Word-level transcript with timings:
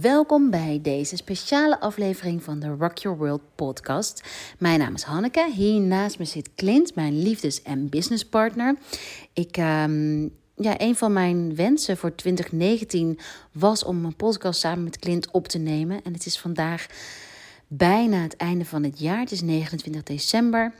Welkom 0.00 0.50
bij 0.50 0.78
deze 0.82 1.16
speciale 1.16 1.80
aflevering 1.80 2.42
van 2.42 2.58
de 2.58 2.68
Rock 2.78 2.98
Your 2.98 3.18
World 3.18 3.40
podcast. 3.54 4.22
Mijn 4.58 4.78
naam 4.78 4.94
is 4.94 5.02
Hanneke. 5.02 5.50
Hier 5.54 5.80
naast 5.80 6.18
me 6.18 6.24
zit 6.24 6.54
Clint, 6.54 6.94
mijn 6.94 7.22
liefdes- 7.22 7.62
en 7.62 7.88
businesspartner. 7.88 8.76
Ik, 9.32 9.56
um, 9.56 10.22
ja, 10.56 10.74
een 10.80 10.96
van 10.96 11.12
mijn 11.12 11.54
wensen 11.54 11.96
voor 11.96 12.14
2019 12.14 13.18
was 13.52 13.84
om 13.84 14.04
een 14.04 14.16
podcast 14.16 14.60
samen 14.60 14.84
met 14.84 14.98
Clint 14.98 15.30
op 15.30 15.48
te 15.48 15.58
nemen. 15.58 16.04
En 16.04 16.12
het 16.12 16.26
is 16.26 16.38
vandaag 16.38 16.86
bijna 17.66 18.16
het 18.16 18.36
einde 18.36 18.64
van 18.64 18.82
het 18.82 18.98
jaar. 18.98 19.18
Het 19.18 19.32
is 19.32 19.40
29 19.40 20.02
december. 20.02 20.72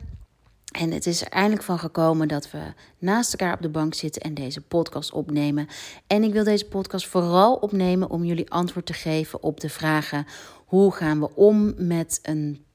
En 0.73 0.91
het 0.91 1.05
is 1.05 1.21
er 1.21 1.27
eindelijk 1.27 1.63
van 1.63 1.79
gekomen 1.79 2.27
dat 2.27 2.51
we 2.51 2.73
naast 2.97 3.33
elkaar 3.33 3.53
op 3.53 3.61
de 3.61 3.69
bank 3.69 3.93
zitten 3.93 4.21
en 4.21 4.33
deze 4.33 4.61
podcast 4.61 5.11
opnemen. 5.11 5.67
En 6.07 6.23
ik 6.23 6.33
wil 6.33 6.43
deze 6.43 6.65
podcast 6.65 7.07
vooral 7.07 7.55
opnemen 7.55 8.09
om 8.09 8.23
jullie 8.23 8.51
antwoord 8.51 8.85
te 8.85 8.93
geven 8.93 9.43
op 9.43 9.59
de 9.59 9.69
vragen: 9.69 10.25
hoe 10.65 10.91
gaan 10.91 11.19
we 11.19 11.35
om 11.35 11.73
met 11.77 12.19
een 12.21 12.65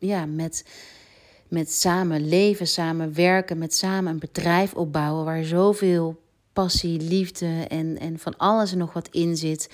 ja, 0.00 0.26
met, 0.26 0.64
met 1.48 1.72
samen 1.72 2.28
leven, 2.28 2.66
samen 2.66 3.14
werken, 3.14 3.58
met 3.58 3.74
samen 3.74 4.12
een 4.12 4.18
bedrijf 4.18 4.74
opbouwen 4.74 5.24
waar 5.24 5.44
zoveel 5.44 6.20
passie, 6.52 7.00
liefde 7.00 7.64
en, 7.68 7.98
en 7.98 8.18
van 8.18 8.36
alles 8.36 8.72
en 8.72 8.78
nog 8.78 8.92
wat 8.92 9.08
in 9.10 9.36
zit. 9.36 9.70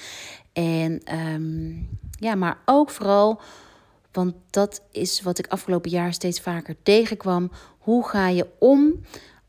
En 0.52 1.18
um, 1.18 1.88
ja, 2.18 2.34
maar 2.34 2.58
ook 2.64 2.90
vooral 2.90 3.40
want 4.14 4.34
dat 4.50 4.82
is 4.90 5.22
wat 5.22 5.38
ik 5.38 5.46
afgelopen 5.46 5.90
jaar 5.90 6.12
steeds 6.12 6.40
vaker 6.40 6.76
tegenkwam. 6.82 7.50
Hoe 7.78 8.08
ga 8.08 8.28
je 8.28 8.46
om 8.58 9.00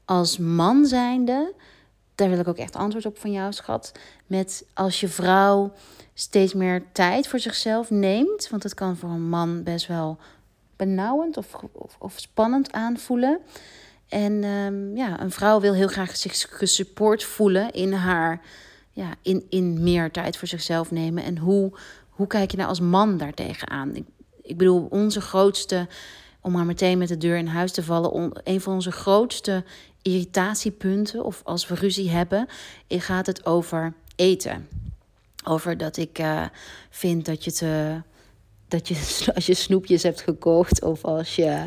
als 0.06 0.38
man 0.38 0.86
zijnde? 0.86 1.54
Daar 2.16 2.30
wil 2.30 2.40
ik 2.40 2.48
ook 2.48 2.58
echt 2.58 2.76
antwoord 2.76 3.06
op 3.06 3.18
van 3.18 3.32
jou, 3.32 3.54
schat. 3.54 3.92
Met 4.28 4.66
als 4.74 5.00
je 5.00 5.08
vrouw 5.08 5.74
steeds 6.14 6.54
meer 6.54 6.84
tijd 6.92 7.28
voor 7.28 7.40
zichzelf 7.40 7.90
neemt. 7.90 8.50
Want 8.50 8.64
het 8.64 8.74
kan 8.74 8.98
voor 8.98 9.10
een 9.10 9.30
man 9.30 9.64
best 9.64 9.88
wel 9.88 10.18
benauwend 10.76 11.38
of, 11.38 11.56
of, 12.00 12.14
spannend 12.16 12.72
aanvoelen. 12.72 13.40
En 14.08 14.44
um, 14.44 14.96
ja, 14.96 15.22
een 15.22 15.32
vrouw 15.32 15.60
wil 15.60 15.74
heel 15.74 15.88
graag 15.88 16.18
zich 16.18 16.46
gesupport 16.50 17.24
voelen 17.24 17.72
in 17.72 17.94
haar, 17.94 18.42
ja, 18.92 19.14
in, 19.22 19.46
in 19.50 19.84
meer 19.84 20.12
tijd 20.12 20.38
voor 20.38 20.48
zichzelf 20.48 20.92
nemen. 20.92 21.24
En 21.24 21.38
hoe, 21.38 21.72
hoe 22.10 22.28
kijk 22.28 22.52
je 22.52 22.58
nou 22.58 22.70
als 22.70 22.80
man 22.80 23.18
daartegen 23.18 23.70
aan? 23.70 24.06
Ik 24.46 24.58
bedoel, 24.58 24.88
onze 24.90 25.22
grootste, 25.22 25.88
om 26.42 26.52
maar 26.52 26.66
meteen 26.66 26.98
met 26.98 27.08
de 27.08 27.18
deur 27.18 27.38
in 27.38 27.48
huis 27.48 27.72
te 27.72 27.84
vallen, 27.84 28.32
een 28.44 28.62
van 28.62 28.74
onze 28.74 28.92
grootste 28.92 29.64
irritatiepunten, 30.02 31.24
of 31.24 31.42
als 31.44 31.68
we 31.68 31.76
ruzie 31.76 32.10
hebben, 32.10 32.48
gaat 32.88 33.26
het 33.26 33.46
over 33.46 33.94
eten. 34.16 34.68
Over 35.44 35.78
dat 35.78 35.98
ik 35.98 36.20
uh, 36.20 36.46
vind 36.90 37.26
dat 37.26 37.44
je 37.44 37.52
te 37.52 38.02
dat 38.68 38.88
je 38.88 38.96
als 39.36 39.46
je 39.46 39.54
snoepjes 39.54 40.04
hebt 40.04 40.22
gekocht 40.22 40.84
of 40.84 41.04
als 41.04 41.36
je 41.36 41.66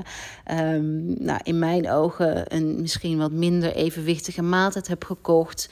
um, 0.50 1.22
nou, 1.24 1.40
in 1.42 1.58
mijn 1.58 1.90
ogen 1.90 2.54
een 2.54 2.80
misschien 2.80 3.18
wat 3.18 3.32
minder 3.32 3.74
evenwichtige 3.74 4.42
maaltijd 4.42 4.88
hebt 4.88 5.04
gekocht. 5.04 5.68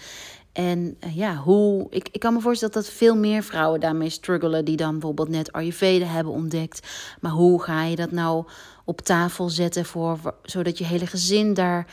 En 0.57 0.97
uh, 1.05 1.17
ja, 1.17 1.37
hoe. 1.37 1.87
Ik, 1.91 2.09
ik 2.13 2.21
kan 2.21 2.33
me 2.35 2.41
voorstellen 2.41 2.75
dat 2.75 2.89
veel 2.89 3.17
meer 3.17 3.43
vrouwen 3.43 3.81
daarmee 3.81 4.09
struggelen. 4.09 4.65
die 4.65 4.77
dan 4.77 4.93
bijvoorbeeld 4.93 5.29
net 5.29 5.53
Ayurveda 5.53 6.07
hebben 6.07 6.33
ontdekt. 6.33 6.89
Maar 7.21 7.31
hoe 7.31 7.63
ga 7.63 7.85
je 7.85 7.97
dat 7.97 8.11
nou 8.11 8.45
op 8.85 9.01
tafel 9.01 9.49
zetten 9.49 9.85
voor, 9.85 10.35
zodat 10.43 10.79
je 10.79 10.85
hele 10.85 11.07
gezin 11.07 11.55
daar 11.55 11.87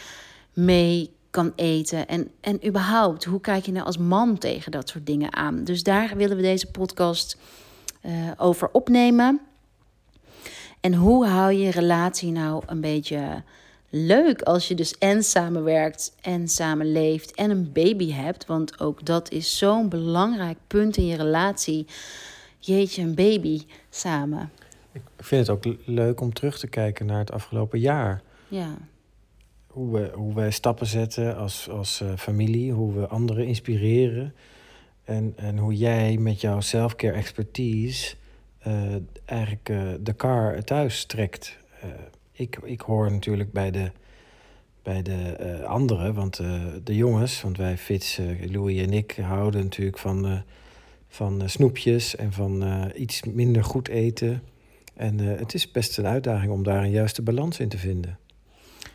mee 0.53 1.11
kan 1.29 1.53
eten? 1.55 2.07
En, 2.07 2.31
en 2.41 2.67
überhaupt, 2.67 3.23
hoe 3.23 3.41
kijk 3.41 3.65
je 3.65 3.71
nou 3.71 3.85
als 3.85 3.97
man 3.97 4.37
tegen 4.37 4.71
dat 4.71 4.89
soort 4.89 5.05
dingen 5.05 5.33
aan? 5.33 5.63
Dus 5.63 5.83
daar 5.83 6.13
willen 6.15 6.35
we 6.35 6.41
deze 6.41 6.71
podcast 6.71 7.37
uh, 8.05 8.11
over 8.37 8.69
opnemen. 8.71 9.41
En 10.79 10.93
hoe 10.93 11.25
hou 11.25 11.53
je 11.53 11.71
relatie 11.71 12.31
nou 12.31 12.63
een 12.65 12.81
beetje 12.81 13.43
leuk 13.95 14.41
als 14.41 14.67
je 14.67 14.75
dus 14.75 14.97
en 14.97 15.23
samenwerkt 15.23 16.15
en 16.21 16.47
samenleeft 16.47 17.35
en 17.35 17.49
een 17.49 17.71
baby 17.71 18.11
hebt. 18.11 18.45
Want 18.45 18.79
ook 18.79 19.05
dat 19.05 19.31
is 19.31 19.57
zo'n 19.57 19.89
belangrijk 19.89 20.57
punt 20.67 20.97
in 20.97 21.05
je 21.05 21.15
relatie. 21.15 21.85
Jeetje, 22.59 23.01
een 23.01 23.15
baby 23.15 23.61
samen. 23.89 24.51
Ik 24.91 25.01
vind 25.17 25.47
het 25.47 25.55
ook 25.55 25.75
leuk 25.85 26.21
om 26.21 26.33
terug 26.33 26.59
te 26.59 26.67
kijken 26.67 27.05
naar 27.05 27.19
het 27.19 27.31
afgelopen 27.31 27.79
jaar. 27.79 28.21
Ja. 28.47 28.77
Hoe 29.67 29.91
we, 29.99 30.11
hoe 30.13 30.33
wij 30.33 30.51
stappen 30.51 30.87
zetten 30.87 31.37
als, 31.37 31.69
als 31.69 32.01
uh, 32.01 32.15
familie, 32.17 32.71
hoe 32.71 32.93
we 32.93 33.07
anderen 33.07 33.45
inspireren. 33.45 34.33
En, 35.03 35.33
en 35.35 35.57
hoe 35.57 35.75
jij 35.75 36.17
met 36.17 36.41
jouw 36.41 36.59
selfcare 36.59 37.13
expertise 37.13 38.15
uh, 38.67 38.95
eigenlijk 39.25 39.69
uh, 39.69 39.91
de 39.99 40.15
car 40.15 40.63
thuis 40.63 41.05
trekt 41.05 41.57
ik, 42.33 42.57
ik 42.63 42.81
hoor 42.81 43.11
natuurlijk 43.11 43.51
bij 43.51 43.71
de, 43.71 43.91
bij 44.83 45.01
de 45.01 45.37
uh, 45.39 45.63
anderen, 45.63 46.13
want 46.13 46.39
uh, 46.39 46.63
de 46.83 46.95
jongens, 46.95 47.41
want 47.41 47.57
wij 47.57 47.77
Fits, 47.77 48.19
uh, 48.19 48.51
Louis 48.51 48.81
en 48.81 48.93
ik 48.93 49.17
houden 49.21 49.63
natuurlijk 49.63 49.97
van, 49.97 50.43
van 51.07 51.49
snoepjes 51.49 52.15
en 52.15 52.33
van 52.33 52.63
iets 52.95 53.23
minder 53.23 53.63
goed 53.63 53.87
eten. 53.87 54.43
En 54.95 55.19
het 55.19 55.53
is 55.53 55.71
best 55.71 55.97
een 55.97 56.07
uitdaging 56.07 56.51
om 56.51 56.63
daar 56.63 56.83
een 56.83 56.91
juiste 56.91 57.21
balans 57.21 57.59
in 57.59 57.69
te 57.69 57.77
vinden. 57.77 58.17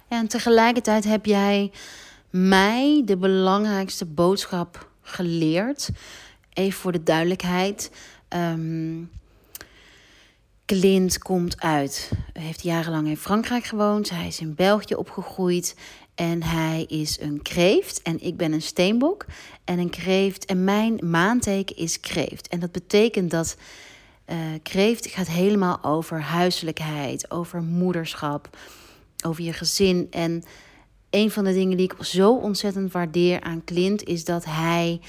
En 0.08 0.28
tegelijkertijd 0.28 1.04
heb 1.04 1.26
jij 1.26 1.70
mij 2.30 3.02
de 3.04 3.16
belangrijkste 3.16 4.06
boodschap 4.06 4.90
geleerd. 5.00 5.90
Even 6.52 6.80
voor 6.80 6.92
de 6.92 7.02
duidelijkheid. 7.02 7.90
Um, 8.28 9.10
Clint 10.68 11.18
komt 11.18 11.60
uit. 11.60 12.10
Hij 12.32 12.42
heeft 12.42 12.62
jarenlang 12.62 13.08
in 13.08 13.16
Frankrijk 13.16 13.64
gewoond. 13.64 14.10
Hij 14.10 14.26
is 14.26 14.40
in 14.40 14.54
België 14.54 14.94
opgegroeid. 14.94 15.76
En 16.14 16.42
hij 16.42 16.84
is 16.88 17.20
een 17.20 17.42
kreeft. 17.42 18.02
En 18.02 18.24
ik 18.24 18.36
ben 18.36 18.52
een 18.52 18.62
steenbok. 18.62 19.26
En 19.64 19.78
een 19.78 19.90
kreeft. 19.90 20.44
En 20.44 20.64
mijn 20.64 20.98
maanteken 21.02 21.76
is 21.76 22.00
kreeft. 22.00 22.48
En 22.48 22.60
dat 22.60 22.72
betekent 22.72 23.30
dat 23.30 23.56
uh, 24.26 24.36
kreeft 24.62 25.06
gaat 25.06 25.28
helemaal 25.28 25.84
over 25.84 26.20
huiselijkheid, 26.20 27.30
over 27.30 27.62
moederschap, 27.62 28.56
over 29.24 29.44
je 29.44 29.52
gezin. 29.52 30.06
En 30.10 30.44
een 31.10 31.30
van 31.30 31.44
de 31.44 31.52
dingen 31.52 31.76
die 31.76 31.92
ik 31.92 32.04
zo 32.04 32.34
ontzettend 32.34 32.92
waardeer 32.92 33.40
aan 33.40 33.64
Clint 33.64 34.04
is 34.04 34.24
dat 34.24 34.44
hij 34.44 35.00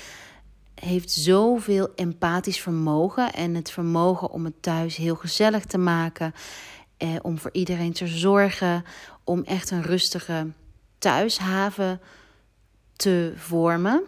heeft 0.79 1.11
zoveel 1.11 1.89
empathisch 1.95 2.61
vermogen 2.61 3.33
en 3.33 3.55
het 3.55 3.71
vermogen 3.71 4.29
om 4.29 4.45
het 4.45 4.61
thuis 4.61 4.95
heel 4.95 5.15
gezellig 5.15 5.65
te 5.65 5.77
maken, 5.77 6.33
eh, 6.97 7.15
om 7.21 7.37
voor 7.37 7.51
iedereen 7.53 7.93
te 7.93 8.07
zorgen, 8.07 8.83
om 9.23 9.43
echt 9.43 9.71
een 9.71 9.83
rustige 9.83 10.47
thuishaven 10.97 12.01
te 12.95 13.33
vormen. 13.35 14.03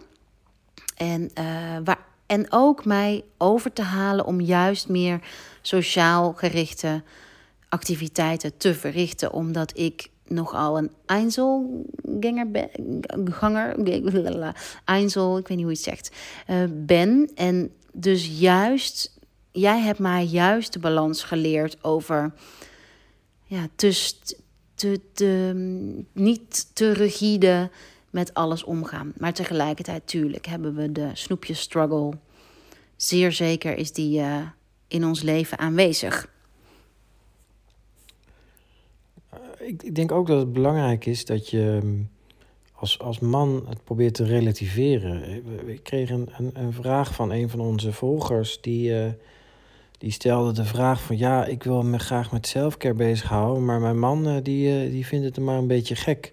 En, 0.96 1.30
uh, 1.38 1.76
waar, 1.84 1.98
en 2.26 2.46
ook 2.52 2.84
mij 2.84 3.24
over 3.38 3.72
te 3.72 3.82
halen 3.82 4.26
om 4.26 4.40
juist 4.40 4.88
meer 4.88 5.20
sociaal 5.62 6.32
gerichte 6.32 7.02
activiteiten 7.68 8.56
te 8.56 8.74
verrichten, 8.74 9.32
omdat 9.32 9.78
ik 9.78 10.10
nogal 10.32 10.78
een 10.78 10.90
Einzelganger. 11.06 12.70
Ganger, 13.24 13.78
ik 15.38 15.48
weet 15.48 15.48
niet 15.48 15.48
hoe 15.48 15.56
je 15.56 15.66
het 15.66 15.78
zegt. 15.78 16.10
Uh, 16.50 16.64
ben. 16.70 17.30
En 17.34 17.72
dus 17.92 18.38
juist, 18.38 19.18
jij 19.50 19.80
hebt 19.80 19.98
mij 19.98 20.24
juist 20.24 20.72
de 20.72 20.78
balans 20.78 21.22
geleerd 21.22 21.84
over. 21.84 22.32
Ja, 23.44 23.68
dus 23.76 24.18
te, 24.74 25.00
te, 25.12 25.52
niet 26.12 26.74
te 26.74 26.92
rigide 26.92 27.70
met 28.10 28.34
alles 28.34 28.64
omgaan. 28.64 29.12
Maar 29.16 29.32
tegelijkertijd, 29.32 30.06
tuurlijk, 30.06 30.46
hebben 30.46 30.74
we 30.74 30.92
de 30.92 31.10
snoepjes 31.12 31.60
struggle. 31.60 32.12
Zeer 32.96 33.32
zeker 33.32 33.76
is 33.76 33.92
die 33.92 34.20
uh, 34.20 34.36
in 34.88 35.04
ons 35.04 35.22
leven 35.22 35.58
aanwezig. 35.58 36.31
Ik, 39.66 39.82
ik 39.82 39.94
denk 39.94 40.12
ook 40.12 40.26
dat 40.26 40.38
het 40.38 40.52
belangrijk 40.52 41.06
is 41.06 41.24
dat 41.24 41.48
je 41.48 41.78
mm, 41.82 42.08
als, 42.72 42.98
als 42.98 43.18
man 43.18 43.64
het 43.68 43.84
probeert 43.84 44.14
te 44.14 44.24
relativeren. 44.24 45.42
Ik 45.68 45.82
kreeg 45.82 46.10
een, 46.10 46.28
een, 46.36 46.50
een 46.54 46.72
vraag 46.72 47.14
van 47.14 47.32
een 47.32 47.48
van 47.48 47.60
onze 47.60 47.92
volgers 47.92 48.60
die, 48.60 48.90
uh, 48.90 49.06
die 49.98 50.10
stelde 50.10 50.52
de 50.52 50.64
vraag 50.64 51.02
van 51.02 51.18
ja, 51.18 51.46
ik 51.46 51.62
wil 51.62 51.82
me 51.82 51.98
graag 51.98 52.32
met 52.32 52.46
selfcare 52.46 52.94
bezighouden, 52.94 53.64
maar 53.64 53.80
mijn 53.80 53.98
man 53.98 54.28
uh, 54.28 54.36
die, 54.42 54.90
die 54.90 55.06
vindt 55.06 55.24
het 55.24 55.38
maar 55.38 55.58
een 55.58 55.66
beetje 55.66 55.96
gek. 55.96 56.32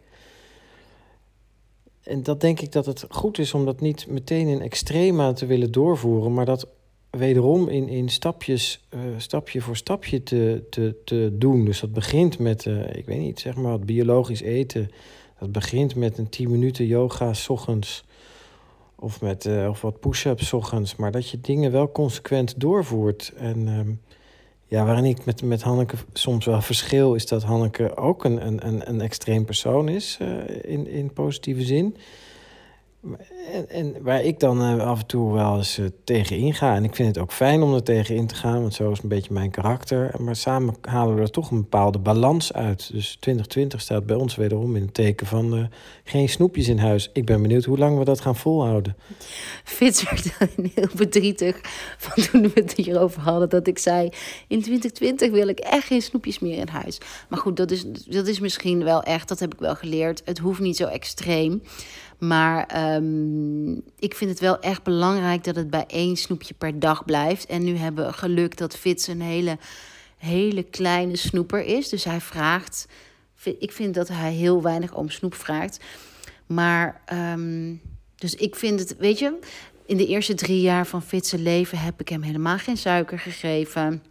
En 2.03 2.23
dat 2.23 2.41
denk 2.41 2.59
ik 2.59 2.71
dat 2.71 2.85
het 2.85 3.05
goed 3.09 3.37
is 3.37 3.53
om 3.53 3.65
dat 3.65 3.81
niet 3.81 4.07
meteen 4.07 4.47
in 4.47 4.61
extrema 4.61 5.33
te 5.33 5.45
willen 5.45 5.71
doorvoeren, 5.71 6.33
maar 6.33 6.45
dat 6.45 6.67
wederom 7.09 7.67
in, 7.67 7.87
in 7.87 8.09
stapjes, 8.09 8.85
uh, 8.93 8.99
stapje 9.17 9.61
voor 9.61 9.75
stapje 9.75 10.23
te, 10.23 10.63
te, 10.69 10.95
te 11.05 11.29
doen. 11.33 11.65
Dus 11.65 11.79
dat 11.79 11.93
begint 11.93 12.39
met, 12.39 12.65
uh, 12.65 12.95
ik 12.95 13.05
weet 13.05 13.19
niet, 13.19 13.39
zeg 13.39 13.55
maar 13.55 13.71
wat 13.71 13.85
biologisch 13.85 14.41
eten. 14.41 14.91
Dat 15.39 15.51
begint 15.51 15.95
met 15.95 16.17
een 16.17 16.29
10 16.29 16.51
minuten 16.51 16.85
yoga 16.85 17.33
s 17.33 17.49
ochtends. 17.49 18.03
of, 18.95 19.21
met, 19.21 19.45
uh, 19.45 19.69
of 19.69 19.81
wat 19.81 19.99
push-ups 19.99 20.53
ochtends. 20.53 20.95
Maar 20.95 21.11
dat 21.11 21.29
je 21.29 21.41
dingen 21.41 21.71
wel 21.71 21.91
consequent 21.91 22.59
doorvoert. 22.59 23.33
En 23.37 23.67
ehm, 23.67 23.91
ja, 24.65 24.85
waarin 24.85 25.05
ik 25.05 25.25
met, 25.25 25.41
met 25.41 25.61
Hanneke 25.61 25.95
soms 26.13 26.45
wel 26.45 26.61
verschil, 26.61 27.13
is 27.13 27.25
dat 27.25 27.43
Hanneke 27.43 27.97
ook 27.97 28.23
een, 28.23 28.45
een, 28.67 28.89
een 28.89 29.01
extreem 29.01 29.45
persoon 29.45 29.89
is 29.89 30.17
in, 30.61 30.87
in 30.87 31.13
positieve 31.13 31.63
zin. 31.63 31.95
En, 33.51 33.69
en, 33.69 33.95
waar 34.01 34.23
ik 34.23 34.39
dan 34.39 34.75
uh, 34.75 34.85
af 34.85 34.99
en 34.99 35.05
toe 35.05 35.33
wel 35.33 35.57
eens 35.57 35.79
uh, 35.79 35.85
tegen 36.03 36.37
inga. 36.37 36.75
En 36.75 36.83
ik 36.83 36.95
vind 36.95 37.07
het 37.07 37.17
ook 37.17 37.31
fijn 37.31 37.61
om 37.61 37.73
er 37.73 37.83
tegen 37.83 38.15
in 38.15 38.27
te 38.27 38.35
gaan, 38.35 38.61
want 38.61 38.73
zo 38.73 38.91
is 38.91 39.01
een 39.01 39.09
beetje 39.09 39.33
mijn 39.33 39.51
karakter. 39.51 40.15
Maar 40.21 40.35
samen 40.35 40.75
halen 40.81 41.15
we 41.15 41.21
er 41.21 41.31
toch 41.31 41.51
een 41.51 41.61
bepaalde 41.61 41.99
balans 41.99 42.53
uit. 42.53 42.91
Dus 42.91 43.15
2020 43.19 43.81
staat 43.81 44.05
bij 44.05 44.15
ons 44.15 44.35
wederom 44.35 44.75
in 44.75 44.81
het 44.81 44.93
teken 44.93 45.27
van 45.27 45.57
uh, 45.57 45.65
geen 46.03 46.29
snoepjes 46.29 46.67
in 46.67 46.77
huis. 46.77 47.09
Ik 47.13 47.25
ben 47.25 47.41
benieuwd 47.41 47.65
hoe 47.65 47.77
lang 47.77 47.97
we 47.97 48.03
dat 48.03 48.21
gaan 48.21 48.35
volhouden. 48.35 48.95
Fitz 49.63 50.03
werd 50.09 50.31
heel 50.75 50.89
verdrietig 50.95 51.59
van 51.97 52.23
toen 52.23 52.41
we 52.41 52.51
het 52.53 52.73
hierover 52.73 53.21
hadden. 53.21 53.49
Dat 53.49 53.67
ik 53.67 53.79
zei, 53.79 54.09
in 54.47 54.61
2020 54.61 55.31
wil 55.31 55.47
ik 55.47 55.59
echt 55.59 55.87
geen 55.87 56.01
snoepjes 56.01 56.39
meer 56.39 56.57
in 56.57 56.67
huis. 56.67 56.97
Maar 57.29 57.39
goed, 57.39 57.57
dat 57.57 57.71
is, 57.71 57.85
dat 58.05 58.27
is 58.27 58.39
misschien 58.39 58.83
wel 58.83 59.03
echt, 59.03 59.27
dat 59.27 59.39
heb 59.39 59.53
ik 59.53 59.59
wel 59.59 59.75
geleerd. 59.75 60.21
Het 60.25 60.37
hoeft 60.37 60.59
niet 60.59 60.77
zo 60.77 60.85
extreem. 60.85 61.61
Maar 62.19 62.93
um, 62.95 63.81
ik 63.99 64.15
vind 64.15 64.29
het 64.29 64.39
wel 64.39 64.59
echt 64.59 64.83
belangrijk 64.83 65.43
dat 65.43 65.55
het 65.55 65.69
bij 65.69 65.85
één 65.87 66.15
snoepje 66.15 66.53
per 66.53 66.79
dag 66.79 67.05
blijft. 67.05 67.45
En 67.45 67.63
nu 67.63 67.75
hebben 67.75 68.05
we 68.05 68.13
geluk 68.13 68.57
dat 68.57 68.77
Fitz 68.77 69.07
een 69.07 69.21
hele, 69.21 69.57
hele 70.17 70.63
kleine 70.63 71.15
snoeper 71.15 71.63
is. 71.63 71.89
Dus 71.89 72.03
hij 72.03 72.21
vraagt. 72.21 72.87
Ik 73.59 73.71
vind 73.71 73.93
dat 73.93 74.07
hij 74.07 74.33
heel 74.33 74.61
weinig 74.61 74.93
om 74.93 75.09
snoep 75.09 75.35
vraagt. 75.35 75.83
Maar, 76.45 77.01
um, 77.33 77.81
dus 78.15 78.35
ik 78.35 78.55
vind 78.55 78.79
het, 78.79 78.97
weet 78.97 79.19
je, 79.19 79.39
in 79.85 79.97
de 79.97 80.07
eerste 80.07 80.33
drie 80.33 80.61
jaar 80.61 80.87
van 80.87 81.01
Fitz 81.01 81.33
leven 81.33 81.77
heb 81.77 82.01
ik 82.01 82.09
hem 82.09 82.21
helemaal 82.21 82.57
geen 82.57 82.77
suiker 82.77 83.19
gegeven 83.19 84.03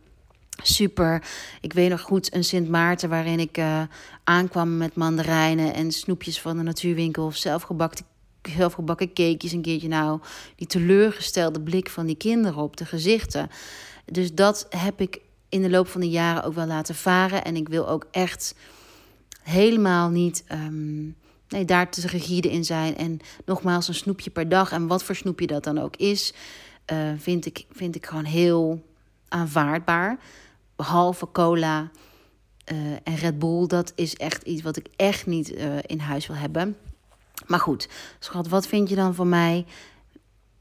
super. 0.63 1.23
Ik 1.61 1.73
weet 1.73 1.91
nog 1.91 2.01
goed 2.01 2.35
een 2.35 2.45
Sint 2.45 2.69
Maarten 2.69 3.09
waarin 3.09 3.41
ik 3.41 3.59
uh, 3.59 3.83
aankwam 4.25 4.77
met 4.77 4.95
mandarijnen 4.95 5.75
en 5.75 5.93
snoepjes 5.93 6.41
van 6.41 6.57
de 6.57 6.63
natuurwinkel 6.63 7.25
of 7.25 7.37
zelfgebakken, 7.37 8.05
zelfgebakken 8.43 9.13
cakejes 9.13 9.53
een 9.53 9.63
keertje. 9.63 9.89
Nou, 9.89 10.21
die 10.57 10.67
teleurgestelde 10.67 11.61
blik 11.61 11.89
van 11.89 12.07
die 12.07 12.17
kinderen 12.17 12.63
op 12.63 12.77
de 12.77 12.85
gezichten. 12.85 13.51
Dus 14.05 14.35
dat 14.35 14.67
heb 14.71 15.01
ik 15.01 15.21
in 15.49 15.63
de 15.63 15.71
loop 15.71 15.89
van 15.89 16.01
de 16.01 16.11
jaren 16.11 16.45
ook 16.45 16.55
wel 16.55 16.67
laten 16.67 16.95
varen. 16.95 17.45
En 17.45 17.57
ik 17.57 17.69
wil 17.69 17.89
ook 17.89 18.07
echt 18.11 18.55
helemaal 19.43 20.09
niet 20.09 20.45
um, 20.53 21.17
nee, 21.49 21.65
daar 21.65 21.91
te 21.91 22.07
rigide 22.07 22.51
in 22.51 22.65
zijn. 22.65 22.97
En 22.97 23.21
nogmaals, 23.45 23.89
een 23.89 23.95
snoepje 23.95 24.31
per 24.31 24.49
dag. 24.49 24.73
En 24.73 24.87
wat 24.87 25.03
voor 25.03 25.15
snoepje 25.15 25.47
dat 25.47 25.65
dan 25.65 25.79
ook 25.79 25.97
is, 25.97 26.33
uh, 26.93 26.99
vind, 27.17 27.47
ik, 27.47 27.65
vind 27.71 27.95
ik 27.97 28.07
gewoon 28.07 28.25
heel 28.25 28.85
aanvaardbaar 29.29 30.19
behalve 30.79 31.29
cola 31.33 31.91
uh, 32.73 32.93
en 33.03 33.17
Red 33.17 33.39
Bull, 33.39 33.67
dat 33.67 33.93
is 33.95 34.15
echt 34.15 34.43
iets 34.43 34.63
wat 34.63 34.77
ik 34.77 34.87
echt 34.97 35.27
niet 35.27 35.53
uh, 35.53 35.77
in 35.87 35.99
huis 35.99 36.27
wil 36.27 36.37
hebben. 36.37 36.77
Maar 37.47 37.59
goed, 37.61 37.89
schat, 38.19 38.49
wat 38.49 38.67
vind 38.67 38.89
je 38.89 38.95
dan 38.95 39.15
van 39.15 39.29
mij 39.29 39.65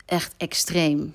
echt 0.05 0.33
extreem? 0.37 1.13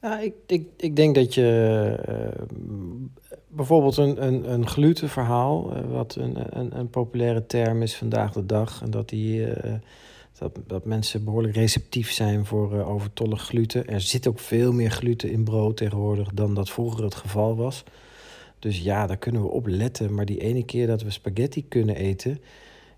Nou, 0.00 0.22
ik, 0.22 0.34
ik, 0.46 0.68
ik 0.76 0.96
denk 0.96 1.14
dat 1.14 1.34
je 1.34 1.98
uh, 2.08 2.46
bijvoorbeeld 3.48 3.96
een, 3.96 4.26
een, 4.26 4.52
een 4.52 4.66
glutenverhaal, 4.66 5.86
wat 5.88 6.14
een, 6.14 6.58
een, 6.58 6.78
een 6.78 6.90
populaire 6.90 7.46
term 7.46 7.82
is 7.82 7.96
vandaag 7.96 8.32
de 8.32 8.46
dag, 8.46 8.82
en 8.82 8.90
dat 8.90 9.08
die 9.08 9.46
dat, 10.38 10.58
dat 10.66 10.84
mensen 10.84 11.24
behoorlijk 11.24 11.54
receptief 11.54 12.10
zijn 12.10 12.46
voor 12.46 12.74
uh, 12.74 12.88
overtollig 12.88 13.42
gluten. 13.42 13.88
Er 13.88 14.00
zit 14.00 14.26
ook 14.26 14.38
veel 14.38 14.72
meer 14.72 14.90
gluten 14.90 15.30
in 15.30 15.44
brood 15.44 15.76
tegenwoordig 15.76 16.28
dan 16.32 16.54
dat 16.54 16.70
vroeger 16.70 17.04
het 17.04 17.14
geval 17.14 17.56
was. 17.56 17.84
Dus 18.58 18.80
ja, 18.80 19.06
daar 19.06 19.16
kunnen 19.16 19.42
we 19.42 19.48
op 19.48 19.66
letten. 19.66 20.14
Maar 20.14 20.24
die 20.24 20.40
ene 20.40 20.64
keer 20.64 20.86
dat 20.86 21.02
we 21.02 21.10
spaghetti 21.10 21.68
kunnen 21.68 21.96
eten, 21.96 22.40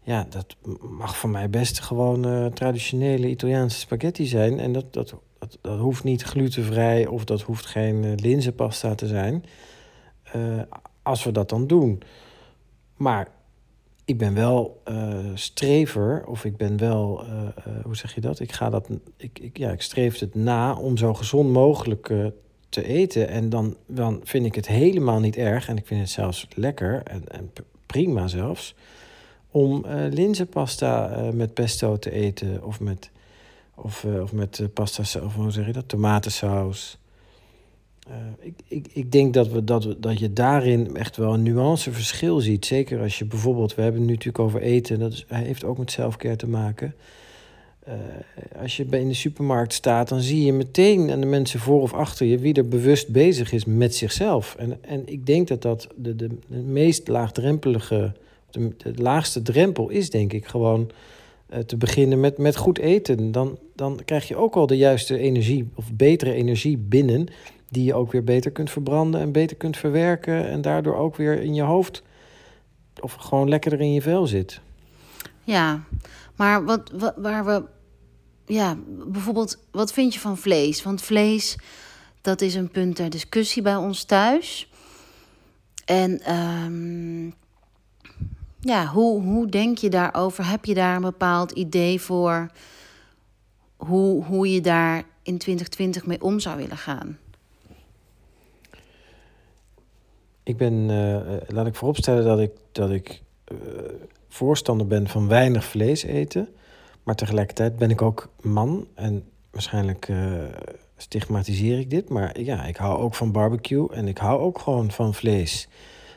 ja, 0.02 0.26
dat 0.30 0.56
mag 0.80 1.16
voor 1.16 1.30
mij 1.30 1.50
best 1.50 1.80
gewoon 1.80 2.26
uh, 2.26 2.46
traditionele 2.46 3.28
Italiaanse 3.28 3.78
spaghetti 3.78 4.26
zijn. 4.26 4.58
En 4.58 4.72
dat, 4.72 4.92
dat, 4.92 5.14
dat, 5.38 5.58
dat, 5.60 5.78
hoeft 5.78 6.04
niet 6.04 6.22
glutenvrij 6.22 7.06
of 7.06 7.24
dat 7.24 7.40
hoeft 7.40 7.66
geen 7.66 8.02
uh, 8.02 8.12
linzenpasta 8.16 8.94
te 8.94 9.06
zijn. 9.06 9.44
Als 11.02 11.24
we 11.24 11.32
dat 11.32 11.48
dan 11.48 11.66
doen. 11.66 12.02
Maar 12.96 13.28
ik 14.10 14.18
ben 14.18 14.34
wel 14.34 14.82
uh, 14.88 15.18
strever, 15.34 16.26
of 16.26 16.44
ik 16.44 16.56
ben 16.56 16.76
wel, 16.76 17.24
uh, 17.24 17.32
uh, 17.32 17.84
hoe 17.84 17.96
zeg 17.96 18.14
je 18.14 18.20
dat? 18.20 18.40
Ik 18.40 18.52
ga 18.52 18.70
dat, 18.70 18.88
ik, 19.16 19.38
ik, 19.38 19.58
ja, 19.58 19.70
ik 19.70 19.82
streef 19.82 20.18
het 20.18 20.34
na 20.34 20.74
om 20.74 20.96
zo 20.96 21.14
gezond 21.14 21.50
mogelijk 21.50 22.12
te 22.68 22.84
eten. 22.84 23.28
En 23.28 23.48
dan, 23.48 23.76
dan 23.86 24.20
vind 24.24 24.46
ik 24.46 24.54
het 24.54 24.66
helemaal 24.66 25.20
niet 25.20 25.36
erg, 25.36 25.68
en 25.68 25.76
ik 25.76 25.86
vind 25.86 26.00
het 26.00 26.10
zelfs 26.10 26.46
lekker 26.54 27.02
en, 27.04 27.28
en 27.28 27.50
prima 27.86 28.26
zelfs, 28.26 28.74
om 29.50 29.84
linzenpasta 30.10 31.22
met 31.32 31.54
pesto 31.54 31.98
te 31.98 32.10
eten 32.10 32.64
of 32.64 32.80
met, 32.80 33.10
of, 33.74 34.04
of 34.04 34.32
met 34.32 34.68
pasta, 34.74 35.20
of 35.22 35.34
hoe 35.34 35.50
zeg 35.50 35.66
je 35.66 35.72
dat? 35.72 35.88
Tomatensaus. 35.88 36.98
Uh, 38.10 38.16
ik, 38.40 38.54
ik, 38.68 38.86
ik 38.92 39.12
denk 39.12 39.34
dat, 39.34 39.48
we, 39.48 39.64
dat, 39.64 39.84
we, 39.84 40.00
dat 40.00 40.18
je 40.18 40.32
daarin 40.32 40.96
echt 40.96 41.16
wel 41.16 41.34
een 41.34 41.42
nuanceverschil 41.42 42.40
ziet. 42.40 42.66
Zeker 42.66 43.00
als 43.00 43.18
je 43.18 43.24
bijvoorbeeld, 43.24 43.74
we 43.74 43.82
hebben 43.82 44.00
het 44.00 44.08
nu 44.08 44.16
natuurlijk 44.16 44.44
over 44.44 44.60
eten, 44.60 44.98
dat 44.98 45.24
heeft 45.28 45.64
ook 45.64 45.78
met 45.78 45.90
selfcare 45.90 46.36
te 46.36 46.48
maken. 46.48 46.94
Uh, 47.88 47.94
als 48.62 48.76
je 48.76 48.86
in 48.90 49.08
de 49.08 49.14
supermarkt 49.14 49.72
staat, 49.72 50.08
dan 50.08 50.20
zie 50.20 50.44
je 50.44 50.52
meteen 50.52 51.10
aan 51.10 51.20
de 51.20 51.26
mensen 51.26 51.60
voor 51.60 51.80
of 51.80 51.92
achter 51.92 52.26
je 52.26 52.38
wie 52.38 52.54
er 52.54 52.68
bewust 52.68 53.08
bezig 53.08 53.52
is 53.52 53.64
met 53.64 53.94
zichzelf. 53.94 54.56
En, 54.58 54.78
en 54.80 55.02
ik 55.04 55.26
denk 55.26 55.48
dat 55.48 55.62
dat 55.62 55.88
de, 55.96 56.16
de, 56.16 56.28
de 56.46 56.56
meest 56.58 57.08
laagdrempelige, 57.08 58.12
de, 58.50 58.70
de 58.76 58.92
laagste 58.94 59.42
drempel 59.42 59.88
is, 59.88 60.10
denk 60.10 60.32
ik, 60.32 60.46
gewoon 60.46 60.90
uh, 61.52 61.58
te 61.58 61.76
beginnen 61.76 62.20
met, 62.20 62.38
met 62.38 62.56
goed 62.56 62.78
eten. 62.78 63.32
Dan, 63.32 63.58
dan 63.74 64.00
krijg 64.04 64.28
je 64.28 64.36
ook 64.36 64.54
al 64.54 64.66
de 64.66 64.76
juiste 64.76 65.18
energie 65.18 65.68
of 65.74 65.92
betere 65.92 66.32
energie 66.32 66.78
binnen 66.78 67.28
die 67.70 67.84
je 67.84 67.94
ook 67.94 68.12
weer 68.12 68.24
beter 68.24 68.50
kunt 68.50 68.70
verbranden 68.70 69.20
en 69.20 69.32
beter 69.32 69.56
kunt 69.56 69.76
verwerken. 69.76 70.48
En 70.48 70.60
daardoor 70.60 70.94
ook 70.94 71.16
weer 71.16 71.42
in 71.42 71.54
je 71.54 71.62
hoofd 71.62 72.02
of 73.00 73.14
gewoon 73.14 73.48
lekkerder 73.48 73.80
in 73.80 73.92
je 73.92 74.02
vel 74.02 74.26
zit. 74.26 74.60
Ja, 75.44 75.84
maar 76.36 76.64
wat, 76.64 76.90
waar 77.16 77.44
we. 77.44 77.64
Ja, 78.46 78.76
bijvoorbeeld, 79.06 79.58
wat 79.70 79.92
vind 79.92 80.14
je 80.14 80.20
van 80.20 80.38
vlees? 80.38 80.82
Want 80.82 81.02
vlees, 81.02 81.56
dat 82.20 82.40
is 82.40 82.54
een 82.54 82.70
punt 82.70 82.96
ter 82.96 83.10
discussie 83.10 83.62
bij 83.62 83.76
ons 83.76 84.04
thuis. 84.04 84.70
En 85.84 86.34
um, 86.34 87.34
ja, 88.60 88.86
hoe, 88.86 89.22
hoe 89.22 89.48
denk 89.48 89.78
je 89.78 89.88
daarover? 89.88 90.48
Heb 90.48 90.64
je 90.64 90.74
daar 90.74 90.96
een 90.96 91.02
bepaald 91.02 91.50
idee 91.50 92.00
voor 92.00 92.50
hoe, 93.76 94.24
hoe 94.24 94.52
je 94.52 94.60
daar 94.60 95.04
in 95.22 95.38
2020 95.38 96.06
mee 96.06 96.22
om 96.22 96.40
zou 96.40 96.56
willen 96.56 96.76
gaan? 96.76 97.18
Ik 100.50 100.56
ben, 100.56 100.88
uh, 100.88 101.36
laat 101.46 101.66
ik 101.66 101.74
vooropstellen 101.74 102.24
dat 102.24 102.40
ik, 102.40 102.50
dat 102.72 102.90
ik 102.90 103.22
uh, 103.52 103.58
voorstander 104.28 104.86
ben 104.86 105.08
van 105.08 105.28
weinig 105.28 105.64
vlees 105.64 106.02
eten. 106.02 106.48
Maar 107.02 107.14
tegelijkertijd 107.14 107.76
ben 107.76 107.90
ik 107.90 108.02
ook 108.02 108.28
man. 108.40 108.86
En 108.94 109.24
waarschijnlijk 109.50 110.08
uh, 110.08 110.32
stigmatiseer 110.96 111.78
ik 111.78 111.90
dit. 111.90 112.08
Maar 112.08 112.40
ja, 112.40 112.64
ik 112.64 112.76
hou 112.76 112.98
ook 112.98 113.14
van 113.14 113.32
barbecue 113.32 113.92
en 113.92 114.08
ik 114.08 114.18
hou 114.18 114.40
ook 114.40 114.58
gewoon 114.58 114.90
van 114.90 115.14
vlees. 115.14 115.68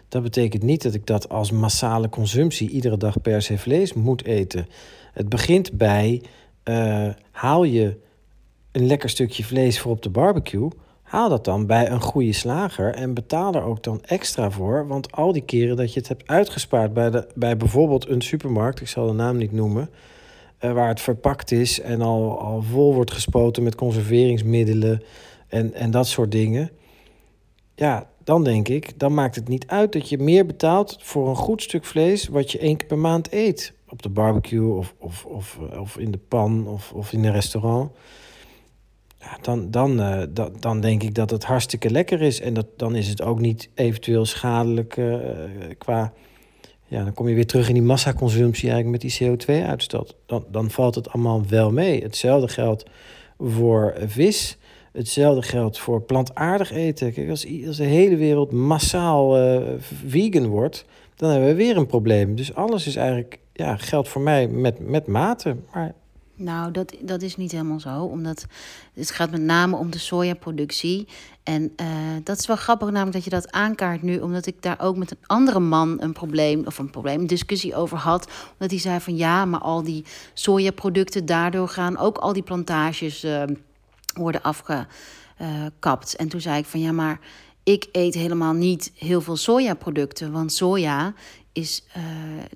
Dat 0.10 0.24
betekent 0.24 0.64
niet 0.64 0.82
dat 0.82 0.94
ik 0.94 1.06
dat 1.06 1.30
als 1.30 1.52
massale 1.52 2.10
consumptie 2.10 2.70
iedere 2.70 2.98
dag 2.98 3.22
per 3.22 3.42
se 3.42 3.58
vlees 3.58 3.94
moet 3.94 4.26
eten. 4.26 4.68
Het 5.14 5.30
begint 5.30 5.72
bij 5.72 6.22
haal 7.32 7.64
je 7.64 7.98
een 8.72 8.86
lekker 8.86 9.10
stukje 9.10 9.44
vlees 9.44 9.80
voor 9.80 9.92
op 9.92 10.02
de 10.02 10.10
barbecue 10.10 10.70
Haal 11.14 11.30
dat 11.30 11.46
dan 11.46 11.66
bij 11.66 11.90
een 11.90 12.02
goede 12.02 12.34
slager 12.34 12.94
en 12.94 13.14
betaal 13.14 13.54
er 13.54 13.64
ook 13.64 13.84
dan 13.84 14.02
extra 14.04 14.52
voor. 14.52 14.88
Want 14.88 15.12
al 15.12 15.32
die 15.32 15.42
keren 15.42 15.76
dat 15.76 15.94
je 15.94 16.00
het 16.00 16.08
hebt 16.08 16.28
uitgespaard 16.28 16.94
bij, 16.94 17.10
de, 17.10 17.28
bij 17.36 17.58
bijvoorbeeld 17.58 18.08
een 18.08 18.22
supermarkt, 18.22 18.82
ik 18.82 18.88
zal 18.88 19.08
de 19.08 19.14
naam 19.14 19.38
niet 19.38 19.52
noemen, 19.52 19.90
uh, 20.62 20.72
waar 20.72 20.88
het 20.88 21.02
verpakt 21.02 21.52
is 21.52 21.82
en 21.82 22.02
al, 22.02 22.40
al 22.40 22.62
vol 22.62 22.94
wordt 22.94 23.12
gespoten 23.12 23.64
met 23.64 23.76
conserveringsmiddelen 23.76 25.04
en, 25.48 25.74
en 25.74 25.92
dat 25.92 26.08
soort 26.08 26.32
dingen. 26.32 26.70
Ja, 27.76 28.08
dan 28.24 28.44
denk 28.44 28.68
ik, 28.68 29.00
dan 29.00 29.14
maakt 29.14 29.36
het 29.36 29.48
niet 29.48 29.68
uit 29.68 29.92
dat 29.92 30.10
je 30.10 30.18
meer 30.18 30.46
betaalt 30.46 30.98
voor 31.02 31.30
een 31.30 31.36
goed 31.36 31.62
stuk 31.62 31.86
vlees 31.86 32.28
wat 32.28 32.52
je 32.52 32.60
één 32.60 32.78
keer 32.78 32.88
per 32.88 32.98
maand 32.98 33.32
eet. 33.32 33.74
Op 33.90 34.02
de 34.02 34.10
barbecue 34.10 34.74
of, 34.74 34.94
of, 34.98 35.26
of, 35.26 35.60
of 35.80 35.98
in 35.98 36.12
de 36.12 36.20
pan 36.28 36.68
of, 36.68 36.92
of 36.92 37.14
in 37.14 37.24
een 37.24 37.32
restaurant 37.32 37.92
dan, 39.42 39.72
dan, 39.72 40.00
uh, 40.00 40.24
dan, 40.30 40.52
dan 40.60 40.82
denk 40.82 41.04
ik 41.04 41.16
dat 41.16 41.30
het 41.30 41.44
hartstikke 41.44 41.90
lekker 41.90 42.22
is. 42.22 42.42
En 42.42 42.54
dat, 42.54 42.68
dan 42.78 42.96
is 42.96 43.08
het 43.08 43.22
ook 43.22 43.40
niet 43.40 43.70
eventueel 43.74 44.26
schadelijk 44.26 44.98
uh, 44.98 45.18
qua 45.78 46.14
ja, 46.94 47.04
dan 47.04 47.14
kom 47.14 47.28
je 47.28 47.36
weer 47.36 47.46
terug 47.46 47.68
in 47.68 47.74
die 47.74 47.84
massaconsumptie 47.84 48.72
eigenlijk 48.72 49.04
met 49.04 49.12
die 49.12 49.38
CO2-uitstoot. 49.38 50.16
Dan, 50.26 50.46
dan 50.52 50.70
valt 50.70 50.96
het 50.96 51.10
allemaal 51.10 51.44
wel 51.48 51.72
mee. 51.72 52.04
Hetzelfde 52.04 52.48
geldt 52.48 52.86
voor 53.40 53.96
vis. 54.06 54.58
Hetzelfde 54.92 55.42
geldt 55.42 55.80
voor 55.80 56.02
plantaardig 56.02 56.72
eten. 56.72 57.14
Kijk, 57.14 57.30
als, 57.30 57.48
als 57.68 57.78
de 57.78 57.84
hele 57.84 58.16
wereld 58.16 58.52
massaal 58.52 59.42
uh, 59.42 59.62
vegan 60.08 60.48
wordt, 60.48 60.86
dan 61.16 61.30
hebben 61.30 61.48
we 61.48 61.56
weer 61.56 61.78
een 61.78 61.86
probleem. 61.86 62.36
Dus 62.36 62.56
alles 62.56 62.88
is 62.88 62.96
eigenlijk, 62.96 63.40
ja, 63.54 63.78
geldt 63.78 64.10
voor 64.10 64.22
mij 64.22 64.48
met, 64.48 64.80
met 64.80 65.08
mate. 65.08 65.56
Maar 65.74 65.94
nou, 66.36 66.72
dat, 66.72 66.94
dat 67.02 67.22
is 67.22 67.36
niet 67.36 67.52
helemaal 67.52 67.80
zo. 67.80 68.04
Omdat 68.04 68.46
het 68.94 69.12
gaat 69.12 69.32
met 69.32 69.42
name 69.42 69.76
om 69.76 69.92
de 69.92 69.98
sojaproductie. 69.98 71.08
En 71.44 71.74
uh, 71.82 71.88
dat 72.24 72.40
is 72.40 72.48
wel 72.48 72.56
grappig, 72.56 72.90
namelijk 72.90 73.14
dat 73.14 73.24
je 73.24 73.30
dat 73.30 73.52
aankaart 73.52 74.02
nu. 74.02 74.20
Omdat 74.20 74.46
ik 74.46 74.62
daar 74.62 74.80
ook 74.80 74.98
met 74.98 75.12
een 75.12 75.18
andere 75.26 75.60
man 75.60 76.02
een 76.02 76.14
probleem, 76.14 76.66
of 76.66 76.78
een 76.78 76.90
probleem, 76.90 77.20
een 77.20 77.28
discussie 77.28 77.76
over 77.76 77.98
had. 77.98 78.28
Omdat 78.52 78.72
hij 78.72 78.80
zei 78.80 79.00
van 79.00 79.16
ja, 79.16 79.46
maar 79.46 79.60
al 79.60 79.84
die 79.84 80.06
sojaproducten, 80.34 81.26
daardoor 81.26 81.68
gaan 81.68 81.98
ook 81.98 82.18
al 82.18 82.34
die 82.34 82.44
plantages 82.44 83.24
uh, 83.24 83.44
worden 84.14 84.42
afgekapt. 84.42 86.16
En 86.16 86.28
toen 86.28 86.42
zei 86.42 86.58
ik 86.58 86.66
van 86.66 86.80
ja, 86.80 86.92
maar 86.92 87.20
ik 87.64 87.88
eet 87.92 88.14
helemaal 88.14 88.54
niet 88.54 88.92
heel 88.96 89.22
veel 89.22 89.36
sojaproducten. 89.36 90.32
Want 90.32 90.54
soja 90.54 91.14
is 91.54 91.84
uh, 91.98 92.04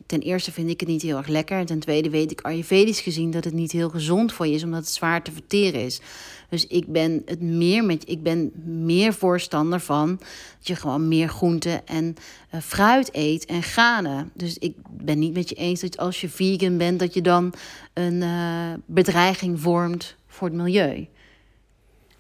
ten 0.06 0.20
eerste 0.20 0.52
vind 0.52 0.70
ik 0.70 0.80
het 0.80 0.90
niet 0.90 1.02
heel 1.02 1.18
erg 1.18 1.28
lekker. 1.28 1.58
En 1.58 1.66
ten 1.66 1.80
tweede 1.80 2.10
weet 2.10 2.32
ik 2.32 2.42
ayurvedisch 2.42 3.02
gezien 3.02 3.32
dat 3.32 3.44
het 3.44 3.54
niet 3.54 3.72
heel 3.72 3.90
gezond 3.90 4.34
voor 4.34 4.48
je 4.48 4.54
is, 4.54 4.64
omdat 4.64 4.80
het 4.80 4.90
zwaar 4.90 5.24
te 5.24 5.32
verteren 5.32 5.82
is. 5.82 6.02
Dus 6.50 6.68
ik 6.68 6.88
ben 6.88 7.22
het 7.26 7.42
meer 7.42 7.84
met 7.84 8.10
ik 8.10 8.24
ben 8.24 8.52
meer 8.66 9.14
voorstander 9.14 9.80
van 9.80 10.18
dat 10.58 10.68
je 10.68 10.76
gewoon 10.76 11.08
meer 11.08 11.30
groenten 11.30 11.88
en 11.88 12.16
uh, 12.54 12.62
fruit 12.62 13.10
eet 13.12 13.46
en 13.46 13.64
granen. 13.64 14.32
Dus 14.34 14.58
ik 14.58 14.76
ben 14.90 15.20
niet 15.20 15.34
met 15.34 15.50
je 15.50 15.56
eens 15.56 15.82
dat 15.82 15.98
als 15.98 16.22
je 16.22 16.30
vegan 16.30 16.78
bent, 16.78 17.00
dat 17.00 17.14
je 17.14 17.22
dan 17.22 17.54
een 17.94 18.22
uh, 18.22 18.74
bedreiging 18.86 19.60
vormt 19.60 20.16
voor 20.28 20.48
het 20.48 20.58
milieu. 20.58 21.08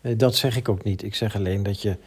Dat 0.01 0.35
zeg 0.35 0.57
ik 0.57 0.69
ook 0.69 0.83
niet. 0.83 1.03
Ik 1.03 1.15
zeg 1.15 1.35
alleen 1.35 1.63
dat 1.63 1.81
je 1.81 1.97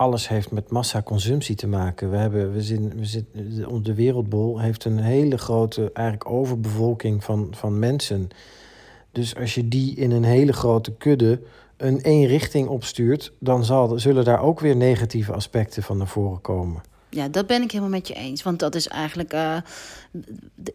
alles 0.00 0.28
heeft 0.28 0.50
met 0.50 0.70
massaconsumptie 0.70 1.54
te 1.54 1.66
maken. 1.66 2.10
We 2.10 2.16
hebben, 2.16 2.52
we 2.52 2.62
zitten, 2.62 2.96
we 2.96 3.04
zitten, 3.04 3.82
de 3.82 3.94
wereldbol 3.94 4.60
heeft 4.60 4.84
een 4.84 4.98
hele 4.98 5.38
grote 5.38 5.90
eigenlijk 5.92 6.30
overbevolking 6.30 7.24
van, 7.24 7.48
van 7.50 7.78
mensen. 7.78 8.28
Dus 9.12 9.36
als 9.36 9.54
je 9.54 9.68
die 9.68 9.96
in 9.96 10.10
een 10.10 10.24
hele 10.24 10.52
grote 10.52 10.92
kudde 10.92 11.40
een 11.76 12.02
één 12.02 12.26
richting 12.26 12.68
opstuurt, 12.68 13.32
dan 13.38 13.64
zal, 13.64 13.98
zullen 13.98 14.24
daar 14.24 14.42
ook 14.42 14.60
weer 14.60 14.76
negatieve 14.76 15.32
aspecten 15.32 15.82
van 15.82 15.96
naar 15.96 16.08
voren 16.08 16.40
komen. 16.40 16.82
Ja, 17.10 17.28
dat 17.28 17.46
ben 17.46 17.62
ik 17.62 17.70
helemaal 17.70 17.90
met 17.90 18.08
je 18.08 18.14
eens. 18.14 18.42
Want 18.42 18.58
dat 18.58 18.74
is 18.74 18.88
eigenlijk. 18.88 19.34
Uh, 19.34 19.56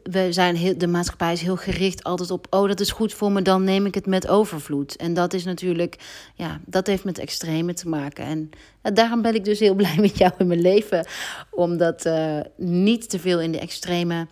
we 0.04 0.34
zijn 0.34 0.56
heel, 0.56 0.78
de 0.78 0.88
maatschappij 0.88 1.34
is 1.34 1.42
heel 1.42 1.56
gericht 1.56 2.04
altijd 2.04 2.32
op. 2.32 2.48
Oh, 2.50 2.68
dat 2.68 2.80
is 2.80 2.92
goed 2.92 3.14
voor 3.14 3.32
me, 3.32 3.42
dan 3.42 3.64
neem 3.64 3.86
ik 3.86 3.96
het 3.96 4.06
met 4.06 4.28
overvloed. 4.28 4.96
En 4.96 5.14
dat 5.14 5.34
is 5.34 5.44
natuurlijk. 5.44 5.98
Ja, 6.36 6.60
dat 6.66 6.88
heeft 6.88 7.04
met 7.04 7.18
extreme 7.18 7.74
te 7.74 7.90
maken. 7.90 8.26
En 8.26 8.50
uh, 8.84 8.94
daarom 8.94 9.22
ben 9.22 9.36
ik 9.36 9.46
dus 9.46 9.60
heel 9.60 9.76
blij 9.82 9.96
met 9.98 10.18
jou 10.18 10.32
in 10.38 10.48
mijn 10.48 10.62
leven. 10.62 11.08
Omdat 11.50 12.06
uh, 12.06 12.40
niet 12.58 13.10
te 13.10 13.20
veel 13.20 13.42
in 13.42 13.52
de 13.52 13.60
extreme 13.60 14.28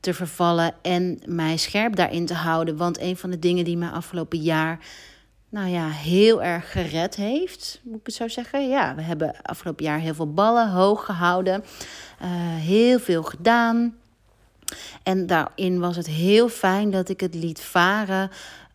te 0.00 0.14
vervallen. 0.14 0.74
En 0.82 1.18
mij 1.24 1.56
scherp 1.56 1.96
daarin 1.96 2.26
te 2.26 2.34
houden. 2.34 2.76
Want 2.76 3.00
een 3.00 3.16
van 3.16 3.30
de 3.30 3.38
dingen 3.38 3.64
die 3.64 3.76
mij 3.76 3.88
afgelopen 3.88 4.38
jaar 4.38 4.78
nou 5.48 5.68
ja, 5.68 5.88
heel 5.88 6.42
erg 6.42 6.72
gered 6.72 7.14
heeft, 7.14 7.80
moet 7.82 8.00
ik 8.00 8.06
het 8.06 8.14
zo 8.14 8.28
zeggen. 8.28 8.68
Ja, 8.68 8.94
we 8.94 9.02
hebben 9.02 9.34
afgelopen 9.42 9.84
jaar 9.84 9.98
heel 9.98 10.14
veel 10.14 10.32
ballen 10.32 10.70
hoog 10.70 11.04
gehouden, 11.04 11.64
uh, 12.22 12.28
heel 12.56 12.98
veel 12.98 13.22
gedaan. 13.22 13.96
En 15.02 15.26
daarin 15.26 15.78
was 15.78 15.96
het 15.96 16.06
heel 16.06 16.48
fijn 16.48 16.90
dat 16.90 17.08
ik 17.08 17.20
het 17.20 17.34
liet 17.34 17.60
varen, 17.60 18.30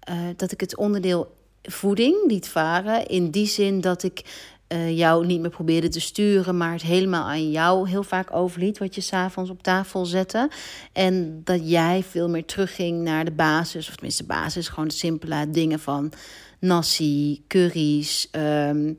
uh, 0.09 0.15
dat 0.35 0.51
ik 0.51 0.59
het 0.59 0.77
onderdeel 0.77 1.35
voeding 1.61 2.15
liet 2.27 2.47
varen. 2.47 3.07
In 3.07 3.31
die 3.31 3.47
zin 3.47 3.81
dat 3.81 4.03
ik 4.03 4.49
uh, 4.73 4.97
jou 4.97 5.25
niet 5.25 5.41
meer 5.41 5.49
probeerde 5.49 5.89
te 5.89 5.99
sturen, 5.99 6.57
maar 6.57 6.71
het 6.71 6.81
helemaal 6.81 7.23
aan 7.23 7.51
jou 7.51 7.89
heel 7.89 8.03
vaak 8.03 8.35
overliet, 8.35 8.77
wat 8.77 8.95
je 8.95 9.01
s'avonds 9.01 9.49
op 9.49 9.63
tafel 9.63 10.05
zette. 10.05 10.49
En 10.91 11.41
dat 11.43 11.69
jij 11.69 12.03
veel 12.09 12.29
meer 12.29 12.45
terugging 12.45 13.01
naar 13.01 13.25
de 13.25 13.31
basis, 13.31 13.87
of 13.87 13.93
tenminste 13.93 14.23
basis, 14.23 14.67
gewoon 14.67 14.87
de 14.87 14.93
simpele 14.93 15.49
dingen 15.49 15.79
van 15.79 16.11
nasi, 16.59 17.43
curry's. 17.47 18.29
Um, 18.31 18.97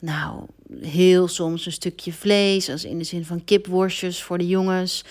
nou, 0.00 0.44
heel 0.80 1.28
soms 1.28 1.66
een 1.66 1.72
stukje 1.72 2.12
vlees, 2.12 2.70
als 2.70 2.84
in 2.84 2.98
de 2.98 3.04
zin 3.04 3.24
van 3.24 3.44
kipworstjes 3.44 4.22
voor 4.22 4.38
de 4.38 4.46
jongens. 4.46 5.04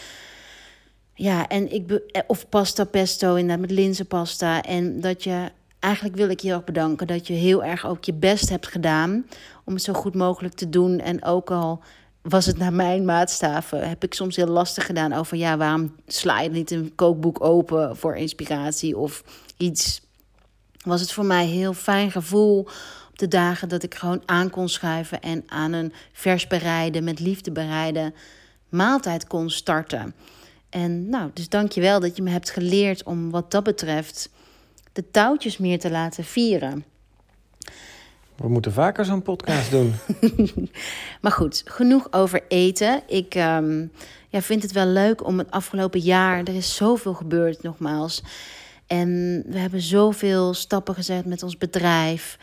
Ja, 1.13 1.47
en 1.47 1.73
ik 1.73 1.87
be 1.87 2.23
of 2.27 2.49
pasta 2.49 2.83
pesto, 2.83 3.35
inderdaad 3.35 3.67
met 3.67 3.71
linzenpasta. 3.71 4.63
En 4.63 5.01
dat 5.01 5.23
je, 5.23 5.51
eigenlijk 5.79 6.15
wil 6.15 6.29
ik 6.29 6.39
je 6.39 6.53
ook 6.53 6.65
bedanken 6.65 7.07
dat 7.07 7.27
je 7.27 7.33
heel 7.33 7.63
erg 7.63 7.85
ook 7.85 8.03
je 8.03 8.13
best 8.13 8.49
hebt 8.49 8.67
gedaan 8.67 9.25
om 9.63 9.73
het 9.73 9.83
zo 9.83 9.93
goed 9.93 10.15
mogelijk 10.15 10.53
te 10.53 10.69
doen. 10.69 10.99
En 10.99 11.23
ook 11.23 11.51
al 11.51 11.81
was 12.21 12.45
het 12.45 12.57
naar 12.57 12.73
mijn 12.73 13.05
maatstaven, 13.05 13.89
heb 13.89 14.03
ik 14.03 14.13
soms 14.13 14.35
heel 14.35 14.47
lastig 14.47 14.85
gedaan 14.85 15.13
over 15.13 15.37
ja, 15.37 15.57
waarom 15.57 15.95
sla 16.07 16.41
je 16.41 16.49
niet 16.49 16.71
een 16.71 16.95
kookboek 16.95 17.43
open 17.43 17.97
voor 17.97 18.15
inspiratie 18.15 18.97
of 18.97 19.23
iets 19.57 20.01
was 20.83 21.01
het 21.01 21.11
voor 21.11 21.25
mij 21.25 21.43
een 21.43 21.49
heel 21.49 21.73
fijn 21.73 22.11
gevoel 22.11 22.59
op 23.09 23.17
de 23.17 23.27
dagen 23.27 23.69
dat 23.69 23.83
ik 23.83 23.95
gewoon 23.95 24.21
aan 24.25 24.49
kon 24.49 24.69
schuiven 24.69 25.21
en 25.21 25.43
aan 25.47 25.73
een 25.73 25.93
vers 26.13 26.47
bereiden, 26.47 27.03
met 27.03 27.19
liefde 27.19 27.51
bereiden 27.51 28.13
maaltijd 28.69 29.27
kon 29.27 29.49
starten. 29.49 30.13
En 30.69 31.09
nou, 31.09 31.31
dus 31.33 31.49
dank 31.49 31.71
je 31.71 31.81
wel 31.81 31.99
dat 31.99 32.15
je 32.15 32.21
me 32.21 32.29
hebt 32.29 32.49
geleerd 32.49 33.03
om 33.03 33.31
wat 33.31 33.51
dat 33.51 33.63
betreft 33.63 34.29
de 34.93 35.11
touwtjes 35.11 35.57
meer 35.57 35.79
te 35.79 35.89
laten 35.89 36.23
vieren. 36.23 36.85
We 38.35 38.49
moeten 38.49 38.73
vaker 38.73 39.05
zo'n 39.05 39.21
podcast 39.21 39.71
doen. 39.71 39.93
maar 41.21 41.31
goed, 41.31 41.63
genoeg 41.65 42.07
over 42.11 42.43
eten. 42.47 43.01
Ik 43.07 43.35
um, 43.35 43.91
ja, 44.29 44.41
vind 44.41 44.63
het 44.63 44.71
wel 44.71 44.85
leuk 44.85 45.25
om 45.25 45.37
het 45.37 45.51
afgelopen 45.51 45.99
jaar. 45.99 46.39
Er 46.39 46.55
is 46.55 46.75
zoveel 46.75 47.13
gebeurd, 47.13 47.63
nogmaals. 47.63 48.23
En 48.87 49.43
we 49.47 49.57
hebben 49.57 49.81
zoveel 49.81 50.53
stappen 50.53 50.95
gezet 50.95 51.25
met 51.25 51.43
ons 51.43 51.57
bedrijf. 51.57 52.37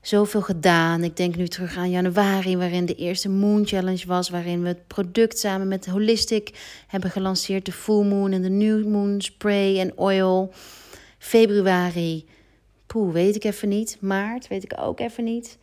Zoveel 0.00 0.40
gedaan. 0.40 1.04
Ik 1.04 1.16
denk 1.16 1.36
nu 1.36 1.48
terug 1.48 1.76
aan 1.76 1.90
januari, 1.90 2.56
waarin 2.56 2.86
de 2.86 2.94
eerste 2.94 3.28
Moon 3.28 3.66
Challenge 3.66 4.06
was. 4.06 4.28
Waarin 4.28 4.62
we 4.62 4.68
het 4.68 4.86
product 4.86 5.38
samen 5.38 5.68
met 5.68 5.86
Holistic 5.86 6.50
hebben 6.86 7.10
gelanceerd. 7.10 7.66
De 7.66 7.72
Full 7.72 8.04
Moon 8.04 8.32
en 8.32 8.42
de 8.42 8.48
New 8.48 8.86
Moon 8.86 9.20
Spray 9.20 9.80
en 9.80 9.98
Oil. 9.98 10.52
Februari, 11.24 12.26
poeh, 12.86 13.12
weet 13.12 13.36
ik 13.36 13.44
even 13.44 13.68
niet. 13.68 13.96
Maart, 14.00 14.48
weet 14.48 14.64
ik 14.64 14.72
ook 14.80 15.00
even 15.00 15.24
niet. 15.24 15.58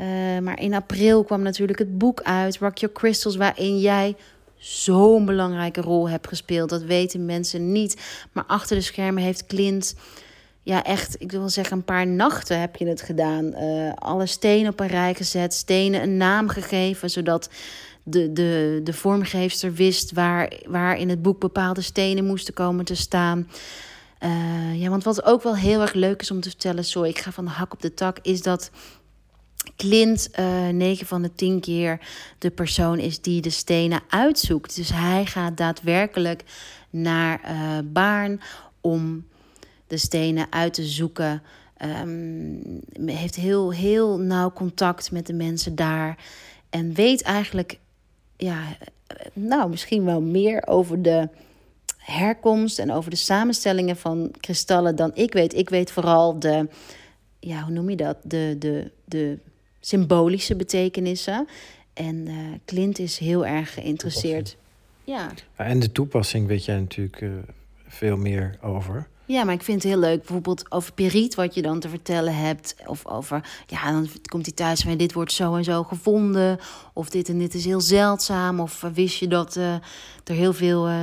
Uh, 0.00 0.06
maar 0.38 0.60
in 0.60 0.74
april 0.74 1.24
kwam 1.24 1.42
natuurlijk 1.42 1.78
het 1.78 1.98
boek 1.98 2.22
uit, 2.22 2.58
Rock 2.58 2.78
Your 2.78 2.94
Crystals, 2.94 3.36
waarin 3.36 3.80
jij 3.80 4.16
zo'n 4.56 5.24
belangrijke 5.24 5.80
rol 5.80 6.08
hebt 6.08 6.28
gespeeld. 6.28 6.68
Dat 6.68 6.82
weten 6.82 7.24
mensen 7.24 7.72
niet. 7.72 8.02
Maar 8.32 8.44
achter 8.46 8.76
de 8.76 8.82
schermen 8.82 9.22
heeft 9.22 9.46
Clint, 9.46 9.94
ja, 10.62 10.84
echt, 10.84 11.16
ik 11.18 11.30
wil 11.30 11.48
zeggen, 11.48 11.76
een 11.76 11.84
paar 11.84 12.06
nachten 12.06 12.60
heb 12.60 12.76
je 12.76 12.86
het 12.86 13.02
gedaan. 13.02 13.44
Uh, 13.44 13.92
alle 13.94 14.26
stenen 14.26 14.72
op 14.72 14.80
een 14.80 14.86
rij 14.86 15.14
gezet, 15.14 15.54
stenen 15.54 16.02
een 16.02 16.16
naam 16.16 16.48
gegeven, 16.48 17.10
zodat 17.10 17.50
de, 18.02 18.32
de, 18.32 18.80
de 18.84 18.92
vormgeefster 18.92 19.72
wist 19.74 20.12
waar, 20.12 20.52
waar 20.66 20.98
in 20.98 21.08
het 21.08 21.22
boek 21.22 21.40
bepaalde 21.40 21.82
stenen 21.82 22.24
moesten 22.24 22.54
komen 22.54 22.84
te 22.84 22.94
staan. 22.94 23.48
Uh, 24.24 24.80
ja, 24.80 24.88
want 24.88 25.04
wat 25.04 25.24
ook 25.24 25.42
wel 25.42 25.56
heel 25.56 25.80
erg 25.80 25.92
leuk 25.92 26.20
is 26.20 26.30
om 26.30 26.40
te 26.40 26.48
vertellen, 26.48 26.84
sorry, 26.84 27.08
ik 27.08 27.18
ga 27.18 27.32
van 27.32 27.44
de 27.44 27.50
hak 27.50 27.72
op 27.72 27.82
de 27.82 27.94
tak, 27.94 28.18
is 28.22 28.42
dat 28.42 28.70
Clint 29.76 30.28
uh, 30.38 30.68
eh, 30.68 30.74
9 30.74 31.06
van 31.06 31.22
de 31.22 31.34
10 31.34 31.60
keer 31.60 32.00
de 32.38 32.50
persoon 32.50 32.98
is 32.98 33.20
die 33.20 33.40
de 33.40 33.50
stenen 33.50 34.00
uitzoekt. 34.08 34.76
Dus 34.76 34.88
hij 34.92 35.26
gaat 35.26 35.56
daadwerkelijk 35.56 36.44
naar 36.90 37.40
uh, 37.44 37.78
Baarn 37.84 38.40
om 38.80 39.26
de 39.86 39.96
stenen 39.96 40.46
uit 40.50 40.74
te 40.74 40.84
zoeken. 40.84 41.42
Um, 42.02 42.80
heeft 43.04 43.34
heel, 43.34 43.72
heel 43.72 44.18
nauw 44.18 44.52
contact 44.52 45.10
met 45.10 45.26
de 45.26 45.32
mensen 45.32 45.74
daar. 45.74 46.18
En 46.70 46.94
weet 46.94 47.22
eigenlijk, 47.22 47.78
ja, 48.36 48.62
nou, 49.32 49.70
misschien 49.70 50.04
wel 50.04 50.20
meer 50.20 50.66
over 50.66 51.02
de 51.02 51.28
herkomst 52.04 52.78
en 52.78 52.92
over 52.92 53.10
de 53.10 53.16
samenstellingen 53.16 53.96
van 53.96 54.30
kristallen 54.40 54.96
dan 54.96 55.10
ik 55.14 55.32
weet. 55.32 55.54
Ik 55.54 55.68
weet 55.68 55.90
vooral 55.90 56.38
de, 56.38 56.68
ja, 57.38 57.62
hoe 57.62 57.72
noem 57.72 57.90
je 57.90 57.96
dat? 57.96 58.16
De, 58.22 58.56
de, 58.58 58.90
de 59.04 59.38
symbolische 59.80 60.56
betekenissen. 60.56 61.48
En 61.92 62.28
uh, 62.28 62.34
Clint 62.64 62.98
is 62.98 63.18
heel 63.18 63.46
erg 63.46 63.74
geïnteresseerd. 63.74 64.56
Ja. 65.04 65.30
En 65.56 65.80
de 65.80 65.92
toepassing 65.92 66.46
weet 66.46 66.64
jij 66.64 66.78
natuurlijk 66.78 67.20
uh, 67.20 67.32
veel 67.86 68.16
meer 68.16 68.58
over. 68.62 69.08
Ja, 69.26 69.44
maar 69.44 69.54
ik 69.54 69.62
vind 69.62 69.82
het 69.82 69.92
heel 69.92 70.00
leuk. 70.00 70.18
Bijvoorbeeld 70.18 70.70
over 70.72 70.92
Periet, 70.92 71.34
wat 71.34 71.54
je 71.54 71.62
dan 71.62 71.80
te 71.80 71.88
vertellen 71.88 72.36
hebt. 72.36 72.74
Of 72.86 73.06
over, 73.06 73.48
ja, 73.66 73.90
dan 73.92 74.08
komt 74.30 74.46
hij 74.46 74.54
thuis 74.54 74.80
van 74.80 74.96
dit 74.96 75.12
wordt 75.12 75.32
zo 75.32 75.54
en 75.54 75.64
zo 75.64 75.82
gevonden. 75.82 76.58
Of 76.92 77.08
dit 77.08 77.28
en 77.28 77.38
dit 77.38 77.54
is 77.54 77.64
heel 77.64 77.80
zeldzaam. 77.80 78.60
Of 78.60 78.82
uh, 78.82 78.90
wist 78.90 79.18
je 79.18 79.28
dat 79.28 79.56
uh, 79.56 79.72
er 80.24 80.34
heel 80.34 80.52
veel 80.52 80.88
uh, 80.88 81.02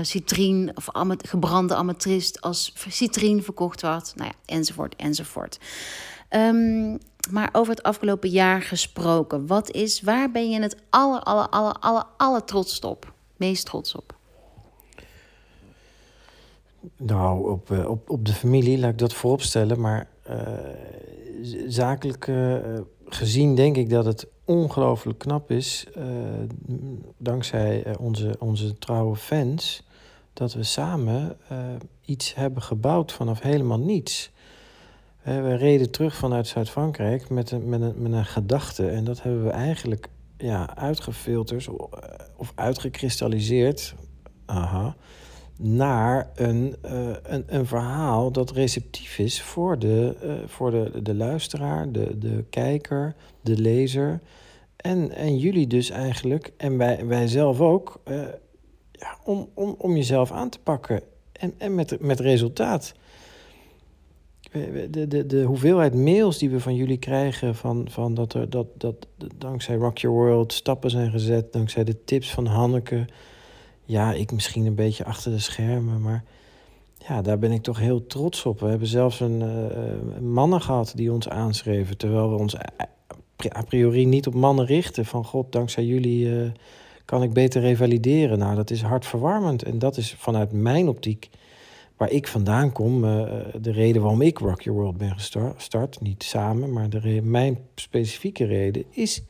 of 0.73 0.89
gebrande 1.17 1.75
amethyst 1.75 2.41
als 2.41 2.73
citrine 2.87 3.41
verkocht 3.41 3.81
wordt. 3.81 4.13
Nou 4.15 4.29
ja, 4.29 4.55
enzovoort, 4.55 4.95
enzovoort. 4.95 5.59
Um, 6.29 6.97
maar 7.31 7.49
over 7.51 7.73
het 7.73 7.83
afgelopen 7.83 8.29
jaar 8.29 8.61
gesproken. 8.61 9.47
Wat 9.47 9.71
is, 9.71 10.01
waar 10.01 10.31
ben 10.31 10.49
je 10.49 10.61
het 10.61 10.75
aller, 10.89 11.19
aller, 11.19 11.49
aller, 11.49 11.73
aller, 11.73 12.03
aller 12.17 12.43
trots 12.43 12.79
op? 12.79 13.13
Meest 13.37 13.65
trots 13.65 13.95
op? 13.95 14.19
Nou, 16.97 17.51
op, 17.51 17.69
uh, 17.69 17.89
op, 17.89 18.09
op 18.09 18.25
de 18.25 18.33
familie, 18.33 18.79
laat 18.79 18.91
ik 18.91 18.97
dat 18.97 19.13
voorop 19.13 19.41
stellen. 19.41 19.79
Maar 19.79 20.07
uh, 20.29 20.37
zakelijk 21.67 22.27
uh, 22.27 22.57
gezien 23.05 23.55
denk 23.55 23.77
ik 23.77 23.89
dat 23.89 24.05
het 24.05 24.27
ongelooflijk 24.45 25.19
knap 25.19 25.51
is, 25.51 25.87
dankzij 27.17 27.97
onze, 27.97 28.35
onze 28.39 28.77
trouwe 28.77 29.15
fans, 29.15 29.83
dat 30.33 30.53
we 30.53 30.63
samen 30.63 31.37
iets 32.05 32.35
hebben 32.35 32.61
gebouwd 32.61 33.11
vanaf 33.11 33.41
helemaal 33.41 33.79
niets. 33.79 34.31
We 35.23 35.55
reden 35.55 35.91
terug 35.91 36.15
vanuit 36.15 36.47
Zuid-Frankrijk 36.47 37.29
met 37.29 37.51
een, 37.51 37.69
met, 37.69 37.81
een, 37.81 37.93
met 37.97 38.11
een 38.11 38.25
gedachte. 38.25 38.89
En 38.89 39.03
dat 39.03 39.21
hebben 39.21 39.43
we 39.43 39.49
eigenlijk 39.49 40.07
ja, 40.37 40.75
uitgefilterd 40.75 41.69
of 42.37 42.51
uitgekristalliseerd. 42.55 43.95
Aha 44.45 44.95
naar 45.61 46.29
een, 46.35 46.75
uh, 46.85 47.09
een, 47.23 47.43
een 47.47 47.65
verhaal 47.65 48.31
dat 48.31 48.51
receptief 48.51 49.19
is 49.19 49.41
voor 49.41 49.79
de, 49.79 50.15
uh, 50.23 50.33
voor 50.45 50.71
de, 50.71 51.01
de 51.01 51.15
luisteraar, 51.15 51.91
de, 51.91 52.17
de 52.17 52.43
kijker, 52.49 53.15
de 53.41 53.57
lezer. 53.57 54.19
En, 54.75 55.11
en 55.11 55.37
jullie 55.37 55.67
dus 55.67 55.89
eigenlijk, 55.89 56.51
en 56.57 56.77
wij, 56.77 57.05
wij 57.05 57.27
zelf 57.27 57.59
ook, 57.59 58.01
uh, 58.07 58.21
ja, 58.91 59.17
om, 59.23 59.49
om, 59.53 59.75
om 59.77 59.95
jezelf 59.95 60.31
aan 60.31 60.49
te 60.49 60.59
pakken. 60.59 61.01
En, 61.31 61.53
en 61.57 61.75
met, 61.75 61.99
met 61.99 62.19
resultaat. 62.19 62.93
De, 64.89 65.07
de, 65.07 65.25
de 65.25 65.43
hoeveelheid 65.43 65.95
mails 65.95 66.37
die 66.37 66.49
we 66.49 66.59
van 66.59 66.75
jullie 66.75 66.97
krijgen, 66.97 67.55
van, 67.55 67.87
van 67.89 68.13
dat 68.13 68.33
er 68.33 68.49
dat, 68.49 68.67
dat 68.77 69.07
dankzij 69.37 69.75
Rock 69.75 69.97
Your 69.97 70.17
World 70.17 70.53
stappen 70.53 70.89
zijn 70.89 71.11
gezet, 71.11 71.53
dankzij 71.53 71.83
de 71.83 72.03
tips 72.03 72.31
van 72.31 72.45
Hanneke 72.45 73.05
ja, 73.91 74.13
ik 74.13 74.31
misschien 74.31 74.65
een 74.65 74.75
beetje 74.75 75.05
achter 75.05 75.31
de 75.31 75.39
schermen, 75.39 76.01
maar 76.01 76.23
ja, 77.07 77.21
daar 77.21 77.39
ben 77.39 77.51
ik 77.51 77.61
toch 77.61 77.79
heel 77.79 78.07
trots 78.07 78.45
op. 78.45 78.59
We 78.59 78.67
hebben 78.67 78.87
zelfs 78.87 79.19
een 79.19 79.41
uh, 79.41 80.21
mannen 80.21 80.61
gehad 80.61 80.91
die 80.95 81.11
ons 81.11 81.29
aanschreven, 81.29 81.97
terwijl 81.97 82.29
we 82.29 82.37
ons 82.37 82.55
a 83.55 83.61
priori 83.67 84.05
niet 84.05 84.27
op 84.27 84.33
mannen 84.33 84.65
richten. 84.65 85.05
Van 85.05 85.25
god, 85.25 85.51
dankzij 85.51 85.85
jullie 85.85 86.25
uh, 86.25 86.51
kan 87.05 87.23
ik 87.23 87.33
beter 87.33 87.61
revalideren. 87.61 88.39
Nou, 88.39 88.55
dat 88.55 88.69
is 88.69 88.81
hartverwarmend 88.81 89.63
en 89.63 89.79
dat 89.79 89.97
is 89.97 90.13
vanuit 90.17 90.51
mijn 90.51 90.87
optiek 90.87 91.29
waar 91.97 92.11
ik 92.11 92.27
vandaan 92.27 92.71
kom, 92.71 93.03
uh, 93.03 93.23
de 93.61 93.71
reden 93.71 94.01
waarom 94.01 94.21
ik 94.21 94.37
Rock 94.37 94.61
Your 94.61 94.79
World 94.79 94.97
ben 94.97 95.15
gestart, 95.55 96.01
niet 96.01 96.23
samen, 96.23 96.73
maar 96.73 96.89
de 96.89 97.21
mijn 97.23 97.57
specifieke 97.75 98.45
reden 98.45 98.83
is 98.89 99.23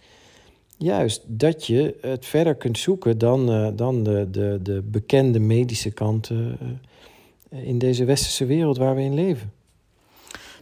Juist, 0.82 1.22
dat 1.28 1.68
je 1.68 1.98
het 2.02 2.26
verder 2.26 2.56
kunt 2.56 2.78
zoeken 2.78 3.18
dan, 3.18 3.52
uh, 3.52 3.70
dan 3.76 4.04
de, 4.04 4.28
de, 4.32 4.60
de 4.62 4.82
bekende 4.82 5.40
medische 5.40 5.92
kanten 5.92 6.58
uh, 7.52 7.68
in 7.68 7.78
deze 7.78 8.06
westerse 8.06 8.46
wereld 8.46 8.78
waar 8.78 8.96
we 8.96 9.02
in 9.02 9.14
leven. 9.14 9.54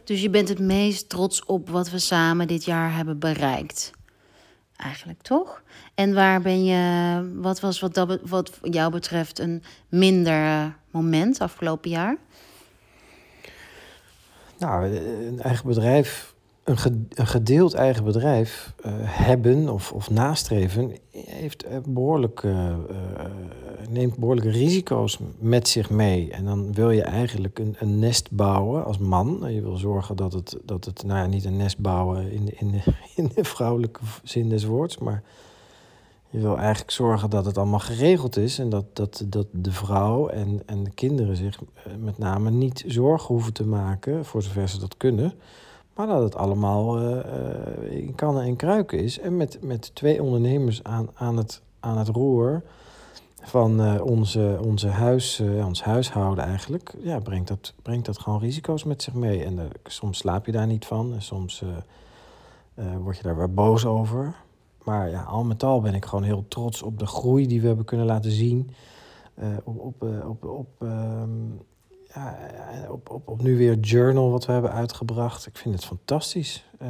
Dus 0.04 0.22
je 0.22 0.30
bent 0.30 0.50
het 0.50 0.60
meest 0.60 1.10
trots 1.10 1.46
op 1.46 1.70
wat 1.70 1.90
we 1.90 2.00
samen 2.00 2.48
dit 2.48 2.66
jaar 2.66 2.96
hebben 2.96 3.20
bereikt. 3.20 3.92
Eigenlijk 4.76 5.22
toch? 5.22 5.64
En 5.96 6.14
waar 6.14 6.42
ben 6.42 6.66
je, 6.66 7.22
wat 7.36 7.60
was 7.60 7.80
wat, 7.80 7.94
dat, 7.94 8.20
wat 8.24 8.60
jou 8.62 8.92
betreft 8.92 9.40
een 9.40 9.64
minder 9.90 10.76
moment 10.92 11.40
afgelopen 11.40 11.90
jaar? 11.90 12.18
Nou, 14.58 14.86
een 14.86 15.40
eigen 15.42 15.68
bedrijf 15.68 16.34
een, 16.70 17.28
gedeeld 17.28 17.74
eigen 17.74 18.04
bedrijf 18.04 18.74
uh, 18.86 18.92
hebben 19.02 19.70
of, 19.70 19.92
of 19.92 20.10
nastreven 20.10 20.92
heeft 21.12 21.66
behoorlijk, 21.94 22.44
uh, 22.44 22.76
neemt 23.90 24.18
behoorlijke 24.18 24.50
risico's 24.50 25.20
met 25.40 25.68
zich 25.68 25.90
mee. 25.90 26.32
En 26.32 26.46
dan 26.46 26.74
wil 26.74 26.92
je 26.92 27.02
eigenlijk 27.02 27.60
een, 27.60 27.76
een 27.80 28.00
nest 28.00 28.32
bouwen 28.32 28.86
als 28.86 28.98
man. 28.98 29.46
Je 29.54 29.62
wil 29.62 29.78
zorgen 29.78 30.16
dat 30.16 30.34
het, 30.34 30.58
dat 30.64 30.86
het 30.86 31.04
nou 31.04 31.20
ja, 31.20 31.26
niet 31.26 31.46
een 31.46 31.58
nest 31.58 31.80
bouwen 31.80 32.32
in 32.32 32.46
de, 32.46 32.54
in, 32.56 32.72
de, 32.72 32.82
in 33.22 33.32
de 33.36 33.44
vrouwelijke 33.44 34.00
zin 34.24 34.50
des 34.50 34.66
woords, 34.66 34.98
maar 34.98 35.24
je 36.30 36.40
wil 36.40 36.58
eigenlijk 36.58 36.92
zorgen 36.92 37.30
dat 37.30 37.46
het 37.46 37.58
allemaal 37.58 37.80
geregeld 37.80 38.38
is 38.38 38.60
en 38.60 38.70
dat, 38.70 38.86
dat, 38.94 39.24
dat 39.28 39.48
de 39.52 39.72
vrouw 39.72 40.28
en, 40.28 40.62
en 40.66 40.84
de 40.84 40.92
kinderen 40.92 41.36
zich 41.36 41.60
met 42.00 42.18
name 42.18 42.52
niet 42.52 42.84
zorgen 42.88 43.28
hoeven 43.28 43.54
te 43.54 43.66
maken, 43.66 44.26
voor 44.26 44.44
zover 44.44 44.70
ze 44.70 44.80
dat 44.80 44.98
kunnen. 44.98 45.34
Maar 46.00 46.08
dat 46.08 46.24
het 46.24 46.36
allemaal 46.36 47.02
uh, 47.02 47.18
in 47.92 48.16
kannen 48.16 48.44
en 48.44 48.56
kruiken 48.56 49.00
is. 49.00 49.20
En 49.20 49.38
met, 49.38 49.58
met 49.62 49.96
twee 49.96 50.24
ondernemers 50.24 50.84
aan, 50.84 51.10
aan, 51.14 51.38
het, 51.38 51.62
aan 51.80 51.98
het 51.98 52.08
roer 52.08 52.64
van 53.42 53.82
uh, 53.82 54.02
onze, 54.04 54.60
onze 54.64 54.88
huis, 54.88 55.40
ons 55.40 55.84
huishouden 55.84 56.44
eigenlijk, 56.44 56.94
ja, 57.00 57.20
brengt, 57.20 57.48
dat, 57.48 57.74
brengt 57.82 58.06
dat 58.06 58.20
gewoon 58.20 58.40
risico's 58.40 58.84
met 58.84 59.04
zich 59.04 59.14
mee. 59.14 59.44
En 59.44 59.70
soms 59.84 60.18
slaap 60.18 60.46
je 60.46 60.52
daar 60.52 60.68
niet 60.68 60.86
van 60.86 61.14
en 61.14 61.22
soms 61.22 61.64
word 63.00 63.18
je 63.18 63.24
daar 63.24 63.38
weer 63.38 63.54
boos 63.54 63.86
over. 63.86 64.36
Maar 64.84 65.10
ja, 65.10 65.24
al 65.24 65.44
met 65.44 65.64
al 65.64 65.82
ben 65.82 65.94
ik 65.94 66.06
gewoon 66.06 66.24
heel 66.24 66.46
trots 66.48 66.82
op 66.82 67.00
de 67.00 67.08
groei 67.08 67.48
die 67.48 67.62
we 67.62 67.68
hebben 67.68 67.86
kunnen 67.86 68.06
laten 68.06 68.32
zien. 68.32 68.72
op, 69.64 69.80
op, 69.80 70.04
op, 70.26 70.44
op 70.44 70.70
ehm, 70.80 71.30
ja, 72.14 72.38
op, 72.90 73.10
op, 73.10 73.28
op 73.28 73.42
nu 73.42 73.58
weer 73.58 73.80
journal 73.80 74.32
wat 74.32 74.46
we 74.46 74.52
hebben 74.52 74.72
uitgebracht. 74.72 75.46
Ik 75.46 75.58
vind 75.58 75.76
het 75.76 75.86
fantastisch. 75.86 76.66
Uh, 76.82 76.88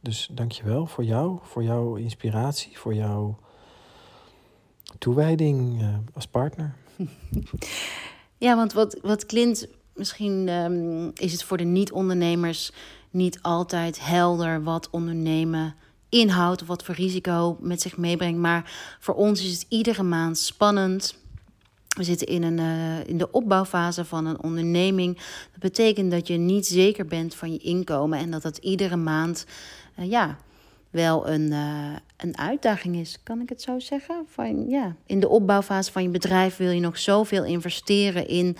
dus 0.00 0.30
dankjewel 0.32 0.86
voor 0.86 1.04
jou, 1.04 1.38
voor 1.42 1.62
jouw 1.62 1.94
inspiratie, 1.94 2.78
voor 2.78 2.94
jouw 2.94 3.38
toewijding 4.98 5.82
uh, 5.82 5.88
als 6.14 6.26
partner. 6.26 6.74
Ja, 8.40 8.56
want 8.56 8.72
wat, 8.72 8.98
wat 9.02 9.26
Clint, 9.26 9.68
misschien 9.94 10.48
um, 10.48 11.10
is 11.14 11.32
het 11.32 11.42
voor 11.42 11.56
de 11.56 11.64
niet-ondernemers 11.64 12.72
niet 13.10 13.42
altijd 13.42 14.06
helder 14.06 14.62
wat 14.62 14.90
ondernemen 14.90 15.74
inhoudt 16.08 16.62
of 16.62 16.68
wat 16.68 16.84
voor 16.84 16.94
risico 16.94 17.56
met 17.60 17.80
zich 17.80 17.96
meebrengt. 17.96 18.38
Maar 18.38 18.96
voor 19.00 19.14
ons 19.14 19.44
is 19.44 19.52
het 19.52 19.66
iedere 19.68 20.02
maand 20.02 20.38
spannend 20.38 21.19
we 21.96 22.04
zitten 22.04 22.26
in, 22.26 22.42
een, 22.42 22.58
uh, 22.58 23.06
in 23.06 23.18
de 23.18 23.30
opbouwfase 23.30 24.04
van 24.04 24.26
een 24.26 24.42
onderneming. 24.42 25.16
Dat 25.50 25.60
betekent 25.60 26.10
dat 26.10 26.26
je 26.26 26.36
niet 26.36 26.66
zeker 26.66 27.06
bent 27.06 27.34
van 27.34 27.52
je 27.52 27.58
inkomen 27.58 28.18
en 28.18 28.30
dat 28.30 28.42
dat 28.42 28.56
iedere 28.56 28.96
maand 28.96 29.46
uh, 29.98 30.10
ja, 30.10 30.36
wel 30.90 31.28
een, 31.28 31.50
uh, 31.50 31.96
een 32.16 32.38
uitdaging 32.38 32.96
is. 32.96 33.18
Kan 33.22 33.40
ik 33.40 33.48
het 33.48 33.62
zo 33.62 33.78
zeggen? 33.78 34.24
Van, 34.28 34.68
ja, 34.68 34.96
in 35.06 35.20
de 35.20 35.28
opbouwfase 35.28 35.92
van 35.92 36.02
je 36.02 36.08
bedrijf 36.08 36.56
wil 36.56 36.70
je 36.70 36.80
nog 36.80 36.98
zoveel 36.98 37.44
investeren 37.44 38.28
in 38.28 38.56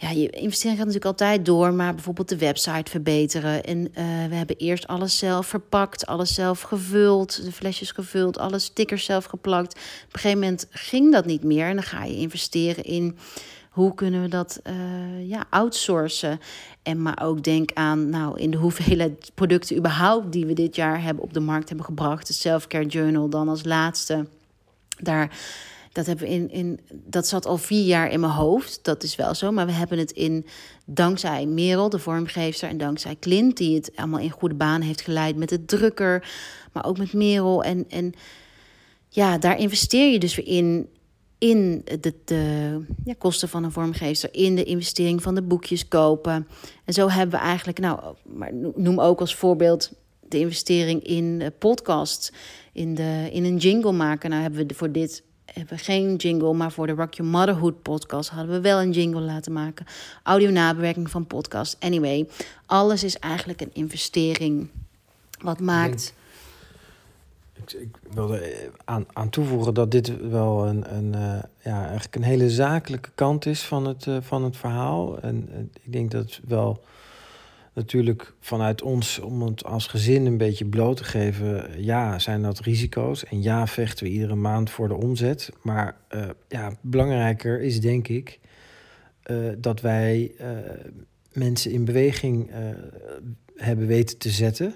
ja, 0.00 0.10
je 0.10 0.30
investering 0.30 0.78
gaat 0.78 0.86
natuurlijk 0.86 1.20
altijd 1.20 1.46
door, 1.46 1.74
maar 1.74 1.94
bijvoorbeeld 1.94 2.28
de 2.28 2.38
website 2.38 2.90
verbeteren. 2.90 3.64
En 3.64 3.78
uh, 3.78 3.94
we 4.28 4.34
hebben 4.34 4.56
eerst 4.56 4.86
alles 4.86 5.18
zelf 5.18 5.46
verpakt, 5.46 6.06
alles 6.06 6.34
zelf 6.34 6.60
gevuld, 6.60 7.44
de 7.44 7.52
flesjes 7.52 7.90
gevuld, 7.90 8.38
alle 8.38 8.58
stickers 8.58 9.04
zelf 9.04 9.24
geplakt. 9.24 9.74
Op 9.74 10.14
een 10.14 10.20
gegeven 10.20 10.38
moment 10.38 10.66
ging 10.70 11.12
dat 11.12 11.26
niet 11.26 11.44
meer 11.44 11.66
en 11.66 11.74
dan 11.74 11.84
ga 11.84 12.04
je 12.04 12.16
investeren 12.16 12.84
in 12.84 13.18
hoe 13.70 13.94
kunnen 13.94 14.22
we 14.22 14.28
dat 14.28 14.60
uh, 14.66 15.28
ja, 15.28 15.46
outsourcen. 15.50 16.40
En 16.82 17.02
maar 17.02 17.22
ook 17.22 17.42
denk 17.42 17.70
aan 17.74 18.08
nou, 18.08 18.40
in 18.40 18.50
de 18.50 18.56
hoeveelheid 18.56 19.30
producten 19.34 19.76
überhaupt 19.76 20.32
die 20.32 20.46
we 20.46 20.52
dit 20.52 20.76
jaar 20.76 21.02
hebben 21.02 21.24
op 21.24 21.32
de 21.32 21.40
markt 21.40 21.68
hebben 21.68 21.86
gebracht. 21.86 22.26
De 22.26 22.32
Self-Care 22.32 22.86
Journal 22.86 23.28
dan 23.28 23.48
als 23.48 23.64
laatste. 23.64 24.26
Daar 25.00 25.30
dat, 25.98 26.06
hebben 26.06 26.26
in, 26.26 26.50
in, 26.50 26.80
dat 26.92 27.26
zat 27.26 27.46
al 27.46 27.56
vier 27.56 27.84
jaar 27.84 28.10
in 28.10 28.20
mijn 28.20 28.32
hoofd. 28.32 28.78
Dat 28.82 29.02
is 29.02 29.16
wel 29.16 29.34
zo. 29.34 29.50
Maar 29.52 29.66
we 29.66 29.72
hebben 29.72 29.98
het 29.98 30.10
in, 30.10 30.46
dankzij 30.84 31.46
Merel, 31.46 31.88
de 31.88 31.98
vormgeefster, 31.98 32.68
en 32.68 32.78
dankzij 32.78 33.16
Clint, 33.20 33.56
die 33.56 33.74
het 33.74 33.92
allemaal 33.96 34.20
in 34.20 34.30
goede 34.30 34.54
baan 34.54 34.80
heeft 34.80 35.00
geleid 35.00 35.36
met 35.36 35.48
de 35.48 35.64
drukker. 35.64 36.30
Maar 36.72 36.84
ook 36.84 36.98
met 36.98 37.12
Merel. 37.12 37.64
En, 37.64 37.84
en 37.88 38.12
ja, 39.08 39.38
daar 39.38 39.58
investeer 39.58 40.12
je 40.12 40.18
dus 40.18 40.34
weer 40.36 40.46
in. 40.46 40.88
In 41.38 41.82
de, 42.00 42.14
de 42.24 42.80
ja, 43.04 43.14
kosten 43.18 43.48
van 43.48 43.64
een 43.64 43.72
vormgeefster, 43.72 44.28
in 44.32 44.56
de 44.56 44.64
investering 44.64 45.22
van 45.22 45.34
de 45.34 45.42
boekjes 45.42 45.88
kopen. 45.88 46.48
En 46.84 46.92
zo 46.92 47.08
hebben 47.08 47.38
we 47.38 47.44
eigenlijk, 47.44 47.78
nou, 47.78 48.00
maar 48.22 48.54
noem 48.74 49.00
ook 49.00 49.20
als 49.20 49.34
voorbeeld 49.34 49.92
de 50.20 50.38
investering 50.38 51.02
in 51.02 51.52
podcast, 51.58 52.32
in, 52.72 52.94
de, 52.94 53.28
in 53.32 53.44
een 53.44 53.56
jingle 53.56 53.92
maken. 53.92 54.30
Nou 54.30 54.42
hebben 54.42 54.66
we 54.66 54.74
voor 54.74 54.92
dit 54.92 55.22
hebben 55.52 55.76
we 55.76 55.84
geen 55.84 56.16
jingle, 56.16 56.52
maar 56.52 56.72
voor 56.72 56.86
de 56.86 56.92
Rock 56.92 57.14
Your 57.14 57.30
Motherhood 57.30 57.82
podcast 57.82 58.30
hadden 58.30 58.54
we 58.54 58.60
wel 58.60 58.80
een 58.80 58.90
jingle 58.90 59.20
laten 59.20 59.52
maken. 59.52 59.86
Audio 60.22 60.50
nabewerking 60.50 61.10
van 61.10 61.26
podcast. 61.26 61.76
Anyway, 61.80 62.28
alles 62.66 63.04
is 63.04 63.18
eigenlijk 63.18 63.60
een 63.60 63.70
investering. 63.72 64.68
Wat 65.40 65.60
maakt. 65.60 66.14
Ik, 67.54 67.72
ik 67.72 67.96
wilde 68.10 68.70
aan, 68.84 69.06
aan 69.12 69.30
toevoegen 69.30 69.74
dat 69.74 69.90
dit 69.90 70.28
wel 70.28 70.66
een, 70.66 70.94
een, 70.94 71.12
uh, 71.12 71.42
ja, 71.62 71.82
eigenlijk 71.82 72.14
een 72.14 72.22
hele 72.22 72.50
zakelijke 72.50 73.10
kant 73.14 73.46
is 73.46 73.62
van 73.62 73.86
het, 73.86 74.06
uh, 74.06 74.16
van 74.20 74.44
het 74.44 74.56
verhaal. 74.56 75.20
En 75.20 75.70
ik 75.82 75.92
denk 75.92 76.10
dat 76.10 76.24
het 76.24 76.40
wel 76.46 76.82
natuurlijk 77.78 78.34
vanuit 78.40 78.82
ons, 78.82 79.18
om 79.18 79.42
het 79.42 79.64
als 79.64 79.86
gezin 79.86 80.26
een 80.26 80.36
beetje 80.36 80.64
bloot 80.64 80.96
te 80.96 81.04
geven, 81.04 81.82
ja, 81.84 82.18
zijn 82.18 82.42
dat 82.42 82.60
risico's. 82.60 83.24
En 83.24 83.42
ja, 83.42 83.66
vechten 83.66 84.04
we 84.06 84.12
iedere 84.12 84.34
maand 84.34 84.70
voor 84.70 84.88
de 84.88 84.94
omzet. 84.94 85.52
Maar 85.62 85.96
uh, 86.14 86.28
ja, 86.48 86.72
belangrijker 86.80 87.60
is 87.60 87.80
denk 87.80 88.08
ik 88.08 88.38
uh, 89.30 89.48
dat 89.58 89.80
wij 89.80 90.32
uh, 90.40 90.46
mensen 91.32 91.70
in 91.70 91.84
beweging 91.84 92.50
hebben 93.56 93.86
weten 93.86 94.18
te 94.18 94.30
zetten. 94.30 94.74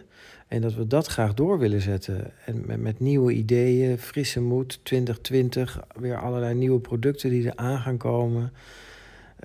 En 0.48 0.60
dat 0.60 0.74
we 0.74 0.86
dat 0.86 1.06
graag 1.06 1.34
door 1.34 1.58
willen 1.58 1.80
zetten. 1.80 2.32
En 2.44 2.66
met, 2.66 2.80
met, 2.80 3.00
nieuwe 3.00 3.32
ideeën, 3.32 3.98
frisse 3.98 4.40
moed, 4.40 4.80
2020, 4.82 5.80
weer 6.00 6.20
allerlei 6.20 6.54
nieuwe 6.54 6.80
producten 6.80 7.30
die 7.30 7.46
er 7.46 7.56
aan 7.56 7.78
gaan 7.78 7.96
komen. 7.96 8.52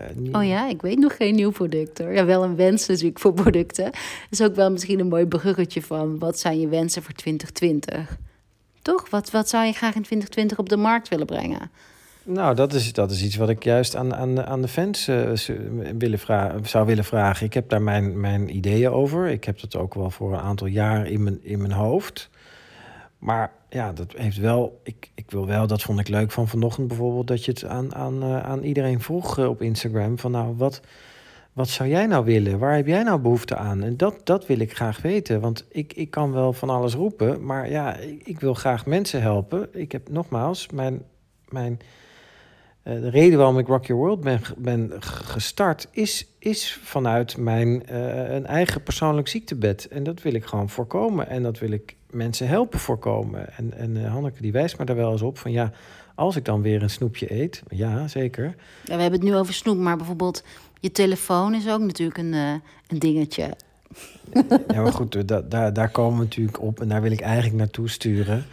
Uh, 0.01 0.36
oh 0.36 0.45
ja, 0.45 0.69
ik 0.69 0.81
weet 0.81 0.97
nog 0.97 1.15
geen 1.15 1.36
nieuw 1.36 1.51
product 1.51 1.97
hoor. 1.97 2.13
Ja, 2.13 2.25
wel 2.25 2.43
een 2.43 2.55
wens 2.55 2.88
natuurlijk 2.88 3.19
voor 3.19 3.33
producten. 3.33 3.83
Dat 3.83 3.93
is 4.29 4.41
ook 4.41 4.55
wel 4.55 4.71
misschien 4.71 4.99
een 4.99 5.07
mooi 5.07 5.25
bruggetje 5.25 5.81
van 5.81 6.19
wat 6.19 6.39
zijn 6.39 6.60
je 6.60 6.67
wensen 6.67 7.03
voor 7.03 7.13
2020? 7.13 8.17
Toch? 8.81 9.10
Wat, 9.10 9.31
wat 9.31 9.49
zou 9.49 9.65
je 9.65 9.71
graag 9.71 9.95
in 9.95 10.03
2020 10.03 10.57
op 10.57 10.69
de 10.69 10.77
markt 10.77 11.07
willen 11.07 11.25
brengen? 11.25 11.71
Nou, 12.23 12.55
dat 12.55 12.73
is, 12.73 12.93
dat 12.93 13.12
is 13.12 13.23
iets 13.23 13.36
wat 13.36 13.49
ik 13.49 13.63
juist 13.63 13.95
aan, 13.95 14.15
aan, 14.15 14.45
aan 14.45 14.62
de 14.62 14.67
fans 14.67 15.07
uh, 15.07 15.31
willen 15.97 16.19
vragen, 16.19 16.65
zou 16.65 16.86
willen 16.86 17.03
vragen. 17.03 17.45
Ik 17.45 17.53
heb 17.53 17.69
daar 17.69 17.81
mijn, 17.81 18.19
mijn 18.19 18.55
ideeën 18.55 18.89
over. 18.89 19.27
Ik 19.27 19.43
heb 19.43 19.60
dat 19.60 19.75
ook 19.75 19.93
wel 19.93 20.10
voor 20.10 20.33
een 20.33 20.39
aantal 20.39 20.67
jaar 20.67 21.07
in 21.07 21.23
mijn, 21.23 21.39
in 21.41 21.60
mijn 21.60 21.71
hoofd. 21.71 22.29
Maar 23.17 23.51
ja, 23.69 23.93
dat 23.93 24.13
heeft 24.17 24.38
wel. 24.38 24.82
Ik, 24.84 25.12
ik 25.15 25.32
wil 25.32 25.45
wel, 25.47 25.67
dat 25.67 25.82
vond 25.82 25.99
ik 25.99 26.08
leuk 26.08 26.32
van 26.32 26.47
vanochtend 26.47 26.88
bijvoorbeeld, 26.88 27.27
dat 27.27 27.45
je 27.45 27.51
het 27.51 27.65
aan, 27.65 27.95
aan, 27.95 28.23
uh, 28.23 28.43
aan 28.43 28.63
iedereen 28.63 29.01
vroeg 29.01 29.38
uh, 29.38 29.49
op 29.49 29.62
Instagram. 29.62 30.19
Van 30.19 30.32
nou, 30.32 30.56
wat, 30.58 30.82
wat 31.53 31.69
zou 31.69 31.89
jij 31.89 32.06
nou 32.06 32.25
willen? 32.25 32.60
Waar 32.60 32.75
heb 32.75 32.88
jij 32.88 33.03
nou 33.03 33.19
behoefte 33.19 33.56
aan? 33.56 33.84
En 33.84 33.97
dat, 33.97 34.21
dat 34.23 34.45
wil 34.45 34.60
ik 34.60 34.75
graag 34.75 35.01
weten. 35.01 35.41
Want 35.41 35.65
ik, 35.69 35.93
ik 35.93 36.12
kan 36.12 36.32
wel 36.32 36.53
van 36.53 36.69
alles 36.69 36.93
roepen, 36.93 37.45
maar 37.45 37.69
ja, 37.69 37.95
ik, 38.23 38.39
wil 38.39 38.53
graag 38.53 38.86
mensen 38.86 39.21
helpen. 39.21 39.69
Ik 39.71 39.91
heb 39.91 40.10
nogmaals, 40.10 40.69
mijn, 40.69 41.01
mijn, 41.49 41.80
uh, 42.84 43.01
de 43.01 43.10
reden 43.10 43.38
waarom 43.38 43.60
ik 43.60 43.67
Rock 43.67 43.86
Your 43.86 44.01
World 44.01 44.21
ben, 44.21 44.41
ben 44.58 44.91
gestart, 44.99 45.88
is, 45.91 46.27
is 46.39 46.80
vanuit 46.84 47.38
mijn 47.38 47.95
een 48.36 48.45
eigen 48.45 48.84
persoonlijk 48.84 49.27
ziektebed. 49.27 49.88
En 49.88 50.03
dat 50.03 50.21
wil 50.21 50.34
ik 50.34 50.45
gewoon 50.45 50.69
voorkomen. 50.69 51.27
En 51.27 51.43
dat 51.43 51.60
wil 51.60 51.71
ik 51.71 51.96
mensen 52.10 52.48
helpen 52.48 52.80
voorkomen. 52.80 53.58
En, 53.58 53.74
en 53.74 53.96
uh, 53.96 54.12
Hanneke 54.12 54.41
die 54.41 54.52
wijst 54.52 54.78
me 54.78 54.86
daar 54.86 54.96
wel 54.96 55.12
eens 55.12 55.22
op 55.22 55.38
van 55.38 55.52
ja, 55.52 55.72
als 56.15 56.36
ik 56.36 56.46
dan 56.46 56.62
weer 56.62 56.84
een 56.84 56.89
snoepje 56.89 57.34
eet, 57.34 57.63
ja 57.70 58.08
zeker. 58.08 58.56
Ja, 58.84 58.96
we 58.96 59.02
hebben 59.02 59.20
het 59.20 59.30
nu 59.30 59.36
over 59.36 59.54
snoep, 59.54 59.78
maar 59.78 59.98
bijvoorbeeld 59.98 60.43
je 60.80 60.91
telefoon 60.91 61.56
is 61.56 61.70
ook 61.70 61.80
natuurlijk 61.80 62.17
een, 62.17 62.34
uh, 62.34 62.54
een 62.88 63.00
dingetje. 63.00 63.54
Ja, 64.67 64.82
maar 64.82 64.93
goed, 64.93 65.28
da, 65.28 65.41
daar, 65.41 65.74
daar 65.74 65.89
komen 65.89 66.17
we 66.17 66.24
natuurlijk 66.24 66.62
op 66.62 66.82
en 66.82 66.88
daar 66.88 67.02
wil 67.02 67.12
ik 67.12 67.22
eigenlijk 67.22 67.56
naartoe 67.56 67.89
sturen. 67.89 68.46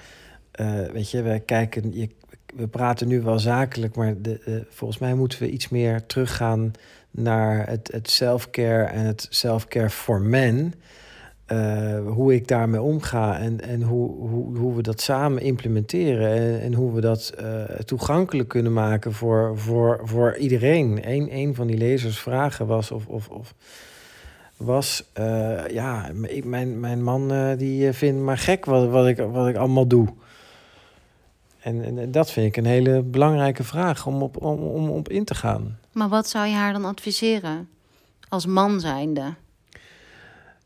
Uh, 0.60 0.86
weet 0.92 1.10
je, 1.10 1.22
we 1.22 1.42
kijken, 1.44 1.94
je, 1.94 2.08
we 2.54 2.66
praten 2.66 3.08
nu 3.08 3.22
wel 3.22 3.38
zakelijk, 3.38 3.96
maar 3.96 4.14
de, 4.22 4.66
volgens 4.68 5.00
mij 5.00 5.14
moeten 5.14 5.38
we 5.38 5.50
iets 5.50 5.68
meer 5.68 6.06
teruggaan 6.06 6.72
naar 7.10 7.68
het, 7.68 7.90
het 7.92 8.10
self-care 8.10 8.84
en 8.84 9.04
het 9.04 9.26
self-care 9.30 9.90
for 9.90 10.20
men. 10.20 10.74
Uh, 11.52 11.98
hoe 12.06 12.34
ik 12.34 12.48
daarmee 12.48 12.82
omga 12.82 13.38
en, 13.38 13.60
en 13.60 13.82
hoe, 13.82 14.28
hoe, 14.28 14.58
hoe 14.58 14.74
we 14.76 14.82
dat 14.82 15.00
samen 15.00 15.42
implementeren 15.42 16.60
en, 16.60 16.74
hoe 16.74 16.92
we 16.94 17.00
dat 17.00 17.32
uh, 17.40 17.62
toegankelijk 17.64 18.48
kunnen 18.48 18.72
maken 18.72 19.12
voor, 19.12 19.58
voor, 19.58 20.00
voor 20.02 20.36
iedereen. 20.36 21.00
Eén 21.02 21.36
een 21.36 21.54
van 21.54 21.66
die 21.66 21.76
lezers 21.76 22.18
vragen 22.18 22.66
was 22.66 22.90
of, 22.90 23.06
of, 23.06 23.28
of 23.28 23.54
was, 24.56 25.04
uh, 25.18 25.68
ja, 25.68 26.10
ik, 26.22 26.44
mijn, 26.44 26.80
mijn 26.80 27.02
man 27.02 27.56
die 27.56 27.92
vindt 27.92 28.22
maar 28.22 28.38
gek 28.38 28.64
wat, 28.64 28.88
wat, 28.88 29.06
ik, 29.06 29.16
wat 29.16 29.48
ik 29.48 29.56
allemaal 29.56 29.86
doe. 29.86 30.08
En, 31.60 31.98
en 31.98 32.10
dat 32.10 32.30
vind 32.30 32.46
ik 32.46 32.56
een 32.56 32.70
hele 32.70 33.02
belangrijke 33.02 33.64
vraag 33.64 34.06
om 34.06 34.22
op, 34.22 34.42
om, 34.42 34.58
om 34.58 34.88
op 34.88 35.08
in 35.08 35.24
te 35.24 35.34
gaan. 35.34 35.78
Maar 35.92 36.08
wat 36.08 36.28
zou 36.28 36.46
je 36.46 36.54
haar 36.54 36.72
dan 36.72 36.84
adviseren 36.84 37.68
als 38.28 38.46
man 38.46 38.80
zijnde? 38.80 39.34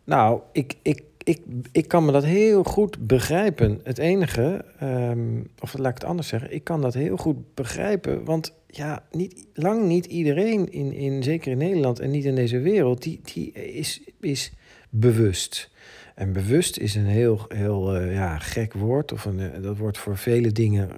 Nou, 0.08 0.40
ik, 0.52 0.74
ik, 0.82 1.02
ik, 1.24 1.40
ik 1.72 1.88
kan 1.88 2.04
me 2.04 2.12
dat 2.12 2.24
heel 2.24 2.62
goed 2.62 3.06
begrijpen. 3.06 3.80
Het 3.82 3.98
enige, 3.98 4.64
um, 4.82 5.50
of 5.58 5.78
laat 5.78 5.88
ik 5.88 5.94
het 5.94 6.04
anders 6.04 6.28
zeggen, 6.28 6.54
ik 6.54 6.64
kan 6.64 6.80
dat 6.80 6.94
heel 6.94 7.16
goed 7.16 7.54
begrijpen. 7.54 8.24
Want 8.24 8.54
ja, 8.66 9.02
niet, 9.10 9.46
lang 9.54 9.86
niet 9.86 10.06
iedereen, 10.06 10.72
in, 10.72 10.92
in, 10.92 11.22
zeker 11.22 11.52
in 11.52 11.58
Nederland 11.58 12.00
en 12.00 12.10
niet 12.10 12.24
in 12.24 12.34
deze 12.34 12.58
wereld, 12.58 13.02
die, 13.02 13.20
die 13.32 13.52
is, 13.52 14.00
is 14.20 14.52
bewust. 14.90 15.70
En 16.14 16.32
bewust 16.32 16.78
is 16.78 16.94
een 16.94 17.06
heel, 17.06 17.44
heel 17.48 18.00
uh, 18.00 18.14
ja, 18.14 18.38
gek 18.38 18.72
woord, 18.72 19.12
of 19.12 19.24
een, 19.24 19.38
uh, 19.38 19.62
dat 19.62 19.76
wordt 19.76 19.98
voor 19.98 20.16
vele 20.16 20.52
dingen 20.52 20.90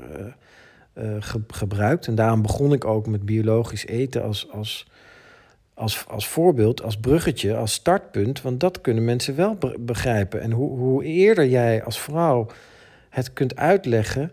ge, 1.20 1.40
gebruikt. 1.46 2.06
En 2.06 2.14
daarom 2.14 2.42
begon 2.42 2.72
ik 2.72 2.84
ook 2.84 3.06
met 3.06 3.24
biologisch 3.24 3.86
eten 3.86 4.22
als. 4.22 4.50
als 4.50 4.88
als, 5.80 6.04
als 6.08 6.28
voorbeeld, 6.28 6.82
als 6.82 6.96
bruggetje, 6.96 7.56
als 7.56 7.72
startpunt. 7.72 8.42
Want 8.42 8.60
dat 8.60 8.80
kunnen 8.80 9.04
mensen 9.04 9.36
wel 9.36 9.58
begrijpen. 9.80 10.40
En 10.40 10.50
hoe, 10.50 10.78
hoe 10.78 11.04
eerder 11.04 11.48
jij 11.48 11.84
als 11.84 12.00
vrouw 12.00 12.46
het 13.08 13.32
kunt 13.32 13.56
uitleggen 13.56 14.32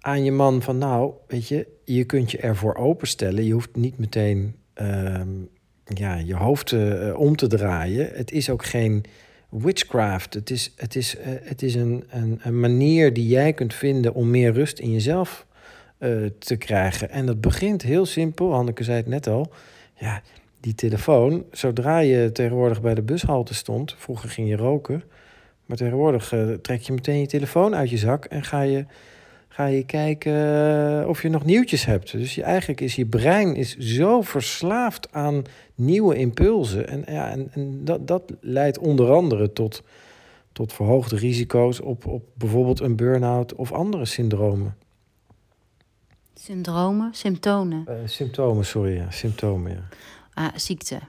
aan 0.00 0.24
je 0.24 0.32
man 0.32 0.62
van 0.62 0.78
nou, 0.78 1.12
weet 1.26 1.48
je, 1.48 1.66
je 1.84 2.04
kunt 2.04 2.30
je 2.30 2.38
ervoor 2.38 2.74
openstellen. 2.74 3.44
Je 3.44 3.52
hoeft 3.52 3.76
niet 3.76 3.98
meteen 3.98 4.56
uh, 4.82 5.20
ja, 5.84 6.14
je 6.14 6.34
hoofd 6.34 6.72
uh, 6.72 7.18
om 7.18 7.36
te 7.36 7.46
draaien. 7.46 8.10
Het 8.12 8.30
is 8.30 8.50
ook 8.50 8.64
geen 8.64 9.04
witchcraft. 9.48 10.34
Het 10.34 10.50
is, 10.50 10.72
het 10.76 10.96
is, 10.96 11.16
uh, 11.16 11.22
het 11.26 11.62
is 11.62 11.74
een, 11.74 12.04
een, 12.08 12.40
een, 12.42 12.60
manier 12.60 13.12
die 13.12 13.28
jij 13.28 13.52
kunt 13.52 13.74
vinden 13.74 14.14
om 14.14 14.30
meer 14.30 14.52
rust 14.52 14.78
in 14.78 14.92
jezelf 14.92 15.46
uh, 15.98 16.26
te 16.38 16.56
krijgen. 16.56 17.10
En 17.10 17.26
dat 17.26 17.40
begint 17.40 17.82
heel 17.82 18.06
simpel. 18.06 18.52
Hanneke 18.52 18.84
zei 18.84 18.96
het 18.96 19.06
net 19.06 19.26
al. 19.26 19.52
Ja, 19.94 20.22
die 20.66 20.74
telefoon, 20.74 21.44
zodra 21.50 21.98
je 21.98 22.32
tegenwoordig 22.32 22.80
bij 22.80 22.94
de 22.94 23.02
bushalte 23.02 23.54
stond, 23.54 23.94
vroeger 23.98 24.28
ging 24.28 24.48
je 24.48 24.56
roken, 24.56 25.02
maar 25.66 25.76
tegenwoordig 25.76 26.32
uh, 26.32 26.52
trek 26.52 26.80
je 26.80 26.92
meteen 26.92 27.20
je 27.20 27.26
telefoon 27.26 27.74
uit 27.74 27.90
je 27.90 27.96
zak 27.96 28.24
en 28.24 28.44
ga 28.44 28.60
je, 28.60 28.84
ga 29.48 29.66
je 29.66 29.84
kijken 29.84 30.32
uh, 30.32 31.08
of 31.08 31.22
je 31.22 31.28
nog 31.28 31.44
nieuwtjes 31.44 31.84
hebt. 31.84 32.12
Dus 32.12 32.34
je, 32.34 32.42
eigenlijk 32.42 32.80
is 32.80 32.96
je 32.96 33.06
brein 33.06 33.54
is 33.54 33.76
zo 33.76 34.20
verslaafd 34.22 35.12
aan 35.12 35.42
nieuwe 35.74 36.16
impulsen. 36.16 36.88
En, 36.88 37.04
ja, 37.14 37.30
en, 37.30 37.48
en 37.52 37.84
dat, 37.84 38.06
dat 38.06 38.22
leidt 38.40 38.78
onder 38.78 39.12
andere 39.12 39.52
tot, 39.52 39.82
tot 40.52 40.72
verhoogde 40.72 41.16
risico's 41.16 41.80
op, 41.80 42.06
op 42.06 42.22
bijvoorbeeld 42.34 42.80
een 42.80 42.96
burn-out 42.96 43.54
of 43.54 43.72
andere 43.72 44.04
syndromen. 44.04 44.76
Syndromen? 46.34 47.14
Symptomen? 47.14 47.84
Uh, 47.88 47.94
symptomen, 48.04 48.64
sorry. 48.64 48.96
Ja. 48.96 49.10
Symptomen, 49.10 49.72
ja. 49.72 49.88
Ah, 50.36 50.48
ziekte. 50.54 51.00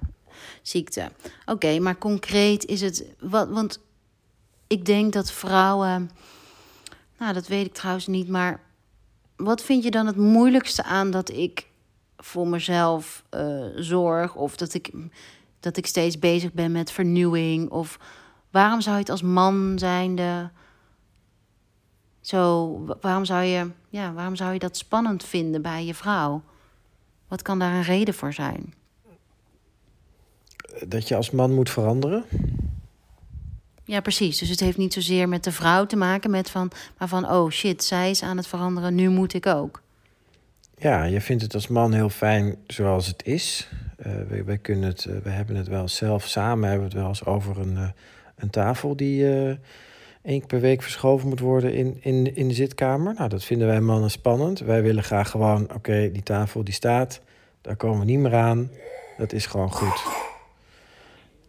Ziekte. 0.61 1.11
Oké, 1.45 1.79
maar 1.79 1.97
concreet 1.97 2.65
is 2.65 2.81
het. 2.81 3.05
Wat, 3.19 3.49
want 3.49 3.79
ik 4.67 4.85
denk 4.85 5.13
dat 5.13 5.31
vrouwen. 5.31 6.11
Nou, 7.17 7.33
dat 7.33 7.47
weet 7.47 7.65
ik 7.65 7.73
trouwens 7.73 8.07
niet. 8.07 8.27
Maar 8.27 8.63
wat 9.35 9.61
vind 9.61 9.83
je 9.83 9.91
dan 9.91 10.05
het 10.05 10.15
moeilijkste 10.15 10.83
aan 10.83 11.11
dat 11.11 11.29
ik 11.29 11.67
voor 12.17 12.47
mezelf 12.47 13.23
uh, 13.35 13.65
zorg? 13.75 14.35
Of 14.35 14.55
dat 14.55 14.73
ik, 14.73 14.91
dat 15.59 15.77
ik 15.77 15.85
steeds 15.85 16.19
bezig 16.19 16.53
ben 16.53 16.71
met 16.71 16.91
vernieuwing? 16.91 17.69
Of 17.69 17.99
waarom 18.51 18.81
zou 18.81 18.95
je 18.95 19.01
het 19.01 19.11
als 19.11 19.21
man 19.21 19.73
zijnde. 19.79 20.49
Zo, 22.21 22.77
waarom 23.01 23.25
zou 23.25 23.43
je, 23.43 23.71
ja, 23.89 24.13
waarom 24.13 24.35
zou 24.35 24.53
je 24.53 24.59
dat 24.59 24.77
spannend 24.77 25.23
vinden 25.23 25.61
bij 25.61 25.85
je 25.85 25.93
vrouw? 25.93 26.43
Wat 27.27 27.41
kan 27.41 27.59
daar 27.59 27.73
een 27.73 27.83
reden 27.83 28.13
voor 28.13 28.33
zijn? 28.33 28.73
Dat 30.87 31.07
je 31.07 31.15
als 31.15 31.31
man 31.31 31.53
moet 31.53 31.69
veranderen? 31.69 32.25
Ja, 33.83 34.01
precies. 34.01 34.37
Dus 34.37 34.49
het 34.49 34.59
heeft 34.59 34.77
niet 34.77 34.93
zozeer 34.93 35.29
met 35.29 35.43
de 35.43 35.51
vrouw 35.51 35.85
te 35.85 35.95
maken, 35.95 36.31
met 36.31 36.49
van, 36.49 36.71
maar 36.97 37.07
van, 37.07 37.29
oh 37.29 37.51
shit, 37.51 37.83
zij 37.83 38.09
is 38.09 38.23
aan 38.23 38.37
het 38.37 38.47
veranderen, 38.47 38.95
nu 38.95 39.09
moet 39.09 39.33
ik 39.33 39.45
ook. 39.45 39.81
Ja, 40.77 41.03
je 41.03 41.21
vindt 41.21 41.43
het 41.43 41.53
als 41.53 41.67
man 41.67 41.93
heel 41.93 42.09
fijn 42.09 42.55
zoals 42.67 43.07
het 43.07 43.25
is. 43.25 43.69
Uh, 44.05 44.13
wij, 44.29 44.45
wij, 44.45 44.57
kunnen 44.57 44.89
het, 44.89 45.05
uh, 45.05 45.17
we 45.23 45.29
hebben 45.29 45.55
het 45.55 45.67
wel 45.67 45.87
zelf 45.87 46.27
samen, 46.27 46.69
hebben 46.69 46.87
het 46.87 46.97
wel 46.97 47.07
eens 47.07 47.25
over 47.25 47.59
een, 47.59 47.73
uh, 47.73 47.87
een 48.35 48.49
tafel 48.49 48.95
die 48.95 49.25
één 49.25 50.39
keer 50.39 50.47
per 50.47 50.59
week 50.59 50.81
verschoven 50.81 51.29
moet 51.29 51.39
worden 51.39 51.73
in, 51.73 51.97
in, 52.01 52.35
in 52.35 52.47
de 52.47 52.53
zitkamer. 52.53 53.13
Nou, 53.13 53.29
dat 53.29 53.43
vinden 53.43 53.67
wij 53.67 53.81
mannen 53.81 54.11
spannend. 54.11 54.59
Wij 54.59 54.81
willen 54.81 55.03
graag 55.03 55.29
gewoon, 55.29 55.73
oké, 55.73 56.11
die 56.11 56.23
tafel 56.23 56.63
die 56.63 56.73
staat, 56.73 57.21
daar 57.61 57.75
komen 57.75 57.99
we 57.99 58.05
niet 58.05 58.19
meer 58.19 58.35
aan. 58.35 58.71
Dat 59.17 59.33
is 59.33 59.45
gewoon 59.45 59.71
goed. 59.71 60.03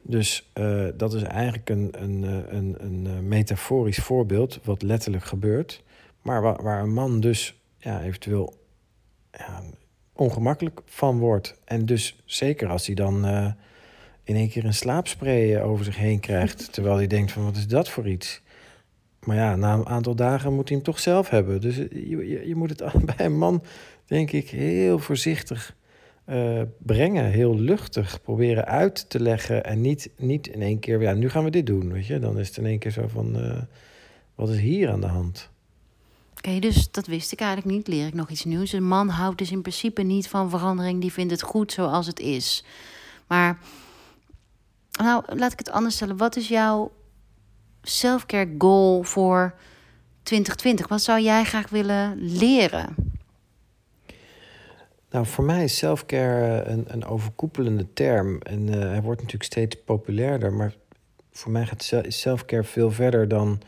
Dus 0.09 0.51
uh, 0.55 0.89
dat 0.97 1.15
is 1.15 1.23
eigenlijk 1.23 1.71
een, 1.71 1.91
een, 1.99 2.23
een, 2.23 2.77
een, 2.79 3.05
een 3.05 3.29
metaforisch 3.29 3.99
voorbeeld, 3.99 4.61
wat 4.65 4.83
letterlijk 4.83 5.25
gebeurt. 5.25 5.83
Maar 6.23 6.43
waar, 6.43 6.63
waar 6.63 6.83
een 6.83 6.93
man 6.93 7.21
dus 7.21 7.61
ja, 7.79 8.03
eventueel 8.03 8.55
ja, 9.33 9.63
ongemakkelijk 10.13 10.81
van 10.85 11.19
wordt. 11.19 11.61
En 11.65 11.87
dus 11.87 12.23
zeker 12.25 12.69
als 12.69 12.87
hij 12.87 12.95
dan 12.95 13.27
uh, 13.27 13.53
in 14.25 14.35
één 14.35 14.49
keer 14.49 14.65
een 14.65 14.75
slaapspray 14.75 15.61
over 15.61 15.85
zich 15.85 15.97
heen 15.97 16.21
krijgt. 16.21 16.69
terwijl 16.73 16.97
hij 16.97 17.07
denkt 17.07 17.33
van 17.33 17.45
wat 17.45 17.57
is 17.57 17.67
dat 17.67 17.89
voor 17.89 18.09
iets? 18.09 18.43
Maar 19.25 19.37
ja, 19.37 19.57
na 19.57 19.75
een 19.75 19.89
aantal 19.89 20.15
dagen 20.15 20.55
moet 20.55 20.69
hij 20.69 20.77
hem 20.77 20.87
toch 20.87 20.99
zelf 20.99 21.29
hebben. 21.29 21.61
Dus 21.61 21.77
je, 21.77 22.29
je, 22.29 22.49
je 22.49 22.55
moet 22.55 22.71
het 22.71 23.05
bij 23.17 23.27
een 23.27 23.39
man, 23.39 23.63
denk 24.07 24.33
ik, 24.33 24.51
heel 24.51 24.99
voorzichtig 24.99 25.77
uh, 26.31 26.63
brengen. 26.79 27.25
Heel 27.25 27.59
luchtig 27.59 28.23
proberen 28.23 28.65
uit 28.65 29.11
te 29.11 29.21
leggen. 29.21 29.65
En 29.65 29.81
niet, 29.81 30.11
niet 30.17 30.47
in 30.47 30.63
één 30.63 30.79
keer, 30.79 31.01
ja, 31.01 31.13
nu 31.13 31.29
gaan 31.29 31.45
we 31.45 31.51
dit 31.51 31.67
doen. 31.67 31.93
Weet 31.93 32.07
je? 32.07 32.19
Dan 32.19 32.39
is 32.39 32.49
het 32.49 32.57
in 32.57 32.67
één 32.67 32.79
keer 32.79 32.91
zo 32.91 33.09
van, 33.09 33.45
uh, 33.45 33.59
wat 34.35 34.49
is 34.49 34.59
hier 34.59 34.91
aan 34.91 35.01
de 35.01 35.07
hand? 35.07 35.51
Oké, 36.37 36.59
dus 36.59 36.91
dat 36.91 37.07
wist 37.07 37.33
ik 37.33 37.41
eigenlijk 37.41 37.77
niet. 37.77 37.89
Leer 37.89 38.07
ik 38.07 38.15
nog 38.15 38.31
iets 38.31 38.45
nieuws. 38.45 38.73
Een 38.73 38.89
man 38.89 39.09
houdt 39.09 39.39
dus 39.39 39.51
in 39.51 39.61
principe 39.61 40.03
niet 40.03 40.29
van 40.29 40.51
verandering. 40.51 41.01
Die 41.01 41.13
vindt 41.13 41.33
het 41.33 41.43
goed 41.43 41.73
zoals 41.73 42.07
het 42.07 42.21
is. 42.21 42.65
Maar, 43.27 43.59
nou, 44.91 45.25
laat 45.37 45.53
ik 45.53 45.59
het 45.59 45.71
anders 45.71 45.95
stellen. 45.95 46.17
Wat 46.17 46.37
is 46.37 46.49
jouw 46.49 46.93
self-care 47.83 48.55
goal 48.59 49.03
voor 49.03 49.55
2020? 50.23 50.89
Wat 50.89 51.03
zou 51.03 51.21
jij 51.21 51.45
graag 51.45 51.69
willen 51.69 52.17
leren? 52.19 52.95
Nou, 55.11 55.27
voor 55.27 55.45
mij 55.45 55.65
is 55.65 55.77
self-care 55.77 56.63
een, 56.63 56.85
een 56.87 57.05
overkoepelende 57.05 57.87
term. 57.93 58.41
En 58.41 58.67
uh, 58.67 58.75
hij 58.75 59.03
wordt 59.03 59.21
natuurlijk 59.21 59.53
steeds 59.53 59.77
populairder. 59.85 60.53
Maar 60.53 60.75
voor 61.33 61.53
mij 61.53 61.67
gaat 61.67 61.93
self-care 62.09 62.65
veel 62.65 62.91
verder 62.91 63.29
dan, 63.29 63.61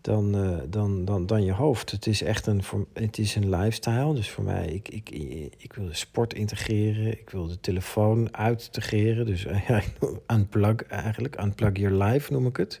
dan, 0.00 0.36
uh, 0.36 0.58
dan, 0.68 1.04
dan, 1.04 1.26
dan 1.26 1.44
je 1.44 1.52
hoofd. 1.52 1.90
Het 1.90 2.06
is 2.06 2.22
echt 2.22 2.46
een, 2.46 2.62
het 2.92 3.18
is 3.18 3.34
een 3.34 3.50
lifestyle. 3.50 4.14
Dus 4.14 4.30
voor 4.30 4.44
mij, 4.44 4.66
ik, 4.66 4.88
ik, 4.88 5.10
ik 5.56 5.72
wil 5.72 5.86
de 5.86 5.94
sport 5.94 6.34
integreren. 6.34 7.12
Ik 7.12 7.30
wil 7.30 7.46
de 7.46 7.60
telefoon 7.60 8.36
uittegreren. 8.36 9.26
Dus 9.26 9.42
ja, 9.68 9.82
unplug 10.26 10.82
eigenlijk. 10.82 11.40
Unplug 11.40 11.76
your 11.76 12.04
life 12.04 12.32
noem 12.32 12.46
ik 12.46 12.56
het. 12.56 12.80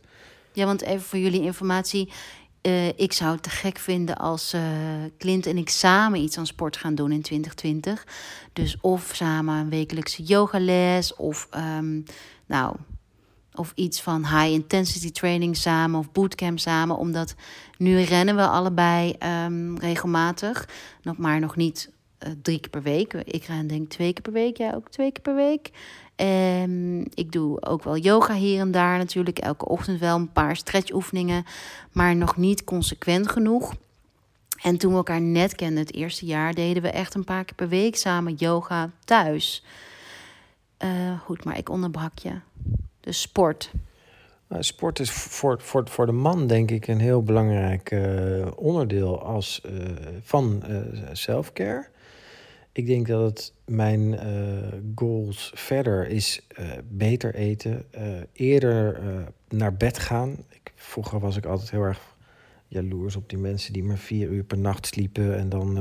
Ja, 0.52 0.66
want 0.66 0.82
even 0.82 1.02
voor 1.02 1.18
jullie 1.18 1.42
informatie. 1.42 2.08
Uh, 2.62 2.88
ik 2.88 3.12
zou 3.12 3.32
het 3.32 3.42
te 3.42 3.50
gek 3.50 3.78
vinden 3.78 4.16
als 4.16 4.54
uh, 4.54 4.62
Clint 5.18 5.46
en 5.46 5.56
ik 5.56 5.68
samen 5.68 6.20
iets 6.20 6.38
aan 6.38 6.46
sport 6.46 6.76
gaan 6.76 6.94
doen 6.94 7.12
in 7.12 7.22
2020. 7.22 8.06
Dus 8.52 8.76
of 8.80 9.10
samen 9.14 9.54
een 9.54 9.70
wekelijkse 9.70 10.22
yogales 10.22 11.16
of, 11.16 11.48
um, 11.78 12.04
nou, 12.46 12.76
of 13.54 13.72
iets 13.74 14.00
van 14.00 14.26
high 14.26 14.52
intensity 14.52 15.10
training 15.10 15.56
samen 15.56 15.98
of 15.98 16.12
bootcamp 16.12 16.58
samen. 16.58 16.96
Omdat 16.96 17.34
nu 17.78 18.00
rennen 18.00 18.36
we 18.36 18.46
allebei 18.46 19.16
um, 19.44 19.78
regelmatig, 19.78 20.68
nog 21.02 21.16
maar 21.16 21.40
nog 21.40 21.56
niet 21.56 21.90
uh, 22.26 22.32
drie 22.42 22.60
keer 22.60 22.70
per 22.70 22.82
week. 22.82 23.12
Ik 23.12 23.44
ren 23.44 23.66
denk 23.66 23.88
twee 23.88 24.12
keer 24.12 24.22
per 24.22 24.32
week, 24.32 24.56
jij 24.56 24.74
ook 24.74 24.90
twee 24.90 25.12
keer 25.12 25.22
per 25.22 25.34
week. 25.34 25.70
En 26.22 27.06
ik 27.14 27.32
doe 27.32 27.62
ook 27.62 27.84
wel 27.84 27.96
yoga 27.96 28.34
hier 28.34 28.60
en 28.60 28.70
daar 28.70 28.98
natuurlijk. 28.98 29.38
Elke 29.38 29.68
ochtend 29.68 30.00
wel 30.00 30.16
een 30.16 30.32
paar 30.32 30.56
stretchoefeningen. 30.56 31.44
Maar 31.92 32.16
nog 32.16 32.36
niet 32.36 32.64
consequent 32.64 33.28
genoeg. 33.28 33.74
En 34.62 34.76
toen 34.76 34.90
we 34.90 34.96
elkaar 34.96 35.20
net 35.20 35.54
kenden, 35.54 35.78
het 35.78 35.94
eerste 35.94 36.26
jaar, 36.26 36.54
deden 36.54 36.82
we 36.82 36.90
echt 36.90 37.14
een 37.14 37.24
paar 37.24 37.44
keer 37.44 37.54
per 37.54 37.68
week 37.68 37.96
samen 37.96 38.34
yoga 38.34 38.90
thuis. 39.04 39.64
Uh, 40.84 41.20
goed, 41.20 41.44
maar 41.44 41.58
ik 41.58 41.68
onderbrak 41.68 42.18
je. 42.18 42.32
Dus 43.00 43.20
sport. 43.20 43.70
Nou, 44.48 44.62
sport 44.62 44.98
is 44.98 45.10
voor, 45.10 45.60
voor, 45.60 45.88
voor 45.88 46.06
de 46.06 46.12
man, 46.12 46.46
denk 46.46 46.70
ik, 46.70 46.86
een 46.86 47.00
heel 47.00 47.22
belangrijk 47.22 47.90
uh, 47.90 48.46
onderdeel 48.56 49.22
als, 49.22 49.60
uh, 49.66 49.72
van 50.22 50.62
self-care. 51.12 51.91
Ik 52.74 52.86
denk 52.86 53.06
dat 53.06 53.22
het 53.30 53.54
mijn 53.64 54.12
uh, 54.12 54.20
goals 54.94 55.52
verder 55.54 56.08
is 56.08 56.46
uh, 56.58 56.70
beter 56.88 57.34
eten, 57.34 57.84
uh, 57.98 58.02
eerder 58.32 59.00
naar 59.48 59.74
bed 59.74 59.98
gaan. 59.98 60.36
Ik, 60.48 60.72
vroeger 60.74 61.20
was 61.20 61.36
ik 61.36 61.46
altijd 61.46 61.70
heel 61.70 61.82
erg 61.82 62.16
jaloers 62.68 63.16
op 63.16 63.28
die 63.28 63.38
mensen 63.38 63.72
die 63.72 63.82
maar 63.82 63.98
vier 63.98 64.28
uur 64.28 64.44
per 64.44 64.58
nacht 64.58 64.86
sliepen 64.86 65.38
en 65.38 65.48
dan 65.48 65.78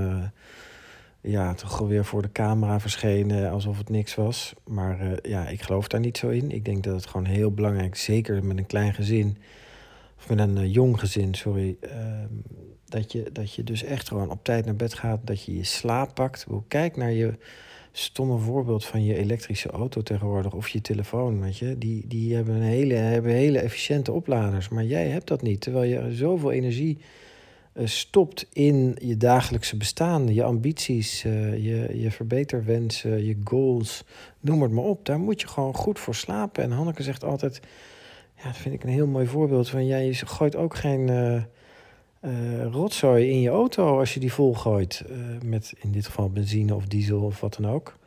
ja, 1.21 1.54
toch 1.54 1.77
weer 1.77 2.06
voor 2.06 2.21
de 2.21 2.32
camera 2.32 2.80
verschenen 2.80 3.51
alsof 3.51 3.77
het 3.77 3.89
niks 3.89 4.15
was. 4.15 4.54
Maar 4.67 5.27
ja, 5.30 5.47
ik 5.47 5.62
geloof 5.62 5.88
daar 5.88 5.99
niet 5.99 6.17
zo 6.17 6.30
in. 6.30 6.51
Ik 6.51 6.65
denk 6.65 6.84
dat 6.84 6.95
het 6.95 7.06
gewoon 7.06 7.25
heel 7.25 7.51
belangrijk, 7.51 7.95
zeker 7.95 8.45
met 8.45 8.58
een 8.58 8.65
klein 8.65 8.93
gezin, 8.93 9.38
of 10.17 10.30
met 10.30 10.39
een 10.39 10.69
jong 10.69 10.99
gezin, 10.99 11.34
sorry 11.34 11.77
ehm, 11.80 12.34
dat 12.91 13.12
je, 13.12 13.30
dat 13.32 13.54
je 13.54 13.63
dus 13.63 13.84
echt 13.84 14.08
gewoon 14.08 14.30
op 14.30 14.43
tijd 14.43 14.65
naar 14.65 14.75
bed 14.75 14.93
gaat. 14.93 15.19
Dat 15.23 15.43
je 15.43 15.56
je 15.56 15.63
slaap 15.63 16.15
pakt. 16.15 16.45
Kijk 16.67 16.95
naar 16.95 17.12
je 17.12 17.34
stomme 17.91 18.38
voorbeeld 18.38 18.86
van 18.86 19.04
je 19.04 19.15
elektrische 19.15 19.69
auto 19.69 20.01
tegenwoordig. 20.01 20.54
Of 20.54 20.67
je 20.67 20.82
telefoon, 20.82 21.41
weet 21.41 21.58
je. 21.58 21.77
Die, 21.77 22.08
die 22.08 22.36
hebben, 22.36 22.56
een 22.56 22.62
hele, 22.62 22.93
hebben 22.93 23.32
hele 23.32 23.60
efficiënte 23.60 24.12
opladers. 24.12 24.69
Maar 24.69 24.84
jij 24.84 25.08
hebt 25.08 25.27
dat 25.27 25.41
niet. 25.41 25.62
Terwijl 25.62 25.91
je 25.91 26.15
zoveel 26.15 26.51
energie 26.51 26.97
uh, 27.73 27.88
stopt 27.88 28.47
in 28.54 28.95
je 29.01 29.17
dagelijkse 29.17 29.77
bestaan. 29.77 30.34
Je 30.34 30.43
ambities, 30.43 31.23
uh, 31.23 31.54
je, 31.54 31.99
je 31.99 32.12
verbeterwensen, 32.12 33.25
je 33.25 33.38
goals. 33.43 34.04
Noem 34.39 34.62
het 34.62 34.71
maar 34.71 34.84
op. 34.84 35.06
Daar 35.06 35.19
moet 35.19 35.41
je 35.41 35.47
gewoon 35.47 35.75
goed 35.75 35.99
voor 35.99 36.15
slapen. 36.15 36.63
En 36.63 36.71
Hanneke 36.71 37.04
zegt 37.04 37.23
altijd... 37.23 37.60
Ja, 38.38 38.43
dat 38.43 38.58
vind 38.58 38.75
ik 38.75 38.84
een 38.84 38.89
heel 38.89 39.08
mooi 39.08 39.27
voorbeeld. 39.27 39.69
Van 39.69 39.86
jij 39.86 40.13
gooit 40.13 40.56
ook 40.56 40.75
geen... 40.75 41.08
Uh, 41.08 41.41
uh, 42.21 42.65
rotzooi 42.65 43.29
in 43.29 43.41
je 43.41 43.49
auto 43.49 43.99
als 43.99 44.13
je 44.13 44.19
die 44.19 44.34
volgooit. 44.34 45.03
Uh, 45.10 45.17
met 45.45 45.73
in 45.81 45.91
dit 45.91 46.05
geval 46.05 46.29
benzine 46.29 46.75
of 46.75 46.86
diesel 46.86 47.21
of 47.21 47.39
wat 47.39 47.57
dan 47.60 47.71
ook. 47.71 47.99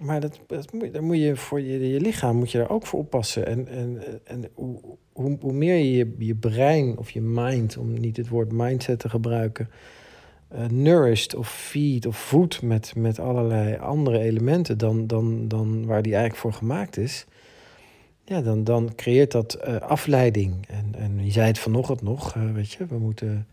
Maar 0.00 0.20
dat, 0.20 0.40
dat 0.46 0.72
moet, 0.72 1.00
moet 1.00 1.18
je 1.18 1.36
voor 1.36 1.60
je, 1.60 1.90
je 1.90 2.00
lichaam 2.00 2.36
moet 2.36 2.50
je 2.50 2.58
daar 2.58 2.70
ook 2.70 2.86
voor 2.86 2.98
oppassen. 2.98 3.46
En, 3.46 3.68
en, 3.68 4.02
en 4.24 4.48
hoe, 4.54 4.80
hoe, 5.12 5.36
hoe 5.40 5.52
meer 5.52 5.76
je, 5.76 6.14
je 6.18 6.34
brein 6.34 6.98
of 6.98 7.10
je 7.10 7.20
mind, 7.20 7.76
om 7.76 8.00
niet 8.00 8.16
het 8.16 8.28
woord 8.28 8.52
mindset 8.52 8.98
te 8.98 9.08
gebruiken, 9.08 9.68
uh, 10.54 10.66
nourished 10.66 11.34
of 11.34 11.50
feed 11.50 12.06
of 12.06 12.16
voedt 12.16 12.62
met, 12.62 12.92
met 12.96 13.18
allerlei 13.18 13.76
andere 13.76 14.18
elementen 14.18 14.78
dan, 14.78 15.06
dan, 15.06 15.48
dan 15.48 15.86
waar 15.86 16.02
die 16.02 16.12
eigenlijk 16.12 16.42
voor 16.42 16.52
gemaakt 16.52 16.96
is 16.96 17.26
ja, 18.24 18.40
dan, 18.40 18.64
dan 18.64 18.94
creëert 18.94 19.30
dat 19.30 19.58
uh, 19.68 19.76
afleiding. 19.76 20.66
En, 20.68 20.94
en 20.98 21.24
je 21.24 21.30
zei 21.30 21.46
het 21.46 21.58
vanochtend 21.58 22.02
nog, 22.02 22.34
uh, 22.34 22.52
weet 22.52 22.72
je, 22.72 22.86
we 22.86 22.98
moeten, 22.98 23.46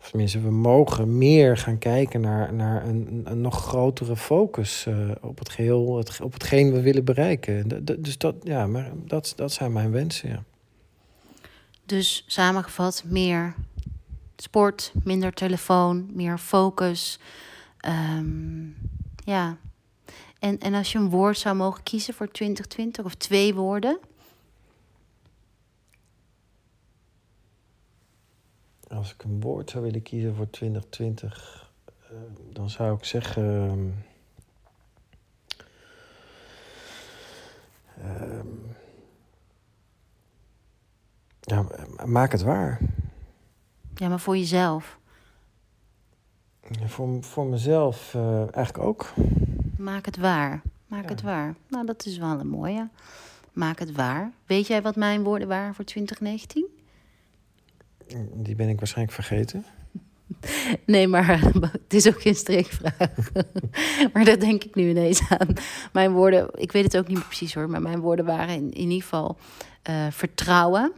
of 0.00 0.08
tenminste, 0.08 0.40
we 0.40 0.50
mogen 0.50 1.18
meer 1.18 1.56
gaan 1.56 1.78
kijken 1.78 2.20
naar, 2.20 2.54
naar 2.54 2.86
een, 2.86 3.22
een 3.24 3.40
nog 3.40 3.66
grotere 3.66 4.16
focus 4.16 4.86
uh, 4.88 5.10
op 5.20 5.38
het 5.38 5.48
geheel, 5.48 5.96
het, 5.96 6.20
op 6.20 6.32
hetgeen 6.32 6.72
we 6.72 6.80
willen 6.80 7.04
bereiken. 7.04 7.84
dus 8.00 8.18
dat, 8.18 8.34
ja, 8.42 8.66
maar 8.66 8.90
dat, 9.06 9.32
dat 9.36 9.52
zijn 9.52 9.72
mijn 9.72 9.90
wensen, 9.90 10.28
ja. 10.28 10.42
Dus 11.86 12.24
samengevat, 12.26 13.04
meer 13.06 13.54
sport, 14.36 14.92
minder 15.04 15.32
telefoon, 15.32 16.10
meer 16.12 16.38
focus. 16.38 17.20
Um, 18.16 18.76
ja, 19.24 19.56
en, 20.42 20.58
en 20.58 20.74
als 20.74 20.92
je 20.92 20.98
een 20.98 21.10
woord 21.10 21.38
zou 21.38 21.56
mogen 21.56 21.82
kiezen 21.82 22.14
voor 22.14 22.30
2020 22.30 23.04
of 23.04 23.14
twee 23.14 23.54
woorden? 23.54 23.98
Als 28.88 29.12
ik 29.12 29.22
een 29.22 29.40
woord 29.40 29.70
zou 29.70 29.84
willen 29.84 30.02
kiezen 30.02 30.34
voor 30.34 30.50
2020, 30.50 31.70
uh, 32.12 32.18
dan 32.52 32.70
zou 32.70 32.96
ik 32.96 33.04
zeggen. 33.04 34.04
Uh, 37.98 38.40
ja, 41.40 41.66
maak 42.04 42.32
het 42.32 42.42
waar. 42.42 42.80
Ja, 43.94 44.08
maar 44.08 44.20
voor 44.20 44.36
jezelf? 44.36 44.98
voor, 46.84 47.22
voor 47.22 47.46
mezelf 47.46 48.14
uh, 48.14 48.38
eigenlijk 48.38 48.78
ook. 48.78 49.12
Maak 49.76 50.06
het 50.06 50.16
waar. 50.16 50.62
Maak 50.86 51.08
het 51.08 51.22
waar. 51.22 51.54
Nou, 51.68 51.86
dat 51.86 52.06
is 52.06 52.18
wel 52.18 52.40
een 52.40 52.48
mooie. 52.48 52.88
Maak 53.52 53.78
het 53.78 53.92
waar. 53.92 54.32
Weet 54.46 54.66
jij 54.66 54.82
wat 54.82 54.96
mijn 54.96 55.22
woorden 55.22 55.48
waren 55.48 55.74
voor 55.74 55.84
2019? 55.84 56.66
Die 58.34 58.54
ben 58.54 58.68
ik 58.68 58.78
waarschijnlijk 58.78 59.14
vergeten. 59.14 59.64
Nee, 60.86 61.06
maar 61.06 61.40
het 61.82 61.94
is 61.94 62.08
ook 62.08 62.22
geen 62.22 62.34
streekvraag. 62.34 63.32
maar 64.12 64.24
dat 64.24 64.40
denk 64.40 64.64
ik 64.64 64.74
nu 64.74 64.88
ineens 64.88 65.22
aan. 65.28 65.52
Mijn 65.92 66.12
woorden, 66.12 66.48
ik 66.54 66.72
weet 66.72 66.84
het 66.84 66.96
ook 66.96 67.08
niet 67.08 67.16
meer 67.16 67.26
precies 67.26 67.54
hoor, 67.54 67.70
maar 67.70 67.82
mijn 67.82 68.00
woorden 68.00 68.24
waren 68.24 68.54
in, 68.54 68.72
in 68.72 68.80
ieder 68.80 69.02
geval 69.02 69.38
uh, 69.90 70.06
vertrouwen, 70.10 70.92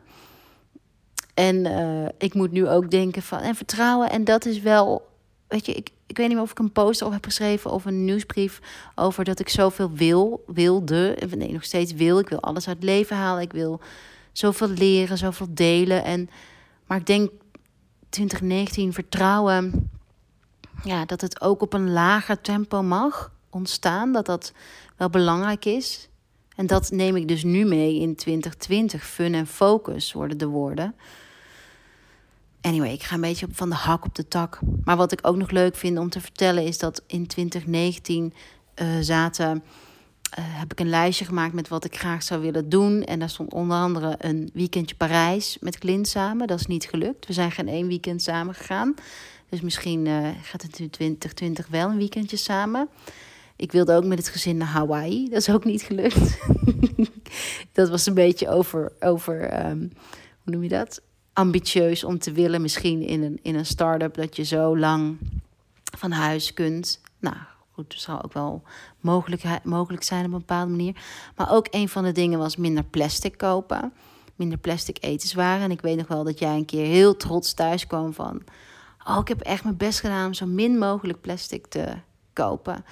En 1.35 1.65
uh, 1.65 2.09
ik 2.19 2.35
moet 2.35 2.53
nu 2.53 2.69
ook 2.69 2.91
denken 2.91 3.23
van 3.23 3.39
en 3.39 3.55
vertrouwen. 3.55 4.11
En 4.11 4.25
dat 4.25 4.45
is 4.45 4.61
wel, 4.61 5.09
weet 5.49 5.67
je, 5.67 5.73
ik, 5.73 5.91
ik 6.07 6.17
weet 6.17 6.27
niet 6.27 6.37
meer 6.37 6.45
of 6.45 6.51
ik 6.51 6.59
een 6.59 6.73
post 6.73 7.03
over 7.03 7.15
heb 7.15 7.25
geschreven 7.25 7.71
of 7.71 7.85
een 7.85 8.05
nieuwsbrief 8.05 8.61
over 8.95 9.25
dat 9.25 9.41
ik 9.41 9.49
zoveel 9.49 9.91
wil, 9.93 10.45
wilde. 10.47 11.17
Nee, 11.37 11.53
nog 11.53 11.65
steeds 11.65 11.93
wil. 11.93 12.19
Ik 12.19 12.29
wil 12.29 12.41
alles 12.41 12.69
uit 12.69 12.77
het 12.77 12.85
leven 12.85 13.17
halen. 13.17 13.43
Ik 13.43 13.53
wil 13.53 13.81
zoveel 14.33 14.69
leren, 14.69 15.19
zoveel 15.19 15.47
delen. 15.51 16.05
En, 16.05 16.31
maar 16.87 16.99
ik 16.99 17.07
denk 17.07 17.31
2019 18.09 18.93
vertrouwen, 18.93 19.91
ja, 20.85 21.05
dat 21.05 21.21
het 21.21 21.41
ook 21.41 21.63
op 21.63 21.73
een 21.73 21.93
lager 21.93 22.41
tempo 22.41 22.83
mag 22.83 23.33
ontstaan. 23.51 24.13
Dat 24.13 24.27
dat 24.27 24.53
wel 24.97 25.11
belangrijk 25.11 25.65
is. 25.65 26.09
En 26.57 26.67
dat 26.67 26.91
neem 26.91 27.17
ik 27.17 27.29
dus 27.29 27.43
nu 27.43 27.65
mee 27.65 28.01
in 28.01 28.17
2020. 28.17 29.07
Fun 29.07 29.35
en 29.35 29.47
focus 29.47 30.13
worden 30.13 30.39
de 30.39 30.47
woorden. 30.47 30.95
Anyway, 32.65 32.93
ik 32.93 33.03
ga 33.03 33.15
een 33.15 33.21
beetje 33.21 33.47
van 33.51 33.69
de 33.69 33.75
hak 33.75 34.05
op 34.05 34.15
de 34.15 34.29
tak. 34.29 34.59
Maar 34.85 34.97
wat 34.97 35.13
ik 35.13 35.19
ook 35.23 35.37
nog 35.37 35.51
leuk 35.51 35.77
vind 35.77 35.99
om 35.99 36.11
te 36.11 36.21
vertellen 36.21 36.65
is 36.65 36.79
dat 36.79 37.03
in 37.07 37.27
2019 37.27 38.35
uh, 38.83 38.87
zaten. 39.01 39.65
Uh, 40.39 40.45
heb 40.45 40.73
ik 40.73 40.81
een 40.81 40.89
lijstje 40.89 41.25
gemaakt 41.25 41.53
met 41.53 41.69
wat 41.69 41.85
ik 41.85 41.99
graag 41.99 42.23
zou 42.23 42.41
willen 42.41 42.69
doen. 42.69 43.03
En 43.03 43.19
daar 43.19 43.31
stond 43.31 43.53
onder 43.53 43.77
andere 43.77 44.15
een 44.19 44.51
weekendje 44.53 44.97
Parijs 44.97 45.57
met 45.61 45.79
Clint 45.79 46.09
samen. 46.09 46.47
Dat 46.47 46.61
is 46.61 46.67
niet 46.67 46.85
gelukt. 46.85 47.27
We 47.27 47.33
zijn 47.33 47.51
geen 47.51 47.69
één 47.69 47.87
weekend 47.87 48.23
samen 48.23 48.55
gegaan. 48.55 48.95
Dus 49.49 49.61
misschien 49.61 50.07
uh, 50.07 50.29
gaat 50.43 50.63
het 50.63 50.79
in 50.79 50.91
2020 50.91 51.67
wel 51.67 51.89
een 51.89 51.97
weekendje 51.97 52.37
samen. 52.37 52.89
Ik 53.57 53.73
wilde 53.73 53.95
ook 53.95 54.05
met 54.05 54.19
het 54.19 54.29
gezin 54.29 54.57
naar 54.57 54.69
Hawaii. 54.69 55.29
Dat 55.29 55.39
is 55.39 55.51
ook 55.51 55.65
niet 55.65 55.83
gelukt. 55.83 56.39
dat 57.73 57.89
was 57.89 58.07
een 58.07 58.15
beetje 58.15 58.49
over, 58.49 58.93
over 59.01 59.67
um, 59.67 59.93
hoe 60.43 60.53
noem 60.53 60.63
je 60.63 60.69
dat? 60.69 61.01
Ambitieus 61.35 62.05
om 62.05 62.19
te 62.19 62.33
willen, 62.33 62.63
misschien 62.63 63.03
in 63.03 63.23
een, 63.23 63.39
in 63.43 63.55
een 63.55 63.67
start-up, 63.67 64.15
dat 64.15 64.37
je 64.37 64.43
zo 64.43 64.79
lang 64.79 65.19
van 65.99 66.11
huis 66.11 66.55
kunt. 66.55 67.01
Nou, 67.19 67.37
goed, 67.73 67.91
dat 67.91 68.01
zal 68.01 68.23
ook 68.23 68.33
wel 68.33 68.63
mogelijk, 69.01 69.43
mogelijk 69.65 70.03
zijn 70.03 70.25
op 70.27 70.33
een 70.33 70.39
bepaalde 70.39 70.71
manier. 70.71 71.03
Maar 71.37 71.53
ook 71.53 71.67
een 71.71 71.89
van 71.89 72.05
de 72.05 72.13
dingen 72.13 72.39
was 72.39 72.57
minder 72.57 72.85
plastic 72.85 73.39
kopen. 73.39 73.93
Minder 74.37 74.59
plastic 74.59 74.97
etenswaren. 75.01 75.63
En 75.63 75.71
ik 75.71 75.81
weet 75.81 75.97
nog 75.97 76.07
wel 76.07 76.25
dat 76.25 76.39
jij 76.39 76.57
een 76.57 76.65
keer 76.65 76.87
heel 76.87 77.17
trots 77.17 77.55
thuis 77.55 77.87
kwam 77.87 78.13
van... 78.13 78.43
Oh, 79.07 79.19
ik 79.21 79.29
heb 79.29 79.41
echt 79.41 79.65
mijn 79.65 79.77
best 79.77 80.01
gedaan 80.01 80.27
om 80.27 80.35
zo 80.35 80.47
min 80.47 80.79
mogelijk 80.79 81.21
plastic 81.21 81.67
te 81.67 81.95
kopen. 82.33 82.85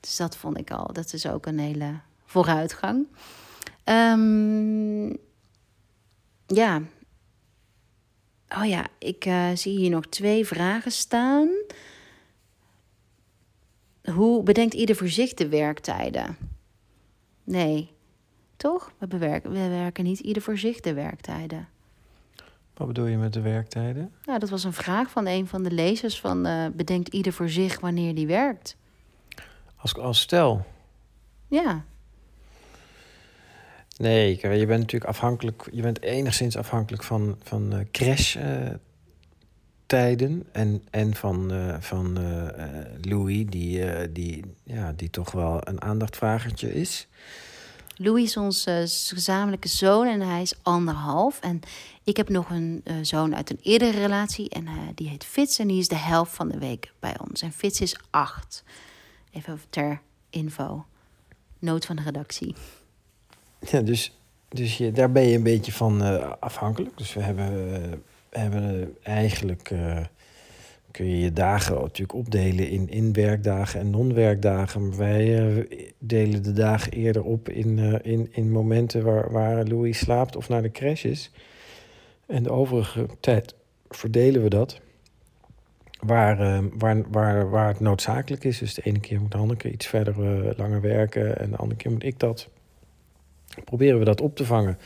Dus 0.00 0.16
dat 0.16 0.36
vond 0.36 0.58
ik 0.58 0.70
al, 0.70 0.92
dat 0.92 1.12
is 1.12 1.26
ook 1.26 1.46
een 1.46 1.58
hele 1.58 2.00
vooruitgang. 2.24 3.06
Um, 3.84 5.16
ja. 6.46 6.82
Oh 8.58 8.64
ja, 8.64 8.86
ik 8.98 9.26
uh, 9.26 9.48
zie 9.54 9.78
hier 9.78 9.90
nog 9.90 10.06
twee 10.06 10.46
vragen 10.46 10.92
staan. 10.92 11.48
Hoe 14.04 14.42
bedenkt 14.42 14.74
ieder 14.74 14.96
voor 14.96 15.08
zich 15.08 15.34
de 15.34 15.48
werktijden? 15.48 16.36
Nee, 17.44 17.92
toch? 18.56 18.92
We, 18.98 19.06
bewerken, 19.06 19.50
we 19.50 19.68
werken 19.68 20.04
niet 20.04 20.18
ieder 20.18 20.42
voor 20.42 20.58
zich 20.58 20.80
de 20.80 20.94
werktijden. 20.94 21.68
Wat 22.74 22.86
bedoel 22.86 23.06
je 23.06 23.16
met 23.16 23.32
de 23.32 23.40
werktijden? 23.40 24.12
Nou, 24.24 24.38
dat 24.38 24.50
was 24.50 24.64
een 24.64 24.72
vraag 24.72 25.10
van 25.10 25.26
een 25.26 25.46
van 25.46 25.62
de 25.62 25.70
lezers: 25.70 26.20
van 26.20 26.46
uh, 26.46 26.66
bedenkt 26.72 27.08
ieder 27.08 27.32
voor 27.32 27.48
zich 27.48 27.80
wanneer 27.80 28.14
die 28.14 28.26
werkt? 28.26 28.76
Als, 29.76 29.94
als 29.94 30.20
stel? 30.20 30.66
Ja. 31.48 31.84
Nee, 34.00 34.38
je 34.40 34.66
bent 34.66 34.80
natuurlijk 34.80 35.04
afhankelijk, 35.04 35.68
je 35.72 35.82
bent 35.82 36.02
enigszins 36.02 36.56
afhankelijk 36.56 37.02
van, 37.02 37.38
van 37.42 37.74
uh, 37.74 37.80
crash-tijden 37.92 40.46
en, 40.52 40.82
en 40.90 41.14
van, 41.14 41.52
uh, 41.52 41.76
van 41.80 42.18
Louis, 43.00 43.46
die, 43.46 44.12
die, 44.12 44.44
ja, 44.64 44.92
die 44.92 45.10
toch 45.10 45.30
wel 45.30 45.68
een 45.68 45.82
aandachtvragertje 45.82 46.74
is. 46.74 47.08
Louis 47.96 48.24
is 48.24 48.36
onze 48.36 48.84
gezamenlijke 49.14 49.68
zoon 49.68 50.06
en 50.06 50.20
hij 50.20 50.42
is 50.42 50.54
anderhalf. 50.62 51.40
En 51.40 51.60
ik 52.04 52.16
heb 52.16 52.28
nog 52.28 52.50
een 52.50 52.84
zoon 53.02 53.36
uit 53.36 53.50
een 53.50 53.60
eerdere 53.62 53.98
relatie 53.98 54.48
en 54.48 54.66
die 54.94 55.08
heet 55.08 55.24
Fitz 55.24 55.58
en 55.58 55.66
die 55.66 55.78
is 55.78 55.88
de 55.88 55.96
helft 55.96 56.34
van 56.34 56.48
de 56.48 56.58
week 56.58 56.92
bij 56.98 57.14
ons. 57.28 57.42
En 57.42 57.52
Fitz 57.52 57.80
is 57.80 57.96
acht. 58.10 58.64
Even 59.30 59.60
ter 59.70 60.00
info. 60.30 60.84
Nood 61.58 61.84
van 61.84 61.96
de 61.96 62.02
redactie. 62.02 62.54
Ja, 63.60 63.80
dus, 63.80 64.18
dus 64.48 64.78
je, 64.78 64.92
daar 64.92 65.12
ben 65.12 65.22
je 65.22 65.36
een 65.36 65.42
beetje 65.42 65.72
van 65.72 66.02
uh, 66.02 66.32
afhankelijk. 66.40 66.98
Dus 66.98 67.14
we 67.14 67.20
hebben, 67.20 67.52
uh, 67.52 67.76
hebben 68.30 68.96
eigenlijk. 69.02 69.70
Uh, 69.70 69.98
kun 70.90 71.06
je 71.06 71.18
je 71.18 71.32
dagen 71.32 71.74
natuurlijk 71.74 72.18
opdelen 72.18 72.68
in, 72.68 72.88
in 72.88 73.12
werkdagen 73.12 73.80
en 73.80 73.90
non-werkdagen. 73.90 74.88
Maar 74.88 74.96
wij 74.96 75.66
delen 75.98 76.42
de 76.42 76.52
dagen 76.52 76.92
eerder 76.92 77.24
op 77.24 77.48
in, 77.48 77.78
in, 78.02 78.28
in 78.30 78.50
momenten 78.50 79.04
waar, 79.04 79.32
waar 79.32 79.64
Louis 79.64 79.98
slaapt 79.98 80.36
of 80.36 80.48
naar 80.48 80.62
de 80.62 80.70
crash 80.70 81.04
is. 81.04 81.30
En 82.26 82.42
de 82.42 82.50
overige 82.50 83.06
tijd 83.20 83.54
verdelen 83.88 84.42
we 84.42 84.48
dat 84.48 84.80
waar, 86.00 86.62
waar, 86.78 87.10
waar, 87.10 87.50
waar 87.50 87.68
het 87.68 87.80
noodzakelijk 87.80 88.44
is. 88.44 88.58
Dus 88.58 88.74
de 88.74 88.82
ene 88.82 89.00
keer 89.00 89.20
moet 89.20 89.32
Hanneke 89.32 89.70
iets 89.70 89.86
verder 89.86 90.14
langer 90.56 90.80
werken 90.80 91.38
en 91.38 91.50
de 91.50 91.56
andere 91.56 91.80
keer 91.80 91.90
moet 91.90 92.04
ik 92.04 92.18
dat. 92.18 92.48
Proberen 93.64 93.98
we 93.98 94.04
dat 94.04 94.20
op 94.20 94.36
te 94.36 94.44
vangen. 94.44 94.78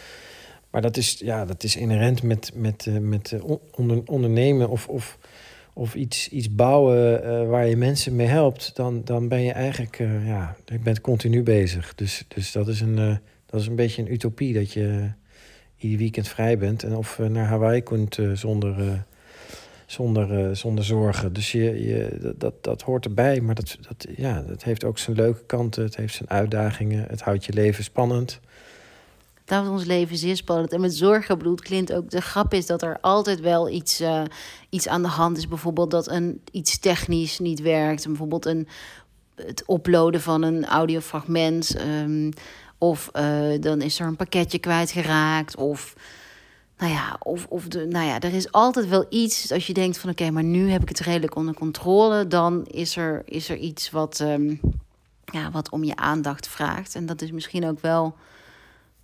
Maar 0.71 0.83
dat 0.83 0.97
is, 0.97 1.19
ja, 1.19 1.45
dat 1.45 1.63
is 1.63 1.77
inherent 1.77 2.23
met, 2.23 2.51
met, 2.55 2.87
uh, 2.87 2.99
met 2.99 3.37
onder, 3.71 4.03
ondernemen 4.07 4.69
of, 4.69 4.89
of, 4.89 5.19
of 5.73 5.95
iets, 5.95 6.29
iets 6.29 6.55
bouwen 6.55 7.49
waar 7.49 7.67
je 7.67 7.77
mensen 7.77 8.17
mee 8.17 8.27
helpt. 8.27 8.77
Dan, 8.77 9.05
dan 9.05 9.29
ben 9.29 9.43
je 9.43 9.53
eigenlijk, 9.53 9.99
ja, 10.25 10.57
je 10.67 10.79
bent 10.79 11.01
continu 11.01 11.43
bezig. 11.43 11.95
Dus, 11.95 12.25
dus 12.29 12.53
dat, 12.53 12.69
is 12.69 12.81
een, 12.81 13.19
dat 13.47 13.61
is 13.61 13.67
een 13.67 13.77
beetje 13.77 14.03
een 14.03 14.13
utopie 14.13 14.55
dat 14.55 14.73
je 14.73 15.11
ieder 15.77 15.99
weekend 15.99 16.29
vrij 16.29 16.59
bent. 16.59 16.83
En 16.83 16.97
of 16.97 17.19
naar 17.19 17.47
Hawaii 17.47 17.83
kunt 17.83 18.19
zonder 18.33 19.05
zonder, 19.87 20.49
uh, 20.49 20.55
zonder 20.55 20.85
zorgen. 20.85 21.33
Dus 21.33 21.53
je, 21.53 21.87
je, 21.87 22.35
dat, 22.39 22.55
dat 22.61 22.83
hoort 22.83 23.05
erbij. 23.05 23.41
Maar 23.41 23.55
dat, 23.55 23.77
dat, 23.89 24.07
ja, 24.17 24.43
dat 24.43 24.63
heeft 24.63 24.85
ook 24.85 24.99
zijn 24.99 25.17
leuke 25.17 25.45
kanten. 25.47 25.83
Het 25.83 25.97
heeft 25.97 26.15
zijn 26.15 26.31
uitdagingen. 26.31 27.07
Het 27.09 27.21
houdt 27.21 27.45
je 27.45 27.53
leven 27.53 27.85
spannend. 27.85 28.41
Het 29.41 29.51
houdt 29.51 29.69
ons 29.69 29.85
leven 29.85 30.17
zeer 30.17 30.37
spannend. 30.37 30.73
En 30.73 30.81
met 30.81 30.95
zorgen 30.95 31.39
bedoelt 31.39 31.61
Clint 31.61 31.93
ook... 31.93 32.11
de 32.11 32.21
grap 32.21 32.55
is 32.55 32.67
dat 32.67 32.83
er 32.83 32.99
altijd 33.01 33.41
wel 33.41 33.69
iets, 33.69 34.01
uh, 34.01 34.23
iets 34.69 34.89
aan 34.89 35.03
de 35.03 35.09
hand 35.09 35.37
is. 35.37 35.49
Bijvoorbeeld 35.49 35.91
dat 35.91 36.11
een, 36.11 36.41
iets 36.51 36.79
technisch 36.79 37.39
niet 37.39 37.61
werkt. 37.61 38.07
Bijvoorbeeld 38.07 38.47
een, 38.47 38.69
het 39.35 39.65
uploaden 39.69 40.21
van 40.21 40.43
een 40.43 40.65
audiofragment... 40.65 41.77
Um, 41.81 42.31
of 42.79 43.11
uh, 43.17 43.61
dan 43.61 43.83
is 43.83 44.01
er 44.01 44.07
een 44.07 44.17
pakketje 44.17 44.59
kwijtgeraakt... 44.59 45.57
of 45.57 45.95
nou 46.85 46.97
ja, 46.97 47.17
of, 47.23 47.47
of 47.49 47.69
de, 47.69 47.87
nou 47.87 48.07
ja, 48.07 48.21
er 48.21 48.35
is 48.35 48.53
altijd 48.53 48.89
wel 48.89 49.07
iets. 49.09 49.53
Als 49.53 49.67
je 49.67 49.73
denkt 49.73 49.99
van 49.99 50.11
oké, 50.11 50.31
maar 50.31 50.45
nu 50.45 50.71
heb 50.71 50.83
ik 50.83 50.89
het 50.89 51.01
redelijk 51.01 51.37
onder 51.37 51.55
controle, 51.55 52.27
dan 52.27 52.67
is 52.67 52.97
er, 52.97 53.23
is 53.25 53.49
er 53.49 53.57
iets 53.57 53.91
wat, 53.91 54.21
um, 54.21 54.61
ja, 55.25 55.51
wat 55.51 55.71
om 55.71 55.85
je 55.85 55.97
aandacht 55.97 56.49
vraagt. 56.49 56.95
En 56.95 57.07
dat 57.07 57.23
is 57.23 57.31
misschien 57.31 57.67
ook 57.67 57.81
wel 57.81 58.17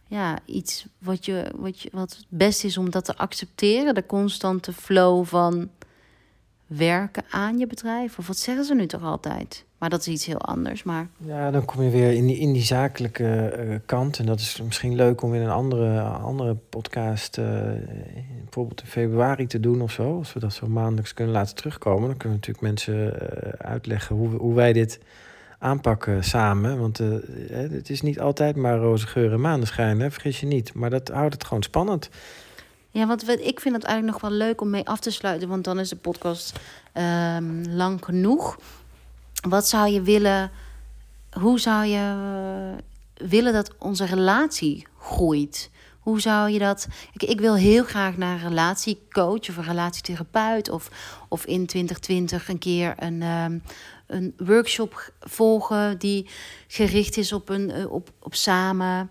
ja, 0.06 0.38
iets 0.44 0.86
wat, 0.98 1.24
je, 1.24 1.52
wat, 1.56 1.80
je, 1.80 1.88
wat 1.92 2.16
het 2.16 2.26
best 2.28 2.64
is 2.64 2.76
om 2.76 2.90
dat 2.90 3.04
te 3.04 3.16
accepteren. 3.16 3.94
De 3.94 4.06
constante 4.06 4.72
flow 4.72 5.26
van 5.26 5.70
werken 6.66 7.24
aan 7.30 7.58
je 7.58 7.66
bedrijf. 7.66 8.18
Of 8.18 8.26
wat 8.26 8.38
zeggen 8.38 8.64
ze 8.64 8.74
nu 8.74 8.86
toch 8.86 9.02
altijd? 9.02 9.64
Maar 9.80 9.90
dat 9.90 10.00
is 10.00 10.08
iets 10.08 10.26
heel 10.26 10.40
anders. 10.40 10.82
Maar... 10.82 11.08
Ja, 11.16 11.50
dan 11.50 11.64
kom 11.64 11.82
je 11.82 11.90
weer 11.90 12.12
in 12.12 12.26
die, 12.26 12.38
in 12.38 12.52
die 12.52 12.62
zakelijke 12.62 13.56
uh, 13.58 13.74
kant. 13.86 14.18
En 14.18 14.26
dat 14.26 14.40
is 14.40 14.60
misschien 14.64 14.94
leuk 14.94 15.22
om 15.22 15.34
in 15.34 15.40
een 15.40 15.50
andere, 15.50 16.00
andere 16.00 16.54
podcast, 16.54 17.38
uh, 17.38 17.44
bijvoorbeeld 18.42 18.80
in 18.80 18.86
februari 18.86 19.46
te 19.46 19.60
doen 19.60 19.80
of 19.80 19.92
zo. 19.92 20.16
Als 20.18 20.32
we 20.32 20.40
dat 20.40 20.52
zo 20.52 20.66
maandelijks 20.66 21.14
kunnen 21.14 21.34
laten 21.34 21.54
terugkomen. 21.54 22.08
Dan 22.08 22.16
kunnen 22.16 22.40
we 22.40 22.46
natuurlijk 22.46 22.60
mensen 22.60 23.22
uh, 23.22 23.48
uitleggen 23.58 24.16
hoe, 24.16 24.28
hoe 24.28 24.54
wij 24.54 24.72
dit 24.72 25.00
aanpakken 25.58 26.24
samen. 26.24 26.78
Want 26.78 26.98
het 27.52 27.90
is 27.90 28.02
niet 28.02 28.20
altijd 28.20 28.56
maar 28.56 28.78
roze 28.78 29.06
geur 29.06 29.32
en 29.32 29.40
maneschijn, 29.40 30.00
hè? 30.00 30.10
vergis 30.10 30.40
je 30.40 30.46
niet. 30.46 30.74
Maar 30.74 30.90
dat 30.90 31.08
houdt 31.08 31.34
het 31.34 31.44
gewoon 31.44 31.62
spannend. 31.62 32.08
Ja, 32.90 33.06
want 33.06 33.28
ik 33.28 33.60
vind 33.60 33.74
het 33.74 33.84
eigenlijk 33.84 34.20
nog 34.20 34.30
wel 34.30 34.38
leuk 34.38 34.60
om 34.60 34.70
mee 34.70 34.86
af 34.86 35.00
te 35.00 35.10
sluiten. 35.10 35.48
Want 35.48 35.64
dan 35.64 35.78
is 35.78 35.88
de 35.88 35.96
podcast 35.96 36.58
um, 37.36 37.64
lang 37.68 38.04
genoeg. 38.04 38.58
Wat 39.48 39.68
zou 39.68 39.88
je 39.88 40.02
willen, 40.02 40.50
hoe 41.32 41.60
zou 41.60 41.84
je 41.84 42.14
willen 43.14 43.52
dat 43.52 43.74
onze 43.78 44.04
relatie 44.04 44.86
groeit? 44.98 45.70
Hoe 46.00 46.20
zou 46.20 46.50
je 46.50 46.58
dat. 46.58 46.88
Ik, 47.12 47.22
ik 47.22 47.40
wil 47.40 47.56
heel 47.56 47.84
graag 47.84 48.16
naar 48.16 48.34
een 48.34 48.48
relatiecoach 48.48 49.48
of 49.48 49.56
een 49.56 49.64
relatietherapeut. 49.64 50.70
Of, 50.70 50.90
of 51.28 51.44
in 51.44 51.66
2020 51.66 52.48
een 52.48 52.58
keer 52.58 52.94
een, 52.98 53.22
um, 53.22 53.62
een 54.06 54.34
workshop 54.36 55.12
volgen 55.20 55.98
die 55.98 56.28
gericht 56.68 57.16
is 57.16 57.32
op, 57.32 57.48
een, 57.48 57.88
op, 57.88 58.10
op 58.18 58.34
samen 58.34 59.10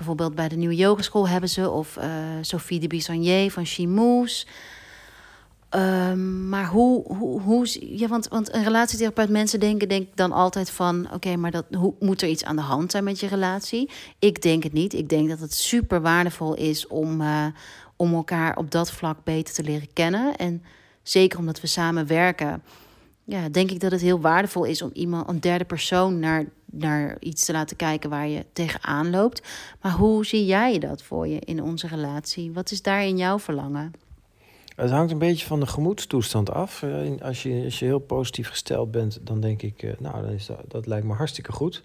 bijvoorbeeld 0.00 0.34
bij 0.34 0.48
de 0.48 0.56
Nieuwe 0.56 0.74
Yogeschool 0.74 1.28
hebben 1.28 1.48
ze, 1.48 1.70
of 1.70 1.96
uh, 1.96 2.04
Sophie 2.40 2.80
de 2.80 2.86
Bisonnier 2.86 3.50
van 3.50 3.64
Chimoes. 3.64 4.46
Um, 5.76 6.48
maar 6.48 6.66
hoe, 6.66 7.16
hoe, 7.16 7.40
hoe 7.40 7.96
ja, 7.98 8.08
want, 8.08 8.28
want 8.28 8.54
een 8.54 8.64
relatietherapeut, 8.64 9.28
mensen 9.28 9.60
denken 9.60 9.88
denk 9.88 10.16
dan 10.16 10.32
altijd 10.32 10.70
van: 10.70 11.08
oké, 11.12 11.36
maar 11.36 11.50
dat, 11.50 11.64
hoe, 11.72 11.94
moet 12.00 12.22
er 12.22 12.28
iets 12.28 12.44
aan 12.44 12.56
de 12.56 12.62
hand 12.62 12.90
zijn 12.90 13.04
met 13.04 13.20
je 13.20 13.26
relatie? 13.26 13.90
Ik 14.18 14.42
denk 14.42 14.62
het 14.62 14.72
niet. 14.72 14.94
Ik 14.94 15.08
denk 15.08 15.28
dat 15.28 15.38
het 15.38 15.54
super 15.54 16.00
waardevol 16.00 16.54
is 16.54 16.86
om, 16.86 17.20
uh, 17.20 17.46
om 17.96 18.14
elkaar 18.14 18.56
op 18.56 18.70
dat 18.70 18.92
vlak 18.92 19.24
beter 19.24 19.54
te 19.54 19.62
leren 19.62 19.92
kennen. 19.92 20.36
En 20.36 20.62
zeker 21.02 21.38
omdat 21.38 21.60
we 21.60 21.66
samen 21.66 22.06
werken, 22.06 22.62
ja, 23.24 23.48
denk 23.48 23.70
ik 23.70 23.80
dat 23.80 23.92
het 23.92 24.00
heel 24.00 24.20
waardevol 24.20 24.64
is 24.64 24.82
om 24.82 24.90
iemand, 24.92 25.28
een 25.28 25.40
derde 25.40 25.64
persoon 25.64 26.18
naar, 26.18 26.44
naar 26.64 27.16
iets 27.20 27.44
te 27.44 27.52
laten 27.52 27.76
kijken 27.76 28.10
waar 28.10 28.28
je 28.28 28.46
tegenaan 28.52 29.10
loopt. 29.10 29.42
Maar 29.80 29.92
hoe 29.92 30.26
zie 30.26 30.44
jij 30.44 30.78
dat 30.78 31.02
voor 31.02 31.28
je 31.28 31.38
in 31.38 31.62
onze 31.62 31.86
relatie? 31.86 32.52
Wat 32.52 32.70
is 32.70 32.82
daar 32.82 33.04
in 33.04 33.16
jouw 33.16 33.38
verlangen? 33.38 33.92
Het 34.80 34.90
hangt 34.90 35.12
een 35.12 35.18
beetje 35.18 35.46
van 35.46 35.60
de 35.60 35.66
gemoedstoestand 35.66 36.50
af. 36.50 36.82
Eh, 36.82 36.90
als 37.22 37.42
je, 37.42 37.62
als 37.64 37.78
je 37.78 37.84
heel 37.84 37.98
positief 37.98 38.48
gesteld 38.48 38.90
bent, 38.90 39.18
dan 39.22 39.40
denk 39.40 39.62
ik, 39.62 39.82
eh, 39.82 39.90
nou, 39.98 40.22
dan 40.22 40.32
is 40.32 40.46
dat, 40.46 40.58
dat 40.68 40.86
lijkt 40.86 41.06
me 41.06 41.12
hartstikke 41.12 41.52
goed. 41.52 41.82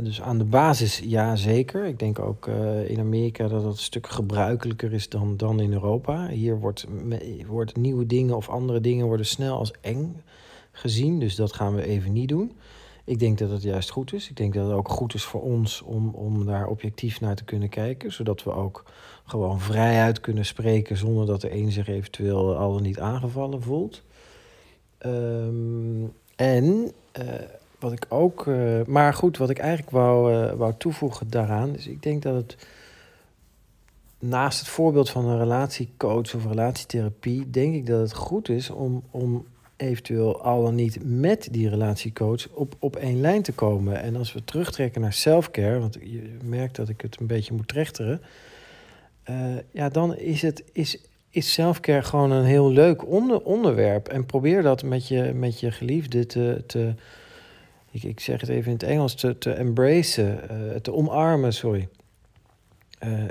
Dus 0.00 0.20
aan 0.20 0.38
de 0.38 0.44
basis 0.44 0.98
ja, 0.98 1.36
zeker. 1.36 1.84
Ik 1.84 1.98
denk 1.98 2.18
ook 2.18 2.46
uh, 2.46 2.90
in 2.90 2.98
Amerika 2.98 3.48
dat 3.48 3.62
het 3.62 3.72
een 3.72 3.78
stuk 3.78 4.06
gebruikelijker 4.06 4.92
is 4.92 5.08
dan, 5.08 5.36
dan 5.36 5.60
in 5.60 5.72
Europa. 5.72 6.28
Hier 6.28 6.58
wordt, 6.58 6.86
wordt 7.46 7.76
nieuwe 7.76 8.06
dingen 8.06 8.36
of 8.36 8.48
andere 8.48 8.80
dingen 8.80 9.06
worden 9.06 9.26
snel 9.26 9.58
als 9.58 9.72
eng 9.80 10.22
gezien. 10.72 11.18
Dus 11.18 11.34
dat 11.34 11.52
gaan 11.52 11.74
we 11.74 11.86
even 11.86 12.12
niet 12.12 12.28
doen. 12.28 12.52
Ik 13.04 13.18
denk 13.18 13.38
dat 13.38 13.50
het 13.50 13.62
juist 13.62 13.90
goed 13.90 14.12
is. 14.12 14.28
Ik 14.28 14.36
denk 14.36 14.54
dat 14.54 14.66
het 14.66 14.76
ook 14.76 14.88
goed 14.88 15.14
is 15.14 15.24
voor 15.24 15.42
ons 15.42 15.82
om, 15.82 16.08
om 16.08 16.46
daar 16.46 16.66
objectief 16.66 17.20
naar 17.20 17.34
te 17.34 17.44
kunnen 17.44 17.68
kijken. 17.68 18.12
Zodat 18.12 18.42
we 18.42 18.52
ook 18.52 18.84
gewoon 19.24 19.60
vrijuit 19.60 20.20
kunnen 20.20 20.46
spreken 20.46 20.96
zonder 20.96 21.26
dat 21.26 21.40
de 21.40 21.54
een 21.54 21.72
zich 21.72 21.88
eventueel 21.88 22.56
al 22.56 22.78
niet 22.78 23.00
aangevallen 23.00 23.62
voelt. 23.62 24.02
Um, 25.06 26.12
en 26.36 26.64
uh, 27.18 27.24
wat 27.78 27.92
ik 27.92 28.06
ook, 28.08 28.46
uh, 28.46 28.84
maar 28.86 29.14
goed, 29.14 29.36
wat 29.36 29.50
ik 29.50 29.58
eigenlijk 29.58 29.90
wou, 29.90 30.34
uh, 30.34 30.52
wou 30.52 30.74
toevoegen 30.78 31.30
daaraan, 31.30 31.74
is 31.76 31.86
ik 31.86 32.02
denk 32.02 32.22
dat 32.22 32.34
het 32.34 32.56
naast 34.18 34.58
het 34.58 34.68
voorbeeld 34.68 35.10
van 35.10 35.28
een 35.28 35.38
relatiecoach 35.38 36.34
of 36.34 36.46
relatietherapie, 36.46 37.50
denk 37.50 37.74
ik 37.74 37.86
dat 37.86 38.00
het 38.00 38.14
goed 38.14 38.48
is 38.48 38.70
om, 38.70 39.02
om 39.10 39.46
eventueel 39.76 40.42
al 40.42 40.62
dan 40.62 40.74
niet 40.74 40.98
met 41.02 41.48
die 41.50 41.68
relatiecoach 41.68 42.48
op, 42.48 42.76
op 42.78 42.96
één 42.96 43.20
lijn 43.20 43.42
te 43.42 43.52
komen. 43.52 44.02
En 44.02 44.16
als 44.16 44.32
we 44.32 44.44
terugtrekken 44.44 45.00
naar 45.00 45.12
selfcare, 45.12 45.78
want 45.78 45.98
je 46.00 46.36
merkt 46.42 46.76
dat 46.76 46.88
ik 46.88 47.00
het 47.00 47.20
een 47.20 47.26
beetje 47.26 47.54
moet 47.54 47.68
trechteren, 47.68 48.20
uh, 49.30 49.56
ja, 49.70 49.88
dan 49.88 50.16
is 50.16 50.42
het 50.42 50.64
is, 50.72 50.98
is 51.30 51.52
selfcare 51.52 52.02
gewoon 52.02 52.30
een 52.30 52.44
heel 52.44 52.70
leuk 52.70 53.06
onder, 53.06 53.40
onderwerp. 53.40 54.08
En 54.08 54.26
probeer 54.26 54.62
dat 54.62 54.82
met 54.82 55.08
je, 55.08 55.32
met 55.34 55.60
je 55.60 55.70
geliefde 55.70 56.26
te, 56.26 56.62
te 56.66 56.94
ik, 57.94 58.02
ik 58.02 58.20
zeg 58.20 58.40
het 58.40 58.50
even 58.50 58.66
in 58.66 58.72
het 58.72 58.82
Engels, 58.82 59.14
te, 59.14 59.38
te 59.38 59.52
embracen, 59.52 60.40
uh, 60.50 60.74
te 60.74 60.92
omarmen, 60.92 61.52
sorry. 61.52 61.88
Uh, 63.04 63.24